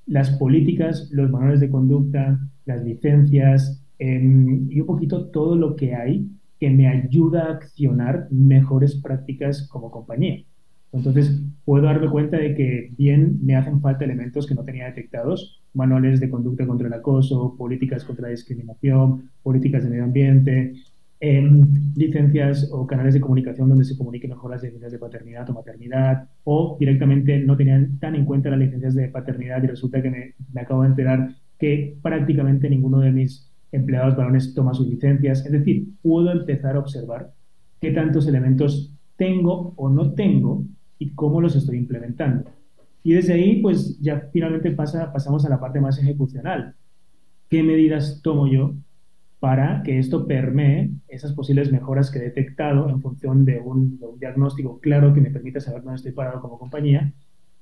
las 0.06 0.30
políticas, 0.30 1.10
los 1.12 1.30
manuales 1.30 1.60
de 1.60 1.70
conducta, 1.70 2.40
las 2.64 2.82
licencias 2.82 3.84
em, 3.98 4.70
y 4.70 4.80
un 4.80 4.86
poquito 4.86 5.26
todo 5.26 5.56
lo 5.56 5.76
que 5.76 5.94
hay 5.94 6.26
que 6.58 6.70
me 6.70 6.88
ayuda 6.88 7.44
a 7.44 7.52
accionar 7.52 8.28
mejores 8.30 8.94
prácticas 8.96 9.68
como 9.68 9.90
compañía. 9.90 10.42
Entonces, 10.92 11.42
puedo 11.64 11.84
darme 11.84 12.08
cuenta 12.08 12.38
de 12.38 12.54
que 12.54 12.92
bien 12.96 13.38
me 13.44 13.56
hacen 13.56 13.80
falta 13.80 14.04
elementos 14.04 14.46
que 14.46 14.54
no 14.54 14.64
tenía 14.64 14.86
detectados, 14.86 15.62
manuales 15.74 16.20
de 16.20 16.30
conducta 16.30 16.66
contra 16.66 16.86
el 16.86 16.94
acoso, 16.94 17.54
políticas 17.56 18.04
contra 18.04 18.24
la 18.24 18.30
discriminación, 18.30 19.30
políticas 19.42 19.84
de 19.84 19.90
medio 19.90 20.04
ambiente, 20.04 20.74
em, 21.20 21.66
licencias 21.96 22.68
o 22.72 22.86
canales 22.86 23.14
de 23.14 23.20
comunicación 23.20 23.68
donde 23.68 23.84
se 23.84 23.96
comuniquen 23.96 24.30
mejor 24.30 24.50
las 24.50 24.62
licencias 24.62 24.92
de 24.92 24.98
paternidad 24.98 25.48
o 25.50 25.54
maternidad, 25.54 26.28
o 26.44 26.76
directamente 26.78 27.38
no 27.40 27.56
tenían 27.56 27.98
tan 27.98 28.14
en 28.14 28.24
cuenta 28.24 28.50
las 28.50 28.58
licencias 28.58 28.94
de 28.94 29.08
paternidad 29.08 29.62
y 29.62 29.66
resulta 29.66 30.02
que 30.02 30.10
me, 30.10 30.34
me 30.52 30.60
acabo 30.62 30.82
de 30.82 30.88
enterar 30.88 31.34
que 31.58 31.96
prácticamente 32.02 32.70
ninguno 32.70 33.00
de 33.00 33.12
mis 33.12 33.50
empleados 33.72 34.16
varones 34.16 34.54
toma 34.54 34.74
sus 34.74 34.88
licencias. 34.88 35.44
Es 35.44 35.52
decir, 35.52 35.88
puedo 36.02 36.30
empezar 36.30 36.76
a 36.76 36.80
observar 36.80 37.32
qué 37.80 37.90
tantos 37.92 38.26
elementos 38.26 38.94
tengo 39.16 39.74
o 39.76 39.88
no 39.88 40.12
tengo 40.12 40.64
y 40.98 41.10
cómo 41.14 41.40
los 41.40 41.56
estoy 41.56 41.78
implementando. 41.78 42.50
Y 43.02 43.12
desde 43.12 43.34
ahí, 43.34 43.62
pues 43.62 43.98
ya 44.00 44.28
finalmente 44.32 44.70
pasa, 44.72 45.12
pasamos 45.12 45.44
a 45.44 45.48
la 45.48 45.60
parte 45.60 45.80
más 45.80 45.98
ejecucional. 45.98 46.74
¿Qué 47.48 47.62
medidas 47.62 48.20
tomo 48.22 48.48
yo 48.48 48.74
para 49.38 49.82
que 49.84 49.98
esto 49.98 50.26
permee 50.26 50.90
esas 51.06 51.32
posibles 51.32 51.70
mejoras 51.70 52.10
que 52.10 52.18
he 52.18 52.22
detectado 52.22 52.88
en 52.88 53.00
función 53.00 53.44
de 53.44 53.60
un, 53.60 54.00
diagnóstico 54.18 54.80
claro 54.80 55.14
que 55.14 55.20
me 55.20 55.30
permita 55.30 55.60
saber 55.60 55.82
dónde 55.82 55.96
estoy 55.96 56.12
parado 56.12 56.40
como 56.40 56.58
compañía? 56.58 57.12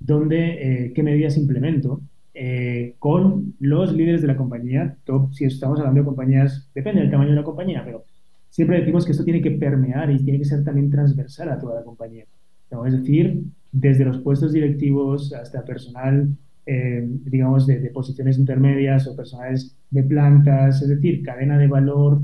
Donde, 0.01 0.87
eh, 0.87 0.93
¿Qué 0.95 1.03
medidas 1.03 1.37
implemento? 1.37 2.01
Eh, 2.33 2.95
con 2.99 3.55
los 3.61 3.93
líderes 3.93 4.23
de 4.23 4.29
la 4.29 4.37
compañía, 4.37 4.97
si 5.33 5.45
estamos 5.45 5.79
hablando 5.79 6.01
de 6.01 6.07
compañías, 6.07 6.71
depende 6.75 7.03
del 7.03 7.11
tamaño 7.11 7.31
de 7.31 7.37
la 7.37 7.45
compañía, 7.45 7.83
pero 7.85 8.05
siempre 8.49 8.81
decimos 8.81 9.05
que 9.05 9.13
esto 9.13 9.25
tiene 9.25 9.43
que 9.43 9.51
permear 9.51 10.11
y 10.11 10.25
tiene 10.25 10.39
que 10.39 10.45
ser 10.45 10.65
también 10.65 10.91
transversal 10.91 11.51
a 11.51 11.59
toda 11.59 11.77
la 11.77 11.85
compañía. 11.85 12.25
Es 12.87 12.93
decir, 12.93 13.45
desde 13.73 14.05
los 14.05 14.19
puestos 14.19 14.53
directivos 14.53 15.33
hasta 15.33 15.65
personal, 15.65 16.29
eh, 16.67 17.07
digamos, 17.25 17.67
de, 17.67 17.91
posiciones 17.91 18.39
intermedias 18.39 19.07
o 19.07 19.17
personales 19.17 19.77
de 19.91 20.03
plantas, 20.03 20.83
es 20.83 20.89
decir, 20.89 21.23
cadena 21.23 21.59
de 21.59 21.67
valor. 21.67 22.21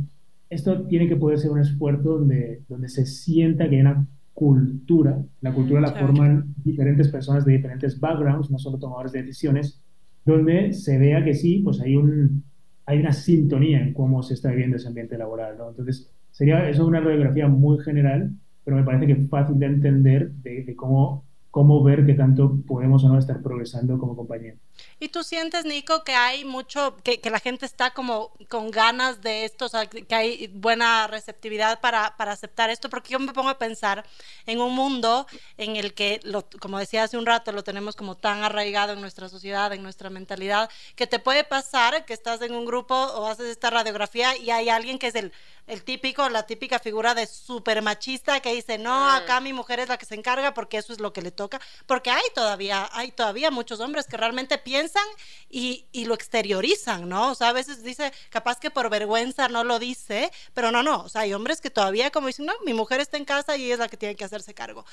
Esto 0.48 0.82
tiene 0.86 1.08
que 1.08 1.16
poder 1.16 1.38
ser 1.38 1.50
un 1.50 1.60
esfuerzo 1.60 2.18
donde, 2.18 2.62
donde 2.68 2.88
se 2.88 3.06
sienta 3.06 3.68
que 3.68 3.76
hay 3.76 3.80
una 3.82 4.06
cultura. 4.32 5.22
La 5.40 5.52
cultura 5.52 5.80
la 5.80 5.92
forman 5.92 6.54
diferentes 6.64 7.08
personas 7.08 7.44
de 7.44 7.52
diferentes 7.52 7.98
backgrounds, 8.00 8.50
no 8.50 8.58
solo 8.58 8.78
tomadores 8.78 9.12
de 9.12 9.22
decisiones, 9.22 9.80
donde 10.24 10.72
se 10.72 10.98
vea 10.98 11.24
que 11.24 11.34
sí, 11.34 11.60
pues 11.62 11.80
hay, 11.80 11.96
un, 11.96 12.42
hay 12.86 12.98
una 12.98 13.12
sintonía 13.12 13.80
en 13.80 13.92
cómo 13.92 14.22
se 14.22 14.34
está 14.34 14.50
viviendo 14.50 14.76
ese 14.76 14.88
ambiente 14.88 15.18
laboral. 15.18 15.58
¿no? 15.58 15.70
Entonces, 15.70 16.10
sería 16.30 16.68
eso 16.68 16.86
una 16.86 17.00
radiografía 17.00 17.48
muy 17.48 17.78
general 17.80 18.32
pero 18.70 18.82
me 18.82 18.86
parece 18.86 19.08
que 19.08 19.20
es 19.20 19.28
fácil 19.28 19.58
de 19.58 19.66
entender 19.66 20.30
de, 20.30 20.76
cómo 20.76 21.24
cómo 21.50 21.82
ver 21.82 22.06
qué 22.06 22.14
tanto 22.14 22.58
podemos 22.64 23.02
o 23.02 23.08
no 23.08 23.18
estar 23.18 23.42
progresando 23.42 23.98
como 23.98 24.14
compañía. 24.14 24.54
¿Y 25.00 25.08
tú 25.08 25.24
sientes, 25.24 25.64
Nico, 25.64 26.04
que 26.04 26.12
hay 26.12 26.44
mucho, 26.44 26.96
que, 27.02 27.20
que 27.20 27.28
la 27.28 27.40
gente 27.40 27.66
está 27.66 27.90
como 27.90 28.30
con 28.48 28.70
ganas 28.70 29.20
de 29.20 29.44
esto, 29.44 29.64
o 29.64 29.68
sea, 29.68 29.86
que 29.86 30.14
hay 30.14 30.46
buena 30.54 31.08
receptividad 31.08 31.80
para, 31.80 32.14
para, 32.16 32.30
aceptar 32.30 32.70
esto? 32.70 32.88
Porque 32.88 33.10
yo 33.10 33.18
me 33.18 33.32
pongo 33.32 33.48
a 33.48 33.58
pensar 33.58 34.04
en 34.46 34.60
un 34.60 34.76
mundo 34.76 35.26
en 35.58 35.74
el 35.74 35.92
que, 35.92 36.20
lo, 36.22 36.46
como 36.60 36.78
decía 36.78 37.02
hace 37.02 37.18
un 37.18 37.26
rato, 37.26 37.50
lo 37.50 37.64
tenemos 37.64 37.96
como 37.96 38.16
tan 38.16 38.44
arraigado 38.44 38.92
en 38.92 39.00
nuestra 39.00 39.28
sociedad, 39.28 39.72
en 39.72 39.82
nuestra 39.82 40.08
mentalidad, 40.08 40.70
que 40.94 41.08
te 41.08 41.18
puede 41.18 41.42
pasar 41.42 42.04
que 42.04 42.12
estás 42.12 42.40
en 42.42 42.54
un 42.54 42.64
grupo 42.64 42.94
o 42.94 43.26
haces 43.26 43.46
esta 43.46 43.70
radiografía 43.70 44.36
y 44.36 44.50
hay 44.50 44.68
alguien 44.68 45.00
que 45.00 45.08
es 45.08 45.16
el 45.16 45.32
el 45.70 45.84
típico, 45.84 46.28
la 46.28 46.44
típica 46.44 46.78
figura 46.78 47.14
de 47.14 47.26
super 47.26 47.80
machista 47.82 48.40
que 48.40 48.52
dice, 48.52 48.78
no, 48.78 49.06
mm. 49.06 49.08
acá 49.10 49.40
mi 49.40 49.52
mujer 49.52 49.80
es 49.80 49.88
la 49.88 49.96
que 49.96 50.06
se 50.06 50.14
encarga 50.14 50.52
porque 50.52 50.78
eso 50.78 50.92
es 50.92 51.00
lo 51.00 51.12
que 51.12 51.22
le 51.22 51.30
toca, 51.30 51.60
porque 51.86 52.10
hay 52.10 52.22
todavía, 52.34 52.88
hay 52.92 53.12
todavía 53.12 53.50
muchos 53.50 53.80
hombres 53.80 54.06
que 54.06 54.16
realmente 54.16 54.58
piensan 54.58 55.04
y, 55.48 55.86
y 55.92 56.04
lo 56.04 56.14
exteriorizan, 56.14 57.08
¿no? 57.08 57.30
O 57.30 57.34
sea, 57.34 57.48
a 57.48 57.52
veces 57.52 57.82
dice, 57.82 58.12
capaz 58.30 58.58
que 58.58 58.70
por 58.70 58.90
vergüenza 58.90 59.48
no 59.48 59.64
lo 59.64 59.78
dice, 59.78 60.30
pero 60.54 60.70
no, 60.70 60.82
no, 60.82 61.02
o 61.02 61.08
sea, 61.08 61.22
hay 61.22 61.32
hombres 61.32 61.60
que 61.60 61.70
todavía 61.70 62.10
como 62.10 62.26
dicen, 62.26 62.46
no, 62.46 62.54
mi 62.64 62.74
mujer 62.74 63.00
está 63.00 63.16
en 63.16 63.24
casa 63.24 63.56
y 63.56 63.70
es 63.70 63.78
la 63.78 63.88
que 63.88 63.96
tiene 63.96 64.16
que 64.16 64.24
hacerse 64.24 64.54
cargo. 64.54 64.84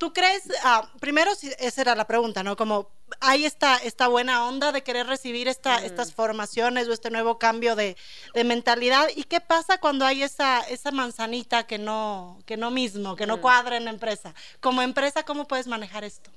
¿Tú 0.00 0.14
crees, 0.14 0.44
ah, 0.64 0.90
primero, 0.98 1.30
esa 1.58 1.80
era 1.82 1.94
la 1.94 2.06
pregunta, 2.06 2.42
¿no? 2.42 2.56
Como 2.56 2.88
hay 3.20 3.44
esta, 3.44 3.76
esta 3.76 4.08
buena 4.08 4.46
onda 4.46 4.72
de 4.72 4.82
querer 4.82 5.06
recibir 5.06 5.46
esta, 5.46 5.80
mm. 5.80 5.84
estas 5.84 6.14
formaciones 6.14 6.88
o 6.88 6.94
este 6.94 7.10
nuevo 7.10 7.38
cambio 7.38 7.76
de, 7.76 7.98
de, 8.32 8.44
mentalidad. 8.44 9.08
¿Y 9.14 9.24
qué 9.24 9.42
pasa 9.42 9.76
cuando 9.76 9.99
hay 10.04 10.22
esa, 10.22 10.60
esa 10.60 10.90
manzanita 10.90 11.64
que 11.64 11.78
no, 11.78 12.38
que 12.46 12.56
no 12.56 12.70
mismo, 12.70 13.16
que 13.16 13.26
no 13.26 13.38
mm. 13.38 13.40
cuadra 13.40 13.76
en 13.76 13.84
la 13.84 13.90
empresa? 13.90 14.34
Como 14.60 14.82
empresa, 14.82 15.22
¿cómo 15.24 15.46
puedes 15.46 15.66
manejar 15.66 16.04
esto? 16.04 16.30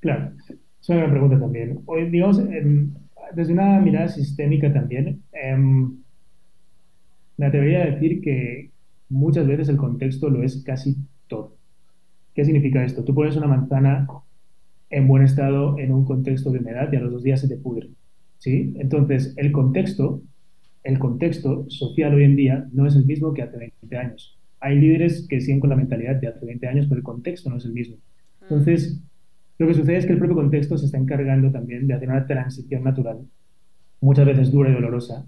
Claro, 0.00 0.32
es 0.48 0.88
una 0.88 0.98
gran 0.98 1.10
pregunta 1.10 1.40
también. 1.40 1.80
Hoy, 1.86 2.10
digamos, 2.10 2.40
desde 3.34 3.52
una 3.52 3.80
mirada 3.80 4.08
sistémica 4.08 4.72
también, 4.72 5.22
eh, 5.32 5.56
me 7.36 7.46
atrevería 7.46 7.82
a 7.82 7.86
decir 7.86 8.20
que 8.20 8.70
muchas 9.08 9.46
veces 9.46 9.68
el 9.68 9.76
contexto 9.76 10.30
lo 10.30 10.42
es 10.42 10.62
casi 10.64 10.96
todo. 11.26 11.56
¿Qué 12.34 12.44
significa 12.44 12.84
esto? 12.84 13.04
Tú 13.04 13.14
pones 13.14 13.36
una 13.36 13.46
manzana 13.46 14.06
en 14.90 15.08
buen 15.08 15.22
estado 15.22 15.78
en 15.78 15.92
un 15.92 16.04
contexto 16.04 16.50
de 16.50 16.58
humedad 16.58 16.92
y 16.92 16.96
a 16.96 17.00
los 17.00 17.12
dos 17.12 17.22
días 17.22 17.40
se 17.40 17.48
te 17.48 17.56
pudre. 17.56 17.90
¿sí? 18.38 18.74
Entonces, 18.78 19.34
el 19.36 19.52
contexto, 19.52 20.22
el 20.86 21.00
contexto 21.00 21.66
social 21.68 22.14
hoy 22.14 22.22
en 22.22 22.36
día 22.36 22.68
no 22.72 22.86
es 22.86 22.94
el 22.94 23.04
mismo 23.04 23.34
que 23.34 23.42
hace 23.42 23.58
20 23.58 23.96
años. 23.96 24.38
Hay 24.60 24.78
líderes 24.78 25.26
que 25.28 25.40
siguen 25.40 25.58
con 25.58 25.70
la 25.70 25.76
mentalidad 25.76 26.16
de 26.16 26.28
hace 26.28 26.46
20 26.46 26.66
años, 26.68 26.86
pero 26.88 26.98
el 26.98 27.04
contexto 27.04 27.50
no 27.50 27.56
es 27.56 27.64
el 27.64 27.72
mismo. 27.72 27.96
Entonces, 28.40 29.02
lo 29.58 29.66
que 29.66 29.74
sucede 29.74 29.96
es 29.96 30.06
que 30.06 30.12
el 30.12 30.18
propio 30.18 30.36
contexto 30.36 30.78
se 30.78 30.86
está 30.86 30.96
encargando 30.96 31.50
también 31.50 31.88
de 31.88 31.94
hacer 31.94 32.08
una 32.08 32.24
transición 32.26 32.84
natural, 32.84 33.18
muchas 34.00 34.26
veces 34.26 34.52
dura 34.52 34.70
y 34.70 34.74
dolorosa, 34.74 35.26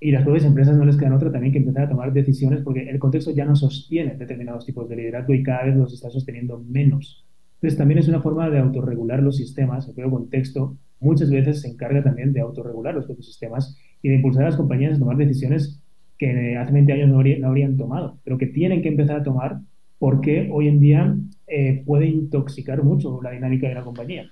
y 0.00 0.10
las 0.10 0.24
propias 0.24 0.44
empresas 0.44 0.76
no 0.76 0.84
les 0.84 0.96
quedan 0.96 1.12
otra 1.12 1.30
también 1.30 1.52
que 1.52 1.58
empezar 1.58 1.84
a 1.84 1.88
tomar 1.88 2.12
decisiones 2.12 2.62
porque 2.62 2.88
el 2.88 2.98
contexto 2.98 3.30
ya 3.30 3.44
no 3.44 3.54
sostiene 3.54 4.16
determinados 4.16 4.66
tipos 4.66 4.88
de 4.88 4.96
liderazgo 4.96 5.34
y 5.34 5.42
cada 5.42 5.64
vez 5.64 5.76
los 5.76 5.94
está 5.94 6.10
sosteniendo 6.10 6.58
menos. 6.58 7.24
Entonces 7.54 7.78
también 7.78 7.98
es 7.98 8.08
una 8.08 8.20
forma 8.20 8.50
de 8.50 8.58
autorregular 8.58 9.22
los 9.22 9.36
sistemas. 9.36 9.88
El 9.88 9.94
propio 9.94 10.10
contexto 10.10 10.76
muchas 11.00 11.30
veces 11.30 11.62
se 11.62 11.68
encarga 11.68 12.02
también 12.02 12.32
de 12.32 12.40
autorregular 12.40 12.94
los 12.94 13.06
propios 13.06 13.26
sistemas 13.26 13.78
y 14.06 14.08
de 14.08 14.14
impulsar 14.14 14.44
a 14.44 14.50
las 14.50 14.56
compañías 14.56 14.94
a 14.94 14.98
tomar 15.00 15.16
decisiones 15.16 15.80
que 16.16 16.56
hace 16.56 16.72
20 16.72 16.92
años 16.92 17.08
no, 17.08 17.48
habrían 17.48 17.76
tomado, 17.76 18.20
pero 18.22 18.38
que 18.38 18.46
tienen 18.46 18.80
que 18.80 18.88
empezar 18.90 19.16
a 19.16 19.22
tomar 19.24 19.58
porque 19.98 20.48
hoy 20.52 20.68
en 20.68 20.78
día 20.78 21.16
eh, 21.48 21.82
puede 21.84 22.06
intoxicar 22.06 22.84
mucho 22.84 23.20
la 23.20 23.32
dinámica 23.32 23.66
de 23.68 23.74
la 23.74 23.82
compañía. 23.82 24.30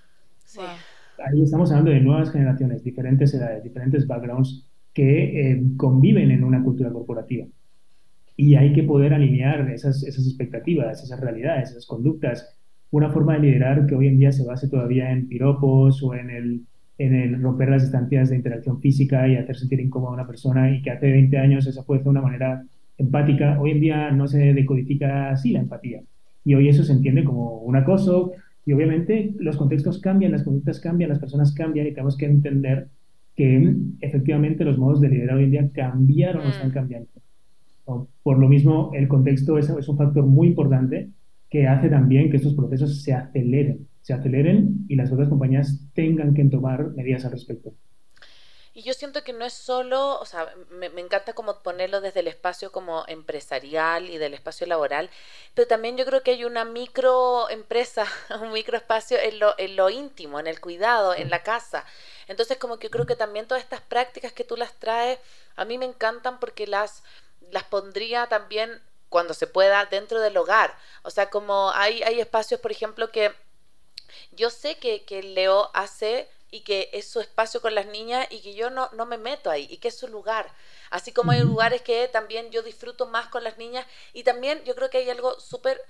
Ahí 1.26 1.42
estamos 1.42 1.72
hablando 1.72 1.90
de 1.90 1.98
nuevas 1.98 2.30
generaciones, 2.30 2.84
diferentes 2.84 3.34
edades, 3.34 3.64
diferentes 3.64 4.06
backgrounds 4.06 4.64
que 4.92 5.50
eh, 5.50 5.62
conviven 5.76 6.30
en 6.30 6.44
una 6.44 6.62
cultura 6.62 6.92
corporativa. 6.92 7.44
Y 8.36 8.54
hay 8.54 8.72
que 8.74 8.84
poder 8.84 9.12
alinear 9.12 9.68
esas, 9.70 10.04
esas 10.04 10.24
expectativas, 10.24 11.02
esas 11.02 11.18
realidades, 11.18 11.70
esas 11.70 11.86
conductas. 11.86 12.56
Una 12.92 13.10
forma 13.10 13.32
de 13.34 13.40
liderar 13.40 13.86
que 13.86 13.96
hoy 13.96 14.06
en 14.06 14.18
día 14.18 14.30
se 14.30 14.44
base 14.44 14.68
todavía 14.68 15.10
en 15.10 15.26
piropos 15.26 16.00
o 16.00 16.14
en 16.14 16.30
el, 16.30 16.60
en 16.98 17.14
el 17.14 17.42
romper 17.42 17.70
las 17.70 17.82
distancias 17.82 18.30
de 18.30 18.36
interacción 18.36 18.80
física 18.80 19.26
y 19.28 19.36
hacer 19.36 19.56
sentir 19.56 19.80
incómoda 19.80 20.12
a 20.12 20.14
una 20.14 20.26
persona 20.26 20.70
y 20.70 20.82
que 20.82 20.90
hace 20.90 21.10
20 21.10 21.36
años 21.38 21.66
esa 21.66 21.82
fue 21.82 21.98
de 21.98 22.08
una 22.08 22.22
manera 22.22 22.64
empática, 22.96 23.60
hoy 23.60 23.72
en 23.72 23.80
día 23.80 24.10
no 24.10 24.28
se 24.28 24.52
decodifica 24.52 25.30
así 25.30 25.52
la 25.52 25.60
empatía. 25.60 26.02
Y 26.44 26.54
hoy 26.54 26.68
eso 26.68 26.84
se 26.84 26.92
entiende 26.92 27.24
como 27.24 27.58
un 27.58 27.76
acoso 27.76 28.32
y 28.66 28.72
obviamente 28.72 29.34
los 29.38 29.56
contextos 29.56 30.00
cambian, 30.00 30.32
las 30.32 30.44
conductas 30.44 30.80
cambian, 30.80 31.10
las 31.10 31.18
personas 31.18 31.52
cambian 31.52 31.86
y 31.86 31.90
tenemos 31.90 32.16
que 32.16 32.26
entender 32.26 32.88
que 33.34 33.74
efectivamente 34.00 34.64
los 34.64 34.78
modos 34.78 35.00
de 35.00 35.08
liderar 35.08 35.36
hoy 35.36 35.44
en 35.44 35.50
día 35.50 35.70
cambiaron 35.72 36.46
o 36.46 36.48
están 36.48 36.68
mm. 36.68 36.72
cambiando. 36.72 37.08
Por 38.22 38.38
lo 38.38 38.48
mismo, 38.48 38.92
el 38.94 39.08
contexto 39.08 39.58
es, 39.58 39.68
es, 39.68 39.88
un 39.88 39.98
factor 39.98 40.24
muy 40.24 40.48
importante 40.48 41.10
que 41.50 41.66
hace 41.66 41.88
también 41.88 42.30
que 42.30 42.38
estos 42.38 42.54
procesos 42.54 43.02
se 43.02 43.12
aceleren, 43.12 43.86
se 44.04 44.12
aceleren 44.12 44.84
y 44.86 44.96
las 44.96 45.10
otras 45.10 45.30
compañías 45.30 45.80
tengan 45.94 46.34
que 46.34 46.44
tomar 46.44 46.90
medidas 46.90 47.24
al 47.24 47.32
respecto. 47.32 47.72
Y 48.74 48.82
yo 48.82 48.92
siento 48.92 49.24
que 49.24 49.32
no 49.32 49.46
es 49.46 49.54
solo, 49.54 50.20
o 50.20 50.26
sea, 50.26 50.52
me, 50.68 50.88
encanta 51.00 51.32
como 51.32 51.62
ponerlo 51.62 52.02
desde 52.02 52.20
el 52.20 52.28
espacio 52.28 52.70
como 52.70 53.04
empresarial 53.08 54.10
y 54.10 54.18
del 54.18 54.34
espacio 54.34 54.66
laboral, 54.66 55.08
pero 55.54 55.66
también 55.66 55.96
yo 55.96 56.04
creo 56.04 56.22
que 56.22 56.32
hay 56.32 56.44
una 56.44 56.66
microempresa, 56.66 58.04
un 58.42 58.52
microespacio 58.52 59.16
en 59.18 59.38
lo, 59.38 59.54
en 59.58 59.74
lo 59.74 59.88
íntimo, 59.88 60.38
en 60.38 60.48
el 60.48 60.60
cuidado, 60.60 61.14
en 61.14 61.30
la 61.30 61.42
casa. 61.42 61.86
Entonces 62.28 62.58
como 62.58 62.78
que 62.78 62.88
yo 62.88 62.90
creo 62.90 63.06
que 63.06 63.16
también 63.16 63.46
todas 63.46 63.62
estas 63.62 63.80
prácticas 63.80 64.34
que 64.34 64.44
tú 64.44 64.56
las 64.56 64.74
traes, 64.74 65.18
a 65.56 65.64
mí 65.64 65.78
me 65.78 65.86
encantan 65.86 66.40
porque 66.40 66.66
las, 66.66 67.04
las 67.52 67.64
pondría 67.64 68.26
también 68.26 68.82
cuando 69.08 69.32
se 69.32 69.46
pueda 69.46 69.86
dentro 69.86 70.20
del 70.20 70.36
hogar. 70.36 70.74
O 71.04 71.10
sea, 71.10 71.30
como 71.30 71.70
hay, 71.70 72.02
hay 72.02 72.20
espacios, 72.20 72.60
por 72.60 72.70
ejemplo, 72.70 73.10
que 73.10 73.32
yo 74.32 74.50
sé 74.50 74.76
que, 74.78 75.04
que 75.04 75.22
Leo 75.22 75.70
hace 75.74 76.28
y 76.50 76.60
que 76.60 76.90
es 76.92 77.08
su 77.08 77.20
espacio 77.20 77.60
con 77.60 77.74
las 77.74 77.86
niñas 77.86 78.26
y 78.30 78.40
que 78.40 78.54
yo 78.54 78.70
no, 78.70 78.88
no 78.92 79.06
me 79.06 79.18
meto 79.18 79.50
ahí 79.50 79.66
y 79.70 79.78
que 79.78 79.88
es 79.88 79.96
su 79.96 80.06
lugar. 80.06 80.52
Así 80.90 81.12
como 81.12 81.32
hay 81.32 81.40
lugares 81.40 81.82
que 81.82 82.06
también 82.08 82.50
yo 82.50 82.62
disfruto 82.62 83.06
más 83.06 83.26
con 83.28 83.42
las 83.42 83.58
niñas 83.58 83.86
y 84.12 84.22
también 84.22 84.62
yo 84.64 84.76
creo 84.76 84.88
que 84.88 84.98
hay 84.98 85.10
algo 85.10 85.38
súper 85.40 85.82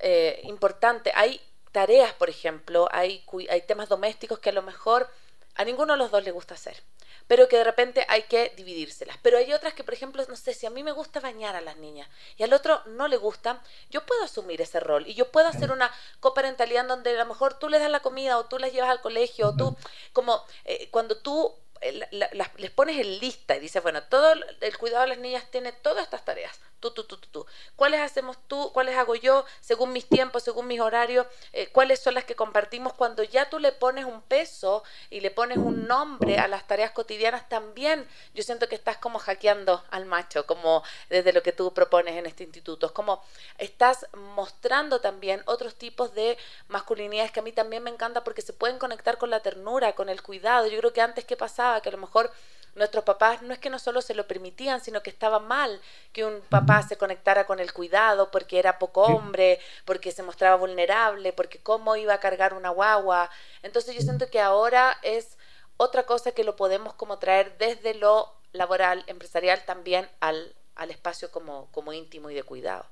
eh, 0.00 0.40
importante. 0.44 1.12
Hay 1.14 1.40
tareas, 1.72 2.14
por 2.14 2.30
ejemplo, 2.30 2.88
hay, 2.90 3.24
hay 3.50 3.60
temas 3.62 3.90
domésticos 3.90 4.38
que 4.38 4.48
a 4.48 4.52
lo 4.54 4.62
mejor 4.62 5.10
a 5.56 5.64
ninguno 5.64 5.92
de 5.92 5.98
los 5.98 6.10
dos 6.10 6.24
le 6.24 6.30
gusta 6.30 6.54
hacer 6.54 6.82
pero 7.28 7.48
que 7.48 7.58
de 7.58 7.64
repente 7.64 8.04
hay 8.08 8.22
que 8.24 8.52
dividírselas. 8.56 9.16
Pero 9.22 9.38
hay 9.38 9.52
otras 9.52 9.74
que, 9.74 9.84
por 9.84 9.94
ejemplo, 9.94 10.24
no 10.28 10.34
sé, 10.34 10.54
si 10.54 10.66
a 10.66 10.70
mí 10.70 10.82
me 10.82 10.92
gusta 10.92 11.20
bañar 11.20 11.54
a 11.54 11.60
las 11.60 11.76
niñas 11.76 12.08
y 12.36 12.42
al 12.42 12.52
otro 12.52 12.82
no 12.86 13.06
le 13.06 13.16
gusta, 13.16 13.62
yo 13.90 14.04
puedo 14.04 14.24
asumir 14.24 14.60
ese 14.60 14.80
rol 14.80 15.06
y 15.06 15.14
yo 15.14 15.30
puedo 15.30 15.46
hacer 15.46 15.70
una 15.70 15.92
coparentalidad 16.18 16.86
donde 16.86 17.10
a 17.10 17.24
lo 17.24 17.26
mejor 17.26 17.58
tú 17.58 17.68
les 17.68 17.80
das 17.80 17.90
la 17.90 18.00
comida 18.00 18.38
o 18.38 18.46
tú 18.46 18.58
las 18.58 18.72
llevas 18.72 18.90
al 18.90 19.02
colegio 19.02 19.50
o 19.50 19.56
tú, 19.56 19.76
como 20.12 20.42
eh, 20.64 20.88
cuando 20.90 21.18
tú 21.18 21.54
eh, 21.82 22.08
les 22.56 22.70
pones 22.70 22.98
en 22.98 23.18
lista 23.20 23.56
y 23.56 23.60
dices, 23.60 23.82
bueno, 23.82 24.02
todo 24.04 24.32
el 24.32 24.78
cuidado 24.78 25.02
de 25.02 25.08
las 25.08 25.18
niñas 25.18 25.44
tiene 25.50 25.72
todas 25.72 26.02
estas 26.04 26.24
tareas 26.24 26.58
tú, 26.80 26.90
tú, 26.90 27.04
tú, 27.04 27.16
tú. 27.16 27.46
¿Cuáles 27.76 28.00
hacemos 28.00 28.36
tú? 28.46 28.70
¿Cuáles 28.72 28.96
hago 28.96 29.14
yo? 29.14 29.44
Según 29.60 29.92
mis 29.92 30.08
tiempos, 30.08 30.42
según 30.42 30.66
mis 30.66 30.80
horarios, 30.80 31.26
eh, 31.52 31.68
¿cuáles 31.72 32.00
son 32.00 32.14
las 32.14 32.24
que 32.24 32.36
compartimos? 32.36 32.92
Cuando 32.92 33.22
ya 33.22 33.50
tú 33.50 33.58
le 33.58 33.72
pones 33.72 34.04
un 34.04 34.22
peso 34.22 34.82
y 35.10 35.20
le 35.20 35.30
pones 35.30 35.58
un 35.58 35.86
nombre 35.86 36.38
a 36.38 36.48
las 36.48 36.66
tareas 36.66 36.92
cotidianas, 36.92 37.48
también 37.48 38.06
yo 38.34 38.42
siento 38.42 38.68
que 38.68 38.74
estás 38.74 38.98
como 38.98 39.18
hackeando 39.18 39.84
al 39.90 40.06
macho, 40.06 40.46
como 40.46 40.82
desde 41.08 41.32
lo 41.32 41.42
que 41.42 41.52
tú 41.52 41.72
propones 41.72 42.16
en 42.16 42.26
este 42.26 42.44
instituto. 42.44 42.86
Es 42.86 42.92
como 42.92 43.22
estás 43.58 44.06
mostrando 44.12 45.00
también 45.00 45.42
otros 45.46 45.74
tipos 45.74 46.14
de 46.14 46.38
masculinidades 46.68 47.32
que 47.32 47.40
a 47.40 47.42
mí 47.42 47.52
también 47.52 47.82
me 47.82 47.90
encanta 47.90 48.24
porque 48.24 48.42
se 48.42 48.52
pueden 48.52 48.78
conectar 48.78 49.18
con 49.18 49.30
la 49.30 49.40
ternura, 49.40 49.94
con 49.94 50.08
el 50.08 50.22
cuidado. 50.22 50.66
Yo 50.66 50.78
creo 50.78 50.92
que 50.92 51.00
antes, 51.00 51.24
¿qué 51.24 51.36
pasaba? 51.36 51.80
Que 51.80 51.88
a 51.88 51.92
lo 51.92 51.98
mejor 51.98 52.30
nuestros 52.78 53.04
papás 53.04 53.42
no 53.42 53.52
es 53.52 53.58
que 53.58 53.70
no 53.70 53.78
solo 53.78 54.00
se 54.00 54.14
lo 54.14 54.26
permitían, 54.26 54.80
sino 54.80 55.02
que 55.02 55.10
estaba 55.10 55.38
mal 55.40 55.80
que 56.12 56.24
un 56.24 56.40
papá 56.48 56.82
se 56.82 56.96
conectara 56.96 57.44
con 57.44 57.60
el 57.60 57.72
cuidado 57.72 58.30
porque 58.30 58.58
era 58.58 58.78
poco 58.78 59.02
hombre, 59.02 59.58
porque 59.84 60.12
se 60.12 60.22
mostraba 60.22 60.56
vulnerable, 60.56 61.32
porque 61.32 61.58
cómo 61.58 61.96
iba 61.96 62.14
a 62.14 62.20
cargar 62.20 62.54
una 62.54 62.70
guagua. 62.70 63.30
Entonces 63.62 63.94
yo 63.94 64.00
siento 64.00 64.30
que 64.30 64.40
ahora 64.40 64.96
es 65.02 65.36
otra 65.76 66.04
cosa 66.04 66.32
que 66.32 66.44
lo 66.44 66.56
podemos 66.56 66.94
como 66.94 67.18
traer 67.18 67.56
desde 67.58 67.94
lo 67.94 68.34
laboral, 68.52 69.04
empresarial 69.06 69.60
también 69.66 70.06
al, 70.20 70.54
al 70.74 70.90
espacio 70.90 71.30
como, 71.30 71.68
como 71.72 71.92
íntimo 71.92 72.30
y 72.30 72.34
de 72.34 72.42
cuidado. 72.42 72.86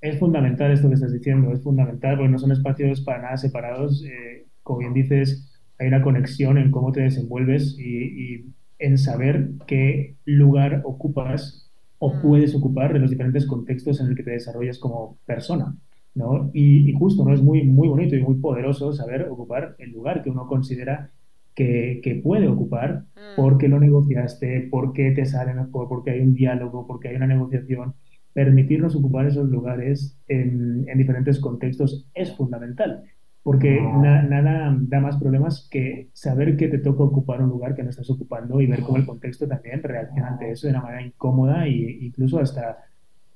Es 0.00 0.18
fundamental 0.18 0.72
esto 0.72 0.88
que 0.88 0.94
estás 0.94 1.12
diciendo, 1.12 1.52
es 1.52 1.62
fundamental 1.62 2.16
porque 2.16 2.30
no 2.30 2.38
son 2.38 2.52
espacios 2.52 3.02
para 3.02 3.22
nada 3.22 3.36
separados. 3.36 4.02
Eh, 4.04 4.46
como 4.62 4.78
bien 4.78 4.94
dices, 4.94 5.50
hay 5.78 5.88
una 5.88 6.02
conexión 6.02 6.58
en 6.58 6.70
cómo 6.70 6.92
te 6.92 7.00
desenvuelves 7.00 7.76
y, 7.78 8.36
y 8.36 8.54
en 8.80 8.98
saber 8.98 9.50
qué 9.66 10.16
lugar 10.24 10.82
ocupas 10.84 11.70
o 11.98 12.14
mm. 12.14 12.22
puedes 12.22 12.54
ocupar 12.54 12.96
en 12.96 13.02
los 13.02 13.10
diferentes 13.10 13.46
contextos 13.46 14.00
en 14.00 14.08
el 14.08 14.16
que 14.16 14.24
te 14.24 14.32
desarrollas 14.32 14.78
como 14.78 15.18
persona. 15.26 15.76
¿no? 16.14 16.50
Y, 16.52 16.92
justo, 16.94 17.24
¿no? 17.24 17.32
Es 17.32 17.40
muy, 17.40 17.62
muy 17.62 17.86
bonito 17.86 18.16
y 18.16 18.22
muy 18.22 18.34
poderoso 18.36 18.92
saber 18.92 19.28
ocupar 19.28 19.76
el 19.78 19.92
lugar 19.92 20.24
que 20.24 20.30
uno 20.30 20.48
considera 20.48 21.12
que, 21.54 22.00
que 22.02 22.16
puede 22.16 22.48
ocupar 22.48 23.04
mm. 23.14 23.36
porque 23.36 23.68
lo 23.68 23.78
negociaste, 23.78 24.68
porque 24.70 25.12
te 25.12 25.26
sale 25.26 25.54
mejor, 25.54 25.88
porque 25.88 26.10
hay 26.10 26.20
un 26.20 26.34
diálogo, 26.34 26.86
porque 26.86 27.08
hay 27.08 27.16
una 27.16 27.26
negociación. 27.26 27.94
Permitirnos 28.32 28.96
ocupar 28.96 29.26
esos 29.26 29.48
lugares 29.48 30.18
en, 30.26 30.88
en 30.88 30.98
diferentes 30.98 31.38
contextos 31.38 32.08
es 32.14 32.34
fundamental 32.34 33.04
porque 33.42 33.80
nada 33.80 34.76
da 34.78 35.00
más 35.00 35.16
problemas 35.16 35.66
que 35.70 36.10
saber 36.12 36.56
que 36.56 36.68
te 36.68 36.78
toca 36.78 37.04
ocupar 37.04 37.42
un 37.42 37.48
lugar 37.48 37.74
que 37.74 37.82
no 37.82 37.90
estás 37.90 38.10
ocupando 38.10 38.60
y 38.60 38.66
ver 38.66 38.80
cómo 38.82 38.98
el 38.98 39.06
contexto 39.06 39.48
también 39.48 39.82
reacciona 39.82 40.28
ante 40.28 40.50
eso 40.50 40.66
de 40.66 40.74
una 40.74 40.82
manera 40.82 41.02
incómoda 41.06 41.66
e 41.66 41.98
incluso 42.02 42.38
hasta 42.38 42.78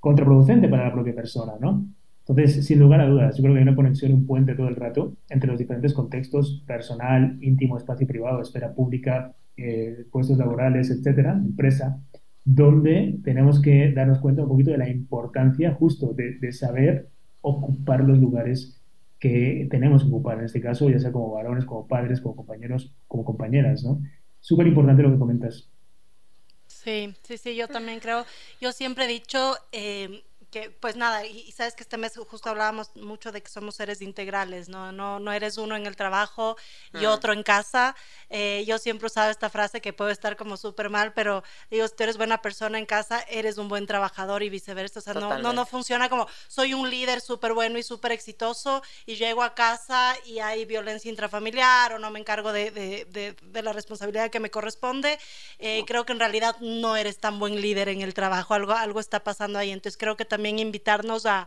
contraproducente 0.00 0.68
para 0.68 0.86
la 0.86 0.92
propia 0.92 1.14
persona, 1.14 1.54
¿no? 1.58 1.86
Entonces, 2.26 2.64
sin 2.66 2.78
lugar 2.78 3.00
a 3.00 3.08
dudas, 3.08 3.36
yo 3.36 3.42
creo 3.42 3.54
que 3.54 3.60
hay 3.60 3.66
una 3.66 3.76
conexión, 3.76 4.12
un 4.12 4.26
puente 4.26 4.54
todo 4.54 4.68
el 4.68 4.76
rato 4.76 5.14
entre 5.28 5.48
los 5.48 5.58
diferentes 5.58 5.92
contextos, 5.92 6.62
personal, 6.66 7.38
íntimo, 7.40 7.76
espacio 7.76 8.06
privado, 8.06 8.40
esfera 8.40 8.74
pública, 8.74 9.34
eh, 9.56 10.06
puestos 10.10 10.38
laborales, 10.38 10.90
etcétera, 10.90 11.32
empresa, 11.32 12.02
donde 12.44 13.18
tenemos 13.24 13.60
que 13.60 13.92
darnos 13.92 14.18
cuenta 14.20 14.42
un 14.42 14.48
poquito 14.48 14.70
de 14.70 14.78
la 14.78 14.88
importancia 14.88 15.72
justo 15.74 16.12
de, 16.12 16.38
de 16.38 16.52
saber 16.52 17.08
ocupar 17.40 18.04
los 18.04 18.18
lugares 18.18 18.83
que 19.24 19.66
tenemos 19.70 20.02
que 20.02 20.08
ocupar, 20.08 20.38
en 20.38 20.44
este 20.44 20.60
caso, 20.60 20.90
ya 20.90 20.98
sea 20.98 21.10
como 21.10 21.32
varones, 21.32 21.64
como 21.64 21.88
padres, 21.88 22.20
como 22.20 22.36
compañeros, 22.36 22.94
como 23.08 23.24
compañeras, 23.24 23.82
¿no? 23.82 24.02
Súper 24.38 24.66
importante 24.66 25.02
lo 25.02 25.12
que 25.12 25.18
comentas. 25.18 25.70
Sí, 26.66 27.14
sí, 27.22 27.38
sí, 27.38 27.56
yo 27.56 27.66
también 27.66 28.00
creo, 28.00 28.26
yo 28.60 28.72
siempre 28.72 29.06
he 29.06 29.08
dicho, 29.08 29.54
eh, 29.72 30.24
que 30.54 30.70
pues 30.70 30.94
nada, 30.94 31.26
y, 31.26 31.50
sabes 31.50 31.74
que 31.74 31.82
este 31.82 31.96
mes 31.96 32.12
justo 32.28 32.48
hablábamos 32.48 32.94
mucho 32.94 33.32
de 33.32 33.42
que 33.42 33.50
somos 33.50 33.74
seres 33.74 34.00
integrales, 34.00 34.68
¿no? 34.68 34.92
No, 34.92 35.18
no 35.18 35.32
eres 35.32 35.58
uno 35.58 35.74
en 35.74 35.84
el 35.84 35.96
trabajo 35.96 36.56
y 36.92 37.06
otro 37.06 37.32
en 37.32 37.42
casa. 37.42 37.96
Eh, 38.30 38.62
yo 38.64 38.78
siempre 38.78 39.06
usaba 39.06 39.32
esta 39.32 39.50
frase 39.50 39.80
que 39.80 39.92
puede 39.92 40.12
estar 40.12 40.36
como 40.36 40.56
súper 40.56 40.90
mal, 40.90 41.12
pero 41.12 41.42
digo, 41.72 41.88
si 41.88 41.96
tú 41.96 42.04
eres 42.04 42.16
buena 42.18 42.40
persona 42.40 42.78
en 42.78 42.86
casa, 42.86 43.24
eres 43.28 43.58
un 43.58 43.68
buen 43.68 43.88
trabajador 43.88 44.44
y 44.44 44.48
viceversa. 44.48 45.00
O 45.00 45.02
sea, 45.02 45.14
no, 45.14 45.38
no, 45.38 45.52
no, 45.52 45.66
funciona 45.66 46.08
como 46.08 46.28
soy 46.46 46.72
un 46.72 46.88
líder 46.88 47.20
súper 47.20 47.52
bueno 47.52 47.76
y 47.76 47.82
súper 47.82 48.12
exitoso 48.12 48.80
y 49.06 49.16
llego 49.16 49.42
a 49.42 49.56
casa 49.56 50.14
y 50.24 50.38
hay 50.38 50.66
violencia 50.66 51.10
intrafamiliar 51.10 51.94
o 51.94 51.98
no 51.98 52.12
me 52.12 52.20
encargo 52.20 52.52
de, 52.52 52.70
de, 52.70 53.34
de, 53.42 53.62
la 53.62 53.72
responsabilidad 53.72 54.30
que 54.30 54.38
me 54.38 54.52
corresponde. 54.52 55.18
Eh, 55.58 55.82
creo 55.84 56.06
que 56.06 56.12
en 56.12 56.20
realidad 56.20 56.54
no 56.60 56.96
eres 56.96 57.18
tan 57.18 57.40
buen 57.40 57.60
líder 57.60 57.88
en 57.88 58.02
el 58.02 58.14
trabajo, 58.14 58.54
algo, 58.54 58.72
algo 58.72 59.00
está 59.00 59.24
pasando 59.24 59.58
ahí. 59.58 59.72
Entonces 59.72 59.98
creo 59.98 60.16
que 60.16 60.24
también 60.24 60.43
invitarnos 60.46 61.26
a, 61.26 61.46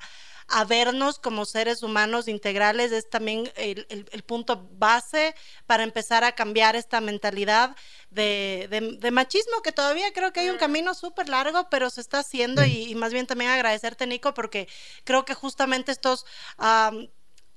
vernos 0.70 1.20
como 1.20 1.44
seres 1.44 1.84
humanos 1.84 2.30
integrales 2.30 2.94
es 2.94 3.10
también 3.10 3.52
el, 3.58 4.24
punto 4.26 4.70
base 4.78 5.36
para 5.66 5.84
empezar 5.84 6.24
a 6.24 6.32
cambiar 6.36 6.78
esta 6.78 7.02
mentalidad 7.02 7.76
de, 8.12 9.10
machismo, 9.12 9.62
que 9.62 9.74
todavía 9.74 10.14
creo 10.14 10.32
que 10.32 10.40
hay 10.40 10.50
un 10.50 10.56
mm. 10.56 10.60
camino 10.60 10.94
súper 10.94 11.28
largo, 11.28 11.68
pero 11.70 11.90
se 11.90 12.00
está 12.00 12.20
haciendo 12.20 12.64
y, 12.64 12.96
más 12.96 13.12
bien 13.12 13.28
también 13.28 13.52
agradecerte, 13.52 14.08
Nico, 14.08 14.34
porque 14.34 14.70
creo 15.04 15.26
que 15.26 15.34
justamente 15.34 15.92
estos... 15.92 16.26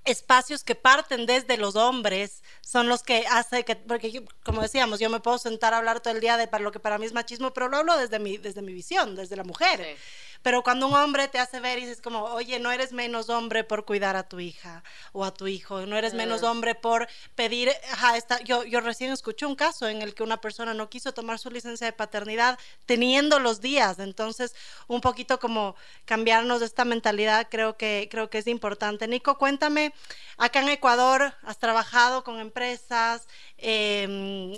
espacios 0.05 0.65
que 0.65 0.75
parten 0.75 1.27
desde 1.27 1.59
los 1.59 1.77
hombres 1.77 2.43
son 2.63 2.89
los 2.89 3.03
que 3.03 3.27
hace 3.31 3.65
que, 3.65 3.77
porque 3.77 4.25
como 4.43 4.63
decíamos, 4.63 4.99
yo 4.99 5.11
me 5.11 5.21
puedo 5.21 5.39
sentar 5.39 5.75
a 5.75 5.79
hablar 5.79 6.01
todo 6.01 6.15
el 6.15 6.21
día 6.21 6.39
de 6.39 6.49
para 6.49 6.65
lo 6.65 6.73
que 6.73 6.81
para 6.81 6.99
mí 6.99 7.07
es 7.07 7.13
machismo, 7.13 7.53
pero 7.53 7.69
lo 7.69 7.77
hablo 7.77 7.97
desde 7.99 8.19
mi, 8.19 8.39
desde 8.39 8.63
mi 8.63 8.73
visión, 8.73 9.15
desde 9.15 9.37
la 9.37 9.45
mujer. 9.45 9.99
Pero 10.43 10.63
cuando 10.63 10.87
un 10.87 10.95
hombre 10.95 11.29
te 11.29 11.39
hace 11.39 11.61
ver 11.61 11.79
y 11.79 11.83
dices 11.83 12.01
como, 12.01 12.25
oye, 12.25 12.59
no 12.59 12.73
eres 12.73 12.93
menos 12.93 13.29
hombre 13.29 13.65
por 13.65 13.85
cuidar 13.85 14.17
a 14.17 14.29
tu 14.29 14.41
hija 14.41 14.83
o 15.13 15.25
a 15.25 15.35
tu 15.35 15.47
hijo, 15.47 15.85
no 15.87 15.97
eres 15.97 16.15
menos 16.15 16.43
hombre 16.43 16.75
por 16.75 17.09
pedir, 17.35 17.71
ajá, 17.93 18.17
esta, 18.17 18.41
yo, 18.41 18.65
yo 18.65 18.81
recién 18.81 19.13
escuché 19.13 19.45
un 19.45 19.55
caso 19.55 19.89
en 19.89 20.03
el 20.03 20.15
que 20.15 20.23
una 20.23 20.41
persona 20.41 20.73
no 20.73 20.89
quiso 20.89 21.13
tomar 21.13 21.39
su 21.39 21.51
licencia 21.51 21.87
de 21.87 21.93
paternidad 21.93 22.59
teniendo 22.87 23.39
los 23.39 23.61
días, 23.61 23.99
entonces 23.99 24.55
un 24.87 25.01
poquito 25.01 25.39
como 25.39 25.77
cambiarnos 26.07 26.61
de 26.61 26.67
esta 26.67 26.85
mentalidad 26.85 27.49
creo 27.51 27.77
que, 27.77 28.09
creo 28.11 28.31
que 28.31 28.39
es 28.39 28.47
importante. 28.47 29.09
Nico, 29.09 29.37
cuéntame, 29.37 29.93
acá 30.39 30.61
en 30.61 30.71
Ecuador 30.71 31.35
has 31.43 31.59
trabajado 31.59 32.25
con 32.25 32.41
empresas, 32.41 33.29
eh, 33.59 34.57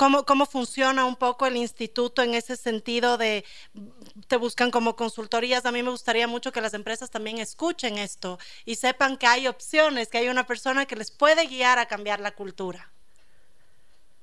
cómo, 0.00 0.24
cómo 0.24 0.46
funciona 0.46 1.04
un 1.04 1.14
poco 1.14 1.46
el 1.46 1.56
instituto 1.56 2.22
en 2.22 2.32
ese 2.32 2.56
sentido 2.56 3.18
de 3.18 3.44
te 4.28 4.38
buscan 4.38 4.70
como 4.70 4.96
consultorías. 4.96 5.66
A 5.66 5.72
mí 5.72 5.82
me 5.82 5.90
gustaría 5.90 6.26
mucho 6.26 6.52
que 6.52 6.62
las 6.62 6.72
empresas 6.72 7.10
también 7.10 7.36
escuchen 7.36 7.98
esto 7.98 8.38
y 8.64 8.76
sepan 8.76 9.18
que 9.18 9.26
hay 9.26 9.46
opciones, 9.46 10.08
que 10.08 10.16
hay 10.16 10.28
una 10.30 10.44
persona 10.44 10.86
que 10.86 10.96
les 10.96 11.10
puede 11.10 11.46
guiar 11.48 11.78
a 11.78 11.84
cambiar 11.84 12.18
la 12.20 12.30
cultura. 12.30 12.88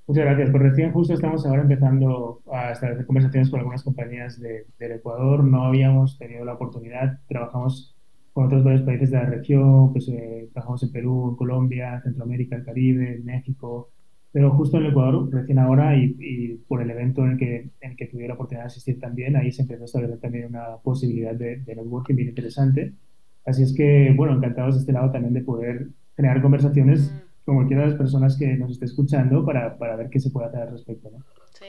Muchas 0.07 0.25
gracias. 0.25 0.49
Por 0.49 0.63
recién 0.63 0.91
justo 0.91 1.13
estamos 1.13 1.45
ahora 1.45 1.61
empezando 1.61 2.41
a 2.51 2.71
establecer 2.71 3.05
conversaciones 3.05 3.51
con 3.51 3.59
algunas 3.59 3.83
compañías 3.83 4.39
del 4.39 4.91
Ecuador. 4.91 5.43
No 5.43 5.65
habíamos 5.65 6.17
tenido 6.17 6.43
la 6.43 6.53
oportunidad. 6.53 7.19
Trabajamos 7.27 7.95
con 8.33 8.47
otros 8.47 8.63
varios 8.63 8.81
países 8.81 9.11
de 9.11 9.17
la 9.17 9.25
región, 9.25 9.91
pues 9.91 10.07
eh, 10.09 10.49
trabajamos 10.53 10.81
en 10.81 10.91
Perú, 10.91 11.35
Colombia, 11.37 12.01
Centroamérica, 12.03 12.55
el 12.55 12.65
Caribe, 12.65 13.21
México, 13.23 13.89
pero 14.31 14.51
justo 14.51 14.77
en 14.77 14.85
el 14.85 14.91
Ecuador, 14.91 15.29
recién 15.31 15.59
ahora, 15.59 15.95
y, 15.95 16.61
por 16.67 16.81
el 16.81 16.91
evento 16.91 17.23
en 17.23 17.31
el, 17.31 17.37
que, 17.37 17.69
en 17.81 17.95
que 17.95 18.07
tuve 18.07 18.27
la 18.27 18.35
oportunidad 18.35 18.65
de 18.65 18.67
asistir 18.67 18.99
también, 18.99 19.35
ahí 19.35 19.51
se 19.51 19.63
empezó 19.63 19.83
a 19.83 19.85
establecer 19.85 20.19
también 20.19 20.45
una 20.47 20.77
posibilidad 20.83 21.33
de, 21.33 21.57
de 21.57 21.75
networking 21.75 22.15
bien 22.15 22.29
interesante. 22.29 22.93
Así 23.45 23.63
es 23.63 23.73
que, 23.73 24.13
bueno, 24.15 24.35
encantados 24.35 24.75
de 24.75 24.81
este 24.81 24.91
lado 24.91 25.11
también 25.11 25.33
de 25.33 25.41
poder 25.41 25.87
generar 26.15 26.41
conversaciones 26.41 27.11
mm. 27.11 27.45
con 27.45 27.55
cualquiera 27.55 27.83
de 27.83 27.89
las 27.89 27.97
personas 27.97 28.37
que 28.37 28.57
nos 28.57 28.71
esté 28.71 28.85
escuchando 28.85 29.45
para, 29.45 29.77
para 29.77 29.95
ver 29.95 30.09
qué 30.09 30.19
se 30.19 30.29
puede 30.29 30.47
hacer 30.47 30.61
al 30.61 30.71
respecto. 30.71 31.09
¿no? 31.09 31.23
Sí. 31.53 31.65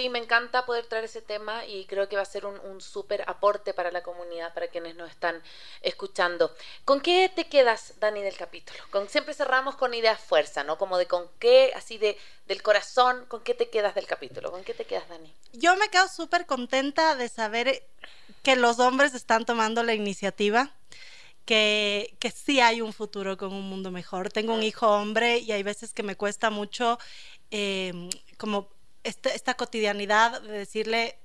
Sí, 0.00 0.08
me 0.08 0.18
encanta 0.18 0.64
poder 0.64 0.86
traer 0.86 1.04
ese 1.04 1.20
tema 1.20 1.66
y 1.66 1.84
creo 1.84 2.08
que 2.08 2.16
va 2.16 2.22
a 2.22 2.24
ser 2.24 2.46
un, 2.46 2.58
un 2.60 2.80
súper 2.80 3.22
aporte 3.26 3.74
para 3.74 3.90
la 3.90 4.02
comunidad, 4.02 4.54
para 4.54 4.68
quienes 4.68 4.96
nos 4.96 5.10
están 5.10 5.42
escuchando. 5.82 6.56
¿Con 6.86 7.02
qué 7.02 7.28
te 7.28 7.48
quedas, 7.48 7.92
Dani, 8.00 8.22
del 8.22 8.34
capítulo? 8.34 8.78
Con, 8.90 9.10
siempre 9.10 9.34
cerramos 9.34 9.76
con 9.76 9.92
ideas 9.92 10.18
fuerza, 10.18 10.64
¿no? 10.64 10.78
Como 10.78 10.96
de 10.96 11.04
con 11.04 11.28
qué, 11.38 11.74
así 11.76 11.98
de 11.98 12.16
del 12.46 12.62
corazón, 12.62 13.26
¿con 13.26 13.42
qué 13.42 13.52
te 13.52 13.68
quedas 13.68 13.94
del 13.94 14.06
capítulo? 14.06 14.50
¿Con 14.50 14.64
qué 14.64 14.72
te 14.72 14.86
quedas, 14.86 15.06
Dani? 15.10 15.34
Yo 15.52 15.76
me 15.76 15.90
quedo 15.90 16.08
súper 16.08 16.46
contenta 16.46 17.14
de 17.14 17.28
saber 17.28 17.86
que 18.42 18.56
los 18.56 18.78
hombres 18.78 19.12
están 19.12 19.44
tomando 19.44 19.82
la 19.82 19.92
iniciativa. 19.92 20.72
Que, 21.44 22.16
que, 22.20 22.30
sí 22.30 22.60
hay 22.60 22.80
un 22.80 22.94
futuro 22.94 23.36
con 23.36 23.52
un 23.52 23.68
mundo 23.68 23.90
mejor. 23.90 24.30
Tengo 24.30 24.54
un 24.54 24.62
hijo 24.62 24.88
hombre 24.88 25.40
y 25.40 25.52
hay 25.52 25.62
veces 25.62 25.92
que 25.92 26.02
me 26.02 26.16
cuesta 26.16 26.48
mucho 26.48 26.98
eh, 27.50 28.08
como 28.38 28.79
este, 29.04 29.34
esta 29.34 29.54
cotidianidad 29.54 30.40
de 30.42 30.52
decirle 30.52 31.18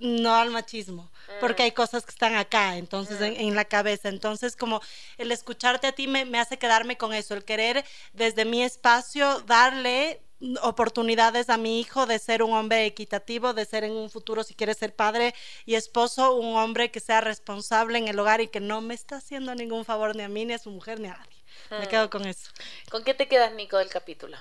no 0.00 0.34
al 0.34 0.50
machismo, 0.50 1.12
porque 1.40 1.62
mm. 1.62 1.64
hay 1.64 1.72
cosas 1.72 2.04
que 2.04 2.10
están 2.10 2.34
acá, 2.34 2.76
entonces 2.76 3.20
mm. 3.20 3.40
en, 3.40 3.54
la 3.54 3.64
cabeza. 3.64 4.08
Entonces, 4.08 4.56
como 4.56 4.80
el 5.16 5.30
escucharte 5.30 5.86
a 5.86 5.92
ti 5.92 6.08
me, 6.08 6.24
me, 6.24 6.40
hace 6.40 6.58
quedarme 6.58 6.98
con 6.98 7.14
eso, 7.14 7.34
el 7.34 7.44
querer 7.44 7.84
desde 8.12 8.44
mi 8.44 8.62
espacio 8.62 9.40
darle 9.42 10.20
oportunidades 10.62 11.48
a 11.50 11.56
mi 11.56 11.80
hijo 11.80 12.06
de 12.06 12.18
ser 12.18 12.42
un 12.42 12.52
hombre 12.52 12.84
equitativo, 12.84 13.54
de 13.54 13.64
ser 13.64 13.84
en 13.84 13.92
un 13.92 14.10
futuro, 14.10 14.42
si 14.42 14.54
quiere 14.54 14.74
ser 14.74 14.94
padre 14.94 15.34
y 15.64 15.76
esposo, 15.76 16.34
un 16.34 16.56
hombre 16.56 16.90
que 16.90 17.00
sea 17.00 17.20
responsable 17.20 17.98
en 17.98 18.08
el 18.08 18.18
hogar 18.18 18.40
y 18.40 18.48
que 18.48 18.60
no 18.60 18.80
me 18.80 18.94
está 18.94 19.16
haciendo 19.16 19.54
ningún 19.54 19.84
favor 19.84 20.16
ni 20.16 20.22
a 20.22 20.28
mí, 20.28 20.44
ni 20.44 20.54
a 20.54 20.58
su 20.58 20.70
mujer, 20.70 20.98
ni 20.98 21.08
a 21.08 21.16
nadie. 21.16 21.44
Me 21.70 21.86
mm. 21.86 21.88
quedo 21.88 22.10
con 22.10 22.26
eso. 22.26 22.50
¿Con 22.90 23.04
qué 23.04 23.14
te 23.14 23.28
quedas, 23.28 23.52
Nico, 23.52 23.78
del 23.78 23.88
capítulo? 23.88 24.36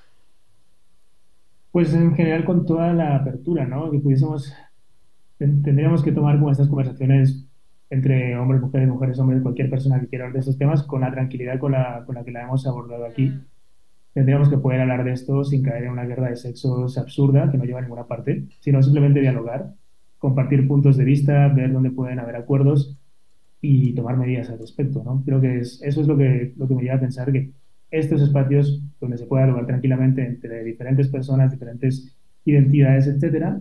Pues 1.72 1.94
en 1.94 2.14
general 2.16 2.44
con 2.44 2.66
toda 2.66 2.94
la 2.94 3.16
apertura, 3.16 3.66
¿no? 3.66 3.90
Que 3.92 4.00
pudiésemos, 4.00 4.54
tendríamos 5.38 6.04
que 6.04 6.12
tomar 6.12 6.38
como 6.38 6.52
estas 6.52 6.68
conversaciones 6.68 7.48
entre 7.90 8.38
hombres, 8.38 8.62
mujeres, 8.62 8.88
mujeres, 8.88 9.20
hombres, 9.20 9.42
cualquier 9.42 9.70
persona 9.70 10.00
que 10.00 10.08
quiera 10.08 10.26
hablar 10.26 10.36
de 10.36 10.40
estos 10.40 10.58
temas 10.58 10.84
con 10.84 11.02
la 11.02 11.12
tranquilidad 11.12 11.60
con 11.60 11.74
la, 11.74 12.04
con 12.06 12.16
la 12.16 12.24
que 12.24 12.32
la 12.32 12.44
hemos 12.44 12.66
abordado 12.66 13.06
aquí. 13.06 13.28
Mm. 13.28 13.46
Tendríamos 14.14 14.50
que 14.50 14.58
poder 14.58 14.82
hablar 14.82 15.04
de 15.04 15.12
esto 15.12 15.44
sin 15.44 15.64
caer 15.64 15.86
en 15.86 15.92
una 15.92 16.06
guerra 16.06 16.30
de 16.30 16.36
sexos 16.36 16.98
absurda 16.98 17.50
que 17.52 17.58
no 17.58 17.64
lleva 17.64 17.80
a 17.80 17.82
ninguna 17.82 18.08
parte, 18.08 18.46
sino 18.60 18.82
simplemente 18.82 19.22
dialogar, 19.22 19.74
compartir 20.18 20.68
puntos 20.68 20.98
de 20.98 21.06
vista, 21.06 21.48
ver 21.50 21.72
dónde 21.72 21.92
pueden 21.92 22.20
haber 22.20 22.36
acuerdos 22.36 22.98
y 23.62 23.94
tomar 23.94 24.18
medidas 24.18 24.50
al 24.50 24.60
respecto, 24.60 25.04
¿no? 25.04 25.22
Creo 25.26 25.40
que 25.40 25.60
es, 25.60 25.82
eso 25.82 26.02
es 26.02 26.08
lo 26.08 26.18
que, 26.18 26.54
lo 26.58 26.68
que 26.68 26.76
me 26.76 26.84
lleva 26.84 26.96
a 26.96 27.00
pensar 27.00 27.32
que 27.32 27.52
estos 27.92 28.22
espacios 28.22 28.82
donde 29.00 29.18
se 29.18 29.26
pueda 29.26 29.44
hablar 29.44 29.68
tranquilamente 29.68 30.26
entre 30.26 30.64
diferentes 30.64 31.10
personas, 31.10 31.52
diferentes 31.52 32.16
identidades, 32.46 33.08
etcétera, 33.08 33.60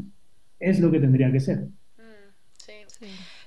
es 0.58 0.80
lo 0.80 0.90
que 0.90 1.00
tendría 1.00 1.30
que 1.30 1.40
ser. 1.40 1.58
Mm, 1.98 2.30
sí, 2.56 2.72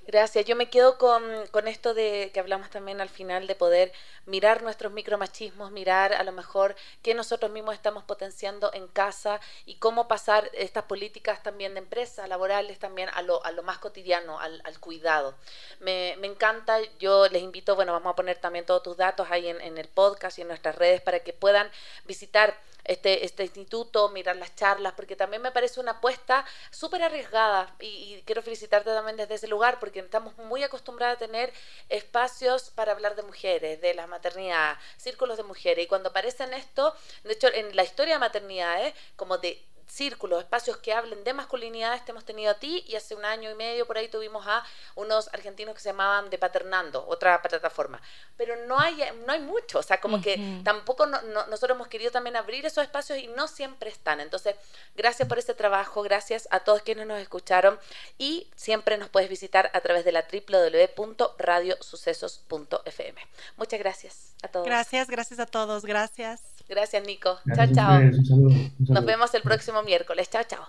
Gracias. 0.06 0.44
Yo 0.44 0.54
me 0.54 0.68
quedo 0.68 0.98
con, 0.98 1.22
con, 1.50 1.66
esto 1.66 1.94
de 1.94 2.30
que 2.34 2.40
hablamos 2.40 2.68
también 2.68 3.00
al 3.00 3.08
final 3.08 3.46
de 3.46 3.54
poder 3.54 3.90
mirar 4.26 4.62
nuestros 4.62 4.92
micromachismos, 4.92 5.70
mirar 5.72 6.12
a 6.12 6.22
lo 6.24 6.32
mejor 6.32 6.76
qué 7.02 7.14
nosotros 7.14 7.50
mismos 7.50 7.74
estamos 7.74 8.04
potenciando 8.04 8.70
en 8.74 8.86
casa 8.86 9.40
y 9.64 9.76
cómo 9.76 10.06
pasar 10.06 10.50
estas 10.52 10.84
políticas 10.84 11.42
también 11.42 11.72
de 11.72 11.78
empresas, 11.80 12.28
laborales 12.28 12.78
también 12.78 13.08
a 13.14 13.22
lo, 13.22 13.42
a 13.46 13.52
lo 13.52 13.62
más 13.62 13.78
cotidiano, 13.78 14.38
al, 14.38 14.62
cuidado. 14.78 15.34
Me, 15.80 16.16
me, 16.18 16.26
encanta, 16.26 16.78
yo 16.98 17.26
les 17.28 17.42
invito, 17.42 17.74
bueno, 17.74 17.92
vamos 17.92 18.12
a 18.12 18.16
poner 18.16 18.36
también 18.36 18.66
todos 18.66 18.82
tus 18.82 18.98
datos 18.98 19.28
ahí 19.30 19.48
en 19.48 19.78
el 19.78 19.88
podcast 19.88 20.38
y 20.38 20.42
en 20.42 20.48
nuestras 20.48 20.76
redes 20.76 21.00
para 21.00 21.20
que 21.20 21.32
puedan 21.32 21.70
visitar 22.04 22.54
este, 22.84 23.24
este 23.24 23.44
instituto, 23.44 24.08
mirar 24.10 24.36
las 24.36 24.54
charlas, 24.54 24.92
porque 24.94 25.16
también 25.16 25.42
me 25.42 25.52
parece 25.52 25.80
una 25.80 25.92
apuesta 25.92 26.44
súper 26.70 27.02
arriesgada 27.02 27.74
y, 27.80 27.86
y, 27.86 28.22
quiero 28.24 28.42
felicitarte 28.42 28.90
también 28.90 29.16
desde 29.16 29.34
ese 29.34 29.48
lugar 29.48 29.78
porque 29.80 30.00
estamos 30.00 30.36
muy 30.38 30.62
acostumbrados 30.62 31.16
a 31.16 31.18
tener 31.18 31.52
espacios 31.88 32.70
para 32.70 32.92
hablar 32.92 33.16
de 33.16 33.22
mujeres, 33.22 33.80
de 33.80 33.94
la 33.94 34.06
maternidad, 34.06 34.76
círculos 34.96 35.36
de 35.36 35.44
mujeres 35.44 35.84
y 35.84 35.88
cuando 35.88 36.10
aparecen 36.10 36.52
esto, 36.54 36.94
de 37.24 37.32
hecho 37.32 37.48
en 37.52 37.74
la 37.74 37.84
historia 37.84 38.14
de 38.14 38.20
maternidad, 38.20 38.86
¿eh? 38.86 38.94
como 39.16 39.38
de 39.38 39.62
círculos, 39.86 40.40
espacios 40.40 40.76
que 40.78 40.92
hablen 40.92 41.22
de 41.24 41.32
masculinidades, 41.32 42.04
te 42.04 42.12
hemos 42.12 42.24
tenido 42.24 42.50
a 42.50 42.54
ti 42.54 42.84
y 42.86 42.96
hace 42.96 43.14
un 43.14 43.24
año 43.24 43.50
y 43.50 43.54
medio 43.54 43.86
por 43.86 43.98
ahí 43.98 44.08
tuvimos 44.08 44.46
a 44.46 44.64
unos 44.94 45.28
argentinos 45.32 45.74
que 45.74 45.80
se 45.80 45.88
llamaban 45.90 46.30
De 46.30 46.38
Paternando, 46.38 47.04
otra 47.06 47.40
plataforma. 47.42 48.00
Pero 48.36 48.56
no 48.66 48.78
hay, 48.78 49.02
no 49.26 49.32
hay 49.32 49.40
mucho, 49.40 49.78
o 49.78 49.82
sea, 49.82 50.00
como 50.00 50.16
uh 50.16 50.20
-huh. 50.20 50.22
que 50.22 50.60
tampoco 50.64 51.06
no, 51.06 51.20
no, 51.22 51.46
nosotros 51.46 51.76
hemos 51.76 51.88
querido 51.88 52.10
también 52.10 52.36
abrir 52.36 52.66
esos 52.66 52.84
espacios 52.84 53.18
y 53.18 53.28
no 53.28 53.48
siempre 53.48 53.90
están. 53.90 54.20
Entonces, 54.20 54.56
gracias 54.96 55.28
por 55.28 55.38
ese 55.38 55.54
trabajo, 55.54 56.02
gracias 56.02 56.48
a 56.50 56.60
todos 56.60 56.82
quienes 56.82 57.06
nos 57.06 57.20
escucharon 57.20 57.78
y 58.18 58.50
siempre 58.56 58.98
nos 58.98 59.08
puedes 59.08 59.28
visitar 59.28 59.70
a 59.74 59.80
través 59.80 60.04
de 60.04 60.12
la 60.12 60.24
www.radiosucesos.fm. 60.30 63.20
Muchas 63.56 63.80
gracias 63.80 64.34
a 64.42 64.48
todos. 64.48 64.66
Gracias, 64.66 65.08
gracias 65.08 65.40
a 65.40 65.46
todos, 65.46 65.84
gracias. 65.84 66.53
Gracias, 66.68 67.04
Nico. 67.06 67.38
Gracias 67.44 67.76
chao, 67.76 67.86
chao. 67.88 68.00
Un 68.00 68.26
saludo, 68.26 68.46
un 68.46 68.86
saludo. 68.86 68.94
Nos 68.94 69.04
vemos 69.04 69.34
el 69.34 69.42
próximo 69.42 69.82
miércoles. 69.82 70.28
Chao, 70.30 70.42
chao. 70.48 70.66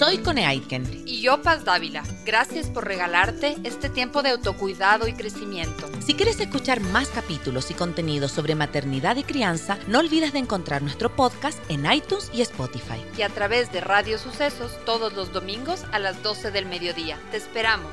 Soy 0.00 0.16
Cone 0.16 0.46
Aiken. 0.46 1.02
Y 1.04 1.20
yo, 1.20 1.42
Paz 1.42 1.66
Dávila. 1.66 2.02
Gracias 2.24 2.70
por 2.70 2.86
regalarte 2.86 3.58
este 3.64 3.90
tiempo 3.90 4.22
de 4.22 4.30
autocuidado 4.30 5.06
y 5.06 5.12
crecimiento. 5.12 5.90
Si 6.00 6.14
quieres 6.14 6.40
escuchar 6.40 6.80
más 6.80 7.08
capítulos 7.08 7.70
y 7.70 7.74
contenidos 7.74 8.32
sobre 8.32 8.54
maternidad 8.54 9.16
y 9.16 9.24
crianza, 9.24 9.76
no 9.88 9.98
olvides 9.98 10.32
de 10.32 10.38
encontrar 10.38 10.80
nuestro 10.80 11.14
podcast 11.14 11.58
en 11.70 11.84
iTunes 11.92 12.30
y 12.32 12.40
Spotify. 12.40 13.04
Y 13.18 13.20
a 13.20 13.28
través 13.28 13.70
de 13.72 13.82
Radio 13.82 14.16
Sucesos 14.16 14.72
todos 14.86 15.12
los 15.12 15.34
domingos 15.34 15.84
a 15.92 15.98
las 15.98 16.22
12 16.22 16.50
del 16.50 16.64
mediodía. 16.64 17.18
Te 17.30 17.36
esperamos. 17.36 17.92